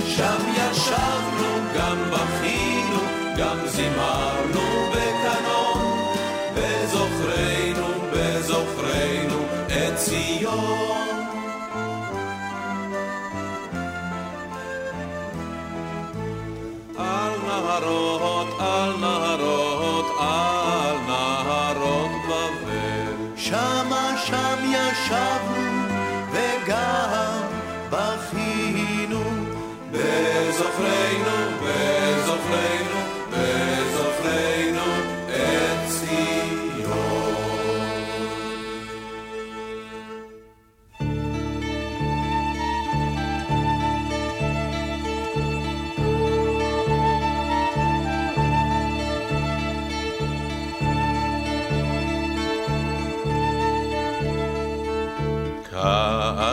שם 0.05 0.37
ישבנו, 0.55 1.49
גם 1.77 1.97
בכינו, 2.11 2.99
גם 3.37 3.57
זימרנו 3.65 4.91
בקנון, 4.91 6.13
בזוכרנו, 6.55 7.87
בזוכרנו 8.13 9.45
את 9.67 9.95
ציון. 9.95 11.12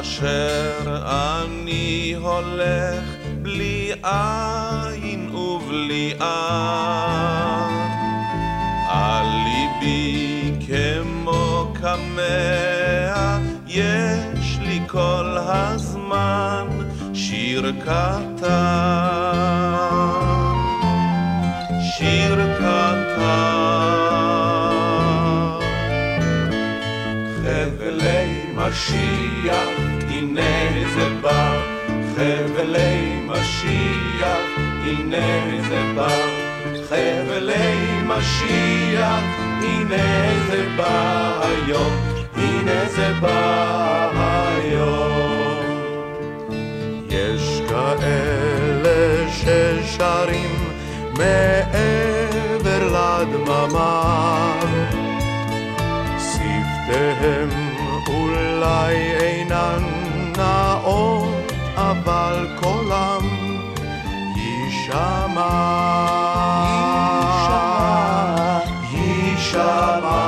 כאשר 0.01 1.03
אני 1.07 2.15
הולך 2.19 3.05
בלי 3.43 3.93
עין 4.03 4.70
ובלי 5.71 6.13
עין, 6.21 7.77
על 8.89 9.27
ליבי 9.45 10.53
כמו 10.67 11.73
קמע, 11.81 13.39
יש 13.67 14.59
לי 14.61 14.81
כל 14.87 15.37
הזמן 15.39 16.67
שיר 17.15 17.73
קטן, 17.81 18.51
שיר 21.97 22.57
קטן. 22.59 23.01
חבלי 27.43 28.45
משיח, 28.55 29.69
הנה 30.09 30.91
זה 30.95 31.15
בא, 31.23 31.61
חבלי 32.17 33.21
משיח, 33.27 34.00
הנה 34.85 35.61
זה 35.69 35.93
בא, 35.97 36.09
חבלי 36.89 38.03
משיח, 38.07 39.21
הנה 39.63 40.47
זה 40.51 40.69
בא 40.77 41.41
היום, 41.43 41.93
הנה 42.37 42.85
זה 42.89 43.13
בא 43.21 44.11
היום. 44.15 45.21
יש 47.09 47.61
כאלה 47.69 49.31
ששרים 49.31 50.71
מעבר 51.19 52.87
לדממה, 52.87 54.53
שפתיהם 56.19 57.49
אולי 58.09 58.95
אינן 59.21 59.83
נאות, 60.37 61.53
אבל 61.77 62.49
קולם 62.61 63.30
יישמע. 64.91 65.51
יישמע. 68.93 70.21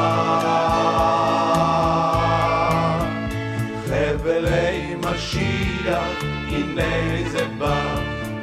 חבלי 3.86 4.94
משיח, 5.04 6.24
הנה 6.48 7.30
זה 7.30 7.46
בא. 7.58 7.96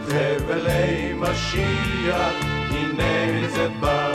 חבלי 0.07 1.13
משיח, 1.17 2.33
הנה 2.69 3.47
זה 3.49 3.67
בא. 3.79 4.11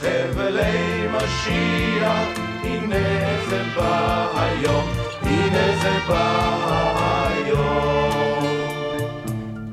חבלי 0.00 1.06
משיח, 1.12 2.28
הנה 2.64 3.38
זה 3.48 3.62
בא 3.76 4.26
היום. 4.36 4.88
הנה 5.22 5.76
זה 5.82 5.98
בא 6.08 6.26
היום. 7.36 8.46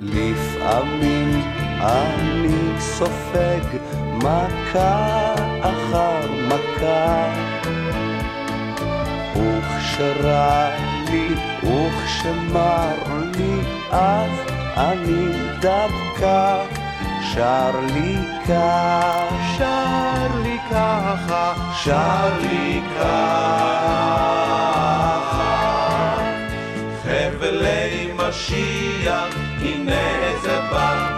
לפעמים 0.02 1.59
אני 1.80 2.80
סופג 2.80 3.78
מכה 4.14 5.34
אחר 5.62 6.28
מכה. 6.48 7.34
וכשרע 9.36 10.70
לי 11.10 11.36
וכשמר 11.64 12.96
לי 13.36 13.62
אז 13.92 14.32
אני 14.78 15.34
דווקא 15.62 16.64
שר 17.34 17.72
לי 17.94 18.16
כך. 18.48 19.30
שר 19.58 20.28
לי 20.44 20.58
ככה, 20.72 21.54
שר 21.84 22.38
לי 22.42 22.82
ככה. 23.00 24.20
חבלי 27.04 28.12
משיח, 28.16 29.36
הנה 29.62 30.32
זה 30.42 30.60
בא 30.72 31.09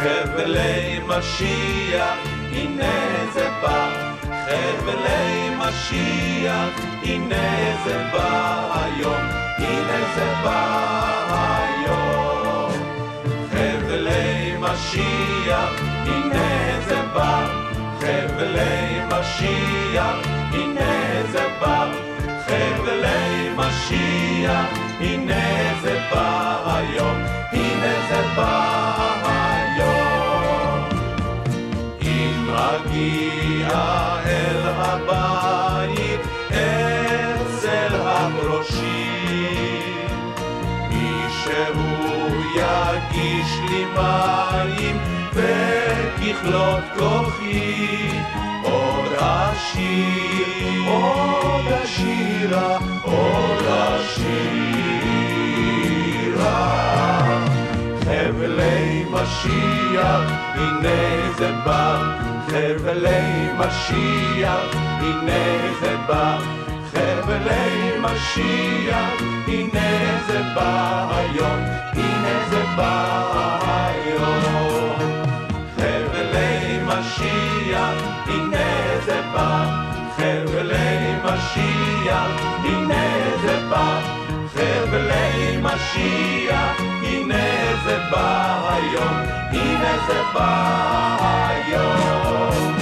חבלי 0.00 1.00
משיח, 1.06 2.18
הנה 2.52 3.26
זה 3.32 3.48
בא. 3.62 3.88
חבלי 4.22 5.50
משיח, 5.58 6.68
הנה 7.02 7.76
זה 7.84 8.04
בא 8.12 8.82
היום, 8.84 9.24
הנה 9.58 9.98
זה 10.14 10.32
בא 10.44 10.62
היום. 11.86 12.72
חבלי 13.50 14.56
משיח, 14.60 15.70
הנה 16.06 16.80
זה 16.88 17.02
בא. 17.14 17.46
חבלי 18.00 19.00
משיח, 19.08 20.16
הנה 20.52 21.22
זה 21.32 21.46
בא. 21.60 21.92
חבלי 22.46 23.50
משיח, 23.56 24.66
הנה 25.00 25.74
זה 25.82 25.98
בא 26.12 26.58
היום, 26.66 27.16
הנה 27.52 27.92
זה 28.08 28.22
בא 28.36 29.09
אם 32.70 32.76
אגיע 32.86 33.68
אל 34.26 34.62
הבית, 34.64 36.20
אצל 36.48 37.94
הברושים, 37.94 38.86
מישהו 40.88 41.82
יגיש 42.56 43.50
לי 43.70 43.84
מים 43.84 44.98
וככלות 45.32 46.84
כוחי 46.98 48.20
עוד 48.62 49.12
אשיר, 49.18 50.82
עוד 50.88 51.72
אשירה, 51.84 52.78
עוד 53.02 53.64
אשירה. 53.66 54.60
חבלי 58.00 59.04
משיח, 59.10 60.30
הנה 60.54 61.32
זה 61.38 61.52
בא, 61.64 62.19
חבלי 62.50 63.48
משיח, 63.58 64.74
הנה 65.00 65.72
זה 65.80 65.96
בא, 66.06 66.38
חבלי 66.92 67.98
משיח, 68.00 69.22
הנה 69.46 70.20
זה 70.26 70.42
בא 70.54 71.06
היום, 71.16 71.60
הנה 71.92 72.48
זה 72.50 72.62
בא 72.76 73.58
היום. 73.66 74.98
חבלי 75.76 76.78
משיח, 76.86 77.94
הנה 78.26 78.98
זה 79.04 79.20
בא, 79.34 79.64
חבלי 80.16 81.14
משיח, 81.24 82.30
הנה 82.64 83.04
זה 83.42 83.66
בא, 83.70 84.00
חבלי 84.54 85.56
משיח, 85.62 86.80
הנה 87.02 87.59
זה 87.84 87.98
בא 88.10 88.68
היום, 88.74 89.16
הנה 89.50 90.06
זה 90.06 90.22
בא 90.34 91.16
היום. 91.48 92.74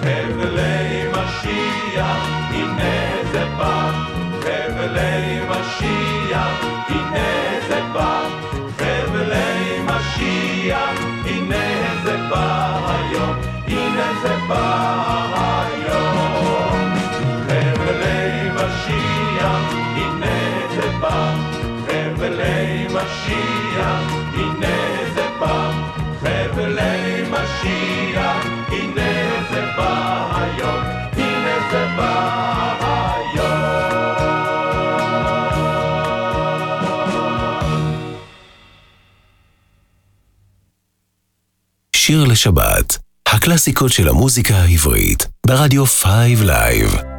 חבלי 0.00 1.08
משיח, 1.08 2.26
הנה 2.50 3.22
זה 3.32 3.44
בא, 3.58 3.90
חבלי 4.40 5.40
משיח, 5.48 6.64
הנה 6.88 7.60
זה 7.68 7.80
בא, 7.92 8.20
חבלי 8.78 9.80
משיח, 9.84 11.00
הנה 11.24 11.64
זה 12.04 12.16
בא 12.30 12.78
היום, 12.88 13.36
הנה 13.66 14.12
זה 14.22 14.36
בא 14.48 14.66
היום. 15.36 16.31
אצלי 26.62 27.22
משיח, 27.22 28.46
הנה 28.68 29.44
זה 29.50 29.62
בא 29.76 30.34
היום. 30.34 31.02
שיר 41.96 42.24
לשבת, 42.24 42.98
הקלאסיקות 43.26 43.92
של 43.92 44.08
המוזיקה 44.08 44.54
העברית, 44.54 45.26
ברדיו 45.46 45.86
5 45.86 46.38
Live. 46.42 47.11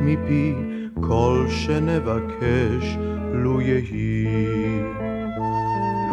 מפי, 0.00 0.54
קול 1.00 1.46
שנבקש 1.50 2.96
לו 3.32 3.60
יהי. 3.60 4.26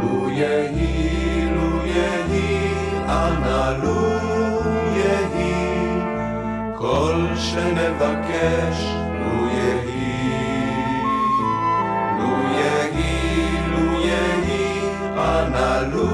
לו 0.02 0.30
יהי, 0.30 1.50
לו 1.56 1.86
יהי, 1.86 2.74
אנא 3.06 3.78
לו 3.84 4.02
יהי, 4.96 6.02
כל 6.78 7.36
שנבקש 7.36 8.80
לו 9.20 9.48
יהי. 9.48 9.94
לו 12.20 12.34
יהי, 12.60 13.58
לו 13.72 14.02
יהי, 14.02 14.80
אנא 15.18 15.88
לו 15.94 16.10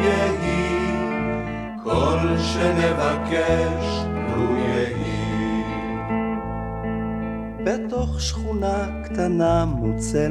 יהי, 0.00 0.96
כל 1.82 2.36
שנבקש 2.38 3.71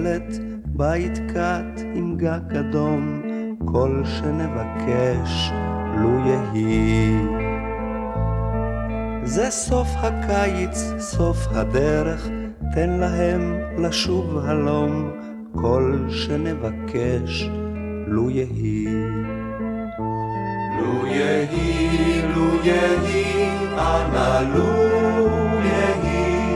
מוצלת, 0.01 0.39
בית 0.65 1.17
קט 1.17 1.81
עם 1.93 2.17
גג 2.17 2.57
אדום, 2.59 3.21
כל 3.65 4.01
שנבקש 4.05 5.51
לו 5.97 6.19
יהי. 6.25 7.17
זה 9.23 9.49
סוף 9.49 9.87
הקיץ, 9.97 10.93
סוף 10.99 11.47
הדרך, 11.51 12.27
תן 12.75 12.89
להם 12.89 13.59
לשוב 13.77 14.37
הלום, 14.37 15.11
כל 15.55 16.05
שנבקש 16.09 17.49
לו 18.07 18.29
יהי. 18.29 18.85
לו 20.79 21.07
יהי, 21.07 22.21
לו 22.35 22.47
יהי, 22.63 23.49
אנא 23.77 24.41
לו 24.55 24.73
יהי, 25.63 26.55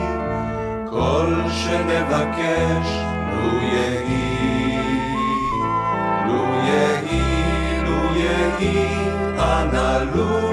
כל 0.90 1.34
שנבקש 1.50 3.05
יהי. 3.62 4.36
לו. 10.16 10.46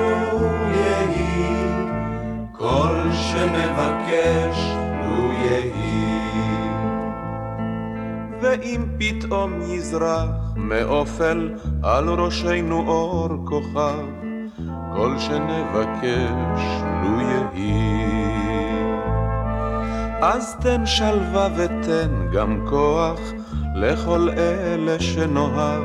ואם 8.43 8.85
פתאום 8.99 9.53
יזרח 9.63 10.29
מאופל 10.57 11.51
על 11.83 12.09
ראשנו 12.09 12.79
אור 12.87 13.29
כוכב, 13.45 14.07
כל 14.97 15.19
שנבקש 15.19 16.63
לו 17.03 17.21
יהי. 17.21 17.92
אז 20.25 20.57
תן 20.61 20.87
שלווה 20.87 21.49
ותן 21.57 22.29
גם 22.33 22.67
כוח 22.71 23.21
לכל 23.75 24.29
אלה 24.39 25.01
שנאהב, 25.01 25.85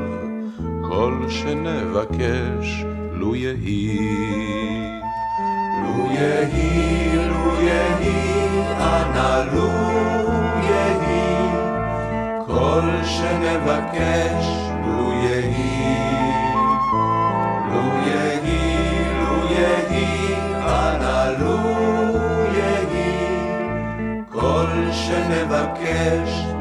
כל 0.82 1.26
שנבקש 1.28 2.84
לו 3.12 3.34
יהי. 3.34 3.98
לו 5.82 6.06
יהי, 6.10 7.16
לו 7.16 7.60
יהי, 7.60 8.60
אנא 8.80 9.44
לו 9.52 9.68
יהי, 10.62 11.50
כל 12.46 13.04
שנבקש 13.04 14.46
לו 14.86 15.12
יהי. 15.12 15.98
לו 17.72 17.82
יהי, 18.06 19.04
לו 19.20 19.46
יהי, 19.50 20.34
אנא 20.56 21.30
לו 21.40 21.56
יהי, 21.70 21.97
כל 24.40 24.92
שנבקש 24.92 26.57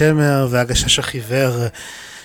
שמר 0.00 0.48
והגשש 0.50 0.98
החיוור, 0.98 1.66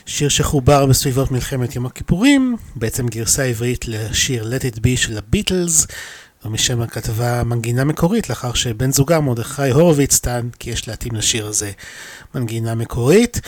שיר 0.05 0.29
שחובר 0.29 0.85
בסביבות 0.85 1.31
מלחמת 1.31 1.75
יום 1.75 1.85
הכיפורים, 1.85 2.55
בעצם 2.75 3.07
גרסה 3.07 3.43
עברית 3.43 3.87
לשיר 3.87 4.43
Let 4.43 4.61
It 4.61 4.77
Be 4.77 4.97
של 4.97 5.17
הביטלס. 5.17 5.87
נעמי 6.45 6.57
שמר 6.57 6.87
כתבה 6.87 7.43
מנגינה 7.43 7.83
מקורית 7.83 8.29
לאחר 8.29 8.53
שבן 8.53 8.91
זוגה 8.91 9.19
מרדכי 9.19 9.69
הורוביץ 9.69 10.19
טען 10.19 10.49
כי 10.59 10.69
יש 10.69 10.87
להתאים 10.87 11.15
לשיר 11.15 11.47
הזה 11.47 11.71
מנגינה 12.35 12.75
מקורית. 12.75 13.41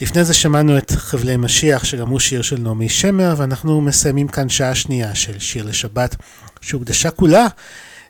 לפני 0.00 0.24
זה 0.24 0.34
שמענו 0.34 0.78
את 0.78 0.90
חבלי 0.90 1.36
משיח, 1.36 1.84
שגם 1.84 2.08
הוא 2.08 2.20
שיר 2.20 2.42
של 2.42 2.58
נעמי 2.58 2.88
שמר, 2.88 3.34
ואנחנו 3.36 3.80
מסיימים 3.80 4.28
כאן 4.28 4.48
שעה 4.48 4.74
שנייה 4.74 5.14
של 5.14 5.38
שיר 5.38 5.64
לשבת, 5.64 6.16
שהוקדשה 6.60 7.10
כולה 7.10 7.46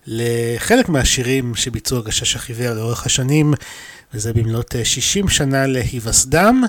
לחלק 0.07 0.89
מהשירים 0.89 1.55
שביצעו 1.55 1.99
הגשש 1.99 2.37
החיוור 2.37 2.75
לאורך 2.75 3.07
השנים, 3.07 3.55
וזה 4.15 4.33
במלאת 4.33 4.75
60 4.85 5.29
שנה 5.29 5.67
להיווסדם. 5.67 6.63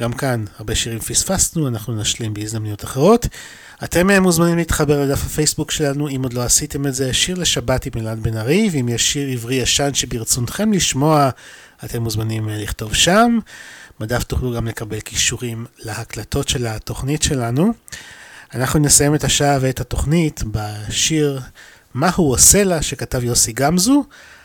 גם 0.00 0.12
כאן 0.12 0.44
הרבה 0.58 0.74
שירים 0.74 0.98
פספסנו, 0.98 1.68
אנחנו 1.68 1.96
נשלים 1.96 2.34
בהזדמנויות 2.34 2.84
אחרות. 2.84 3.26
אתם 3.84 4.22
מוזמנים 4.22 4.56
להתחבר 4.56 5.04
לדף 5.04 5.24
הפייסבוק 5.26 5.70
שלנו, 5.70 6.08
אם 6.08 6.22
עוד 6.22 6.32
לא 6.32 6.42
עשיתם 6.42 6.86
את 6.86 6.94
זה, 6.94 7.12
שיר 7.12 7.38
לשבת 7.38 7.86
עם 7.86 7.92
אלעד 7.96 8.22
בן 8.22 8.36
ארי, 8.36 8.70
ואם 8.72 8.88
יש 8.88 9.12
שיר 9.12 9.28
עברי 9.28 9.54
ישן 9.54 9.94
שברצונכם 9.94 10.72
לשמוע, 10.72 11.30
אתם 11.84 12.02
מוזמנים 12.02 12.48
לכתוב 12.48 12.94
שם. 12.94 13.38
בדף 14.00 14.24
תוכלו 14.24 14.52
גם 14.52 14.66
לקבל 14.66 15.00
קישורים 15.00 15.66
להקלטות 15.78 16.48
של 16.48 16.66
התוכנית 16.66 17.22
שלנו. 17.22 17.72
אנחנו 18.54 18.80
נסיים 18.80 19.14
את 19.14 19.24
השעה 19.24 19.58
ואת 19.60 19.80
התוכנית 19.80 20.42
בשיר 20.50 21.40
"מה 21.94 22.10
הוא 22.16 22.32
עושה 22.32 22.64
לה" 22.64 22.82
שכתב 22.82 23.24
יוסי 23.24 23.52
גמזו. 23.52 24.04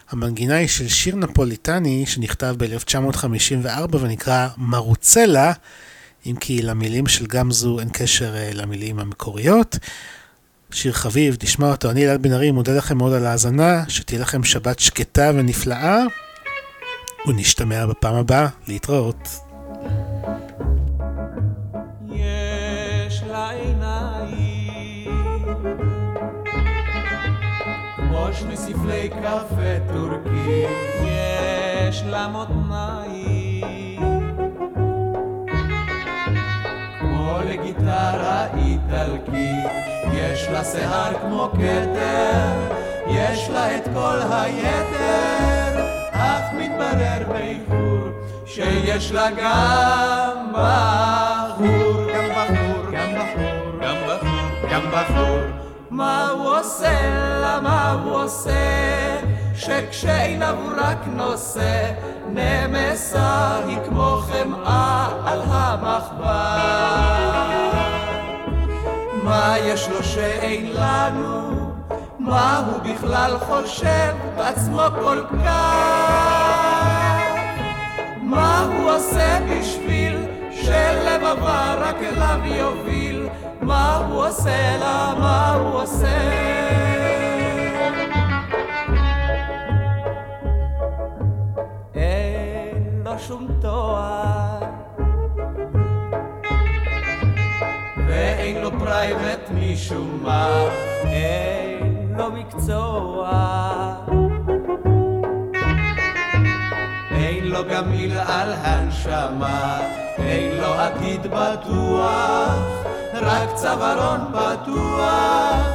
המנגינה 0.10 0.56
היא 0.56 0.68
של 0.68 0.88
שיר 0.88 1.16
נפוליטני 1.16 2.06
שנכתב 2.06 2.56
ב-1954 2.58 3.96
ונקרא 4.00 4.48
מרוצלה, 4.58 5.54
אם 6.26 6.36
כי 6.40 6.62
למילים 6.62 7.08
של 7.08 7.26
גמזו 7.26 7.80
אין 7.80 7.90
קשר 7.94 8.36
אה, 8.36 8.50
למילים 8.54 9.00
המקוריות. 9.00 9.78
שיר 10.72 10.94
חביב, 10.94 11.36
תשמע 11.40 11.72
אותו. 11.72 11.92
אני 11.92 12.06
אלעד 12.06 12.22
בן 12.22 12.34
ארי, 12.34 12.52
מודה 12.52 12.78
לכם 12.78 12.98
מאוד 12.98 13.14
על 13.14 13.26
ההאזנה, 13.26 13.84
שתהיה 13.88 14.22
לכם 14.22 14.44
שבת 14.44 14.80
שקטה 14.80 15.32
ונפלאה, 15.36 16.00
ונשתמע 17.28 17.86
בפעם 17.86 18.16
הבאה. 18.16 18.48
להתראות. 18.68 19.30
כמו 28.48 28.56
שני 28.56 28.74
ספלי 28.74 29.10
קפה 29.10 29.94
טורקי. 29.94 30.65
יש 31.03 32.03
לה 32.03 32.28
מותניים 32.28 33.99
כמו 36.99 37.38
לגיטרה 37.49 38.45
איטלקית. 38.57 39.72
יש 40.14 40.48
לה 40.48 40.64
שיער 40.64 41.14
כמו 41.22 41.49
כתר. 41.53 42.76
יש 43.07 43.49
לה 43.49 43.78
את 43.78 43.84
כל 43.94 44.19
היתר. 44.32 45.86
אך 46.11 46.53
מתברר 46.53 47.32
באיחור 47.32 48.07
שיש 48.45 49.11
לה 49.11 49.30
גם 49.32 50.53
בחור, 50.53 52.07
גם 52.14 52.30
בחור, 52.30 52.91
גם 52.91 53.10
בחור, 53.15 53.80
גם 53.82 53.95
בחור, 54.07 54.69
גם 54.72 54.82
בחור. 54.91 55.66
מה 55.89 56.30
הוא 56.30 56.57
עושה 56.57 57.09
לה, 57.41 57.59
מה 57.61 57.91
הוא 57.91 58.23
עושה, 58.23 58.51
שכשעיניו 59.55 60.55
הוא 60.64 60.72
רק 60.77 60.97
נושא, 61.07 61.91
נמסה 62.30 63.55
היא 63.68 63.77
כמו 63.89 64.18
חמאה 64.18 65.07
על 65.26 65.41
המחבר. 65.45 66.27
מה 69.23 69.55
יש 69.59 69.89
לו 69.89 70.03
שאין 70.03 70.72
לנו? 70.73 71.72
מה 72.19 72.57
הוא 72.57 72.93
בכלל 72.93 73.38
חושב 73.39 74.15
בעצמו 74.38 74.81
כל 75.01 75.23
כך? 75.45 76.68
מה 78.22 78.61
הוא 78.61 78.91
עושה 78.91 79.39
בשביל 79.49 79.86
שלבבה 80.68 81.76
רק 81.80 81.95
אליו 81.95 82.39
יוביל? 82.45 83.27
מה 83.61 83.98
הוא 83.98 84.27
עושה 84.27 84.77
לה? 84.77 85.14
מה 85.19 85.53
הוא 85.53 85.81
עושה? 85.81 86.48
שום 93.19 93.48
תואר 93.61 94.60
ואין 98.07 98.61
לו 98.61 98.72
פרייבט 98.80 99.49
משום 99.53 100.19
מה 100.23 100.49
אין 101.03 102.14
לו 102.18 102.31
מקצוע 102.31 103.31
לו 107.58 107.64
גם 107.70 107.90
מיל 107.92 108.18
על 108.18 108.54
הנשמה, 108.54 109.80
אין 110.18 110.58
לו 110.62 110.74
עתיד 110.74 111.28
בטוח, 111.28 112.60
רק 113.14 113.54
צווארון 113.56 114.20
פתוח, 114.32 115.66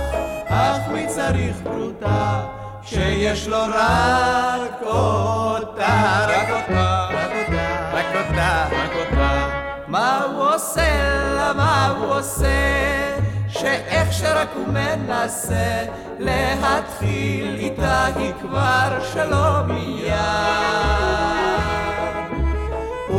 אך 0.47 0.79
מי 0.93 1.07
צריך 1.07 1.57
פרוטה, 1.63 2.41
שיש 2.83 3.49
לו 3.49 3.59
רק 3.59 4.83
אותה, 4.83 6.27
רק 6.29 6.49
אותה, 6.51 7.09
רק 7.13 7.31
אותה, 7.39 7.91
רק 7.93 8.07
אותה, 8.17 8.67
רק 8.73 8.91
אותה. 8.97 9.49
מה 9.87 10.25
הוא 10.25 10.55
עושה? 10.55 11.35
לה, 11.35 11.53
מה 11.53 11.95
הוא 11.99 12.15
עושה, 12.15 13.17
שאיך 13.49 14.13
שרק 14.13 14.49
הוא 14.55 14.67
מנסה 14.69 15.85
להתחיל 16.19 17.57
איתה 17.59 18.05
היא 18.05 18.33
כבר 18.41 18.99
שלא 19.13 19.63
מיד. 19.67 21.52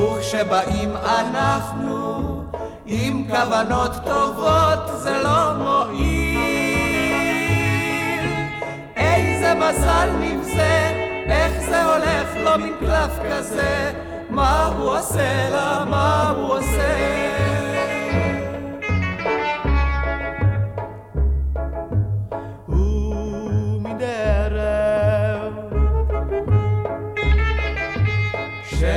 וכשבאים 0.03 0.91
אנחנו 1.05 2.23
עם 2.85 3.27
כוונות 3.29 3.91
טובות 4.05 4.79
זה 5.01 5.21
לא 5.23 5.53
מועיל. 5.57 6.39
איזה 8.95 9.53
מזל 9.55 10.09
נבזה, 10.19 10.91
איך 11.25 11.69
זה 11.69 11.83
הולך 11.85 12.35
לו 12.43 12.63
מן 12.63 12.71
קלף 12.79 13.19
כזה, 13.31 13.93
מה 14.29 14.65
הוא 14.65 14.97
עושה 14.97 15.49
לה, 15.49 15.85
מה 15.89 16.33
הוא 16.37 16.57
עושה. 16.57 17.42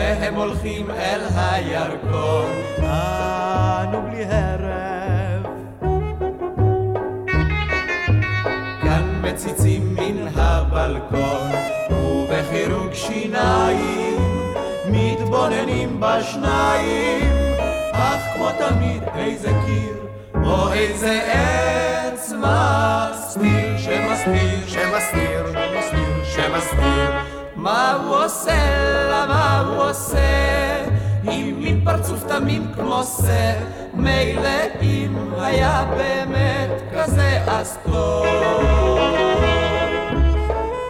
כשהם 0.07 0.35
הולכים 0.35 0.91
אל 0.91 1.21
הירקון, 1.37 2.53
אנו 2.79 4.03
בלי 4.03 4.25
הרף. 4.25 5.47
כאן 8.83 9.23
מציצים 9.23 9.95
מן 9.95 10.29
הבלקון, 10.37 11.51
ובחירוק 11.91 12.95
שיניים, 12.95 14.17
מתבוננים 14.91 16.01
בשניים, 16.01 17.33
אך 17.93 18.23
כמו 18.35 18.49
תמיד 18.59 19.03
איזה 19.15 19.51
קיר, 19.67 19.97
או 20.45 20.73
איזה 20.73 21.21
עץ 21.33 22.33
מסתיר, 22.33 23.79
שמסתיר, 23.79 24.67
שמסתיר, 24.67 25.47
שמסתיר, 25.53 26.25
שמסתיר. 26.25 27.26
מה 27.67 27.93
הוא 27.93 28.17
עושה 28.25 29.09
לה, 29.11 29.27
מה 29.27 29.65
הוא 29.67 29.91
עושה? 29.91 30.85
עם 31.23 31.61
מין 31.61 31.81
פרצוף 31.85 32.25
תמים 32.29 32.73
כמו 32.75 33.03
שא, 33.03 33.53
מילא 33.95 34.49
אם 34.83 35.17
היה 35.39 35.85
באמת 35.97 36.71
כזה 36.95 37.41
אז 37.47 37.79
טוב. 37.85 38.27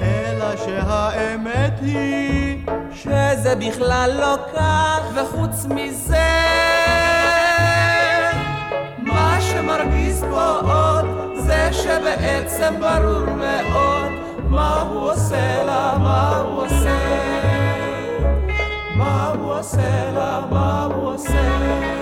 אלא 0.03 0.57
שהאמת 0.57 1.73
היא 1.82 2.66
שזה 2.93 3.55
בכלל 3.57 4.11
לא 4.20 4.36
כך, 4.55 5.01
וחוץ 5.15 5.66
מזה 5.70 6.28
מה 8.98 9.39
שמרגיז 9.40 10.24
פה 10.31 10.47
עוד 10.47 11.05
זה 11.36 11.69
שבעצם 11.73 12.74
ברור 12.81 13.36
מאוד 13.36 14.26
Mawasela, 14.56 16.00
Mawasela, 16.00 17.20
Mawasela, 18.96 20.48
Mawasela. 20.50 21.96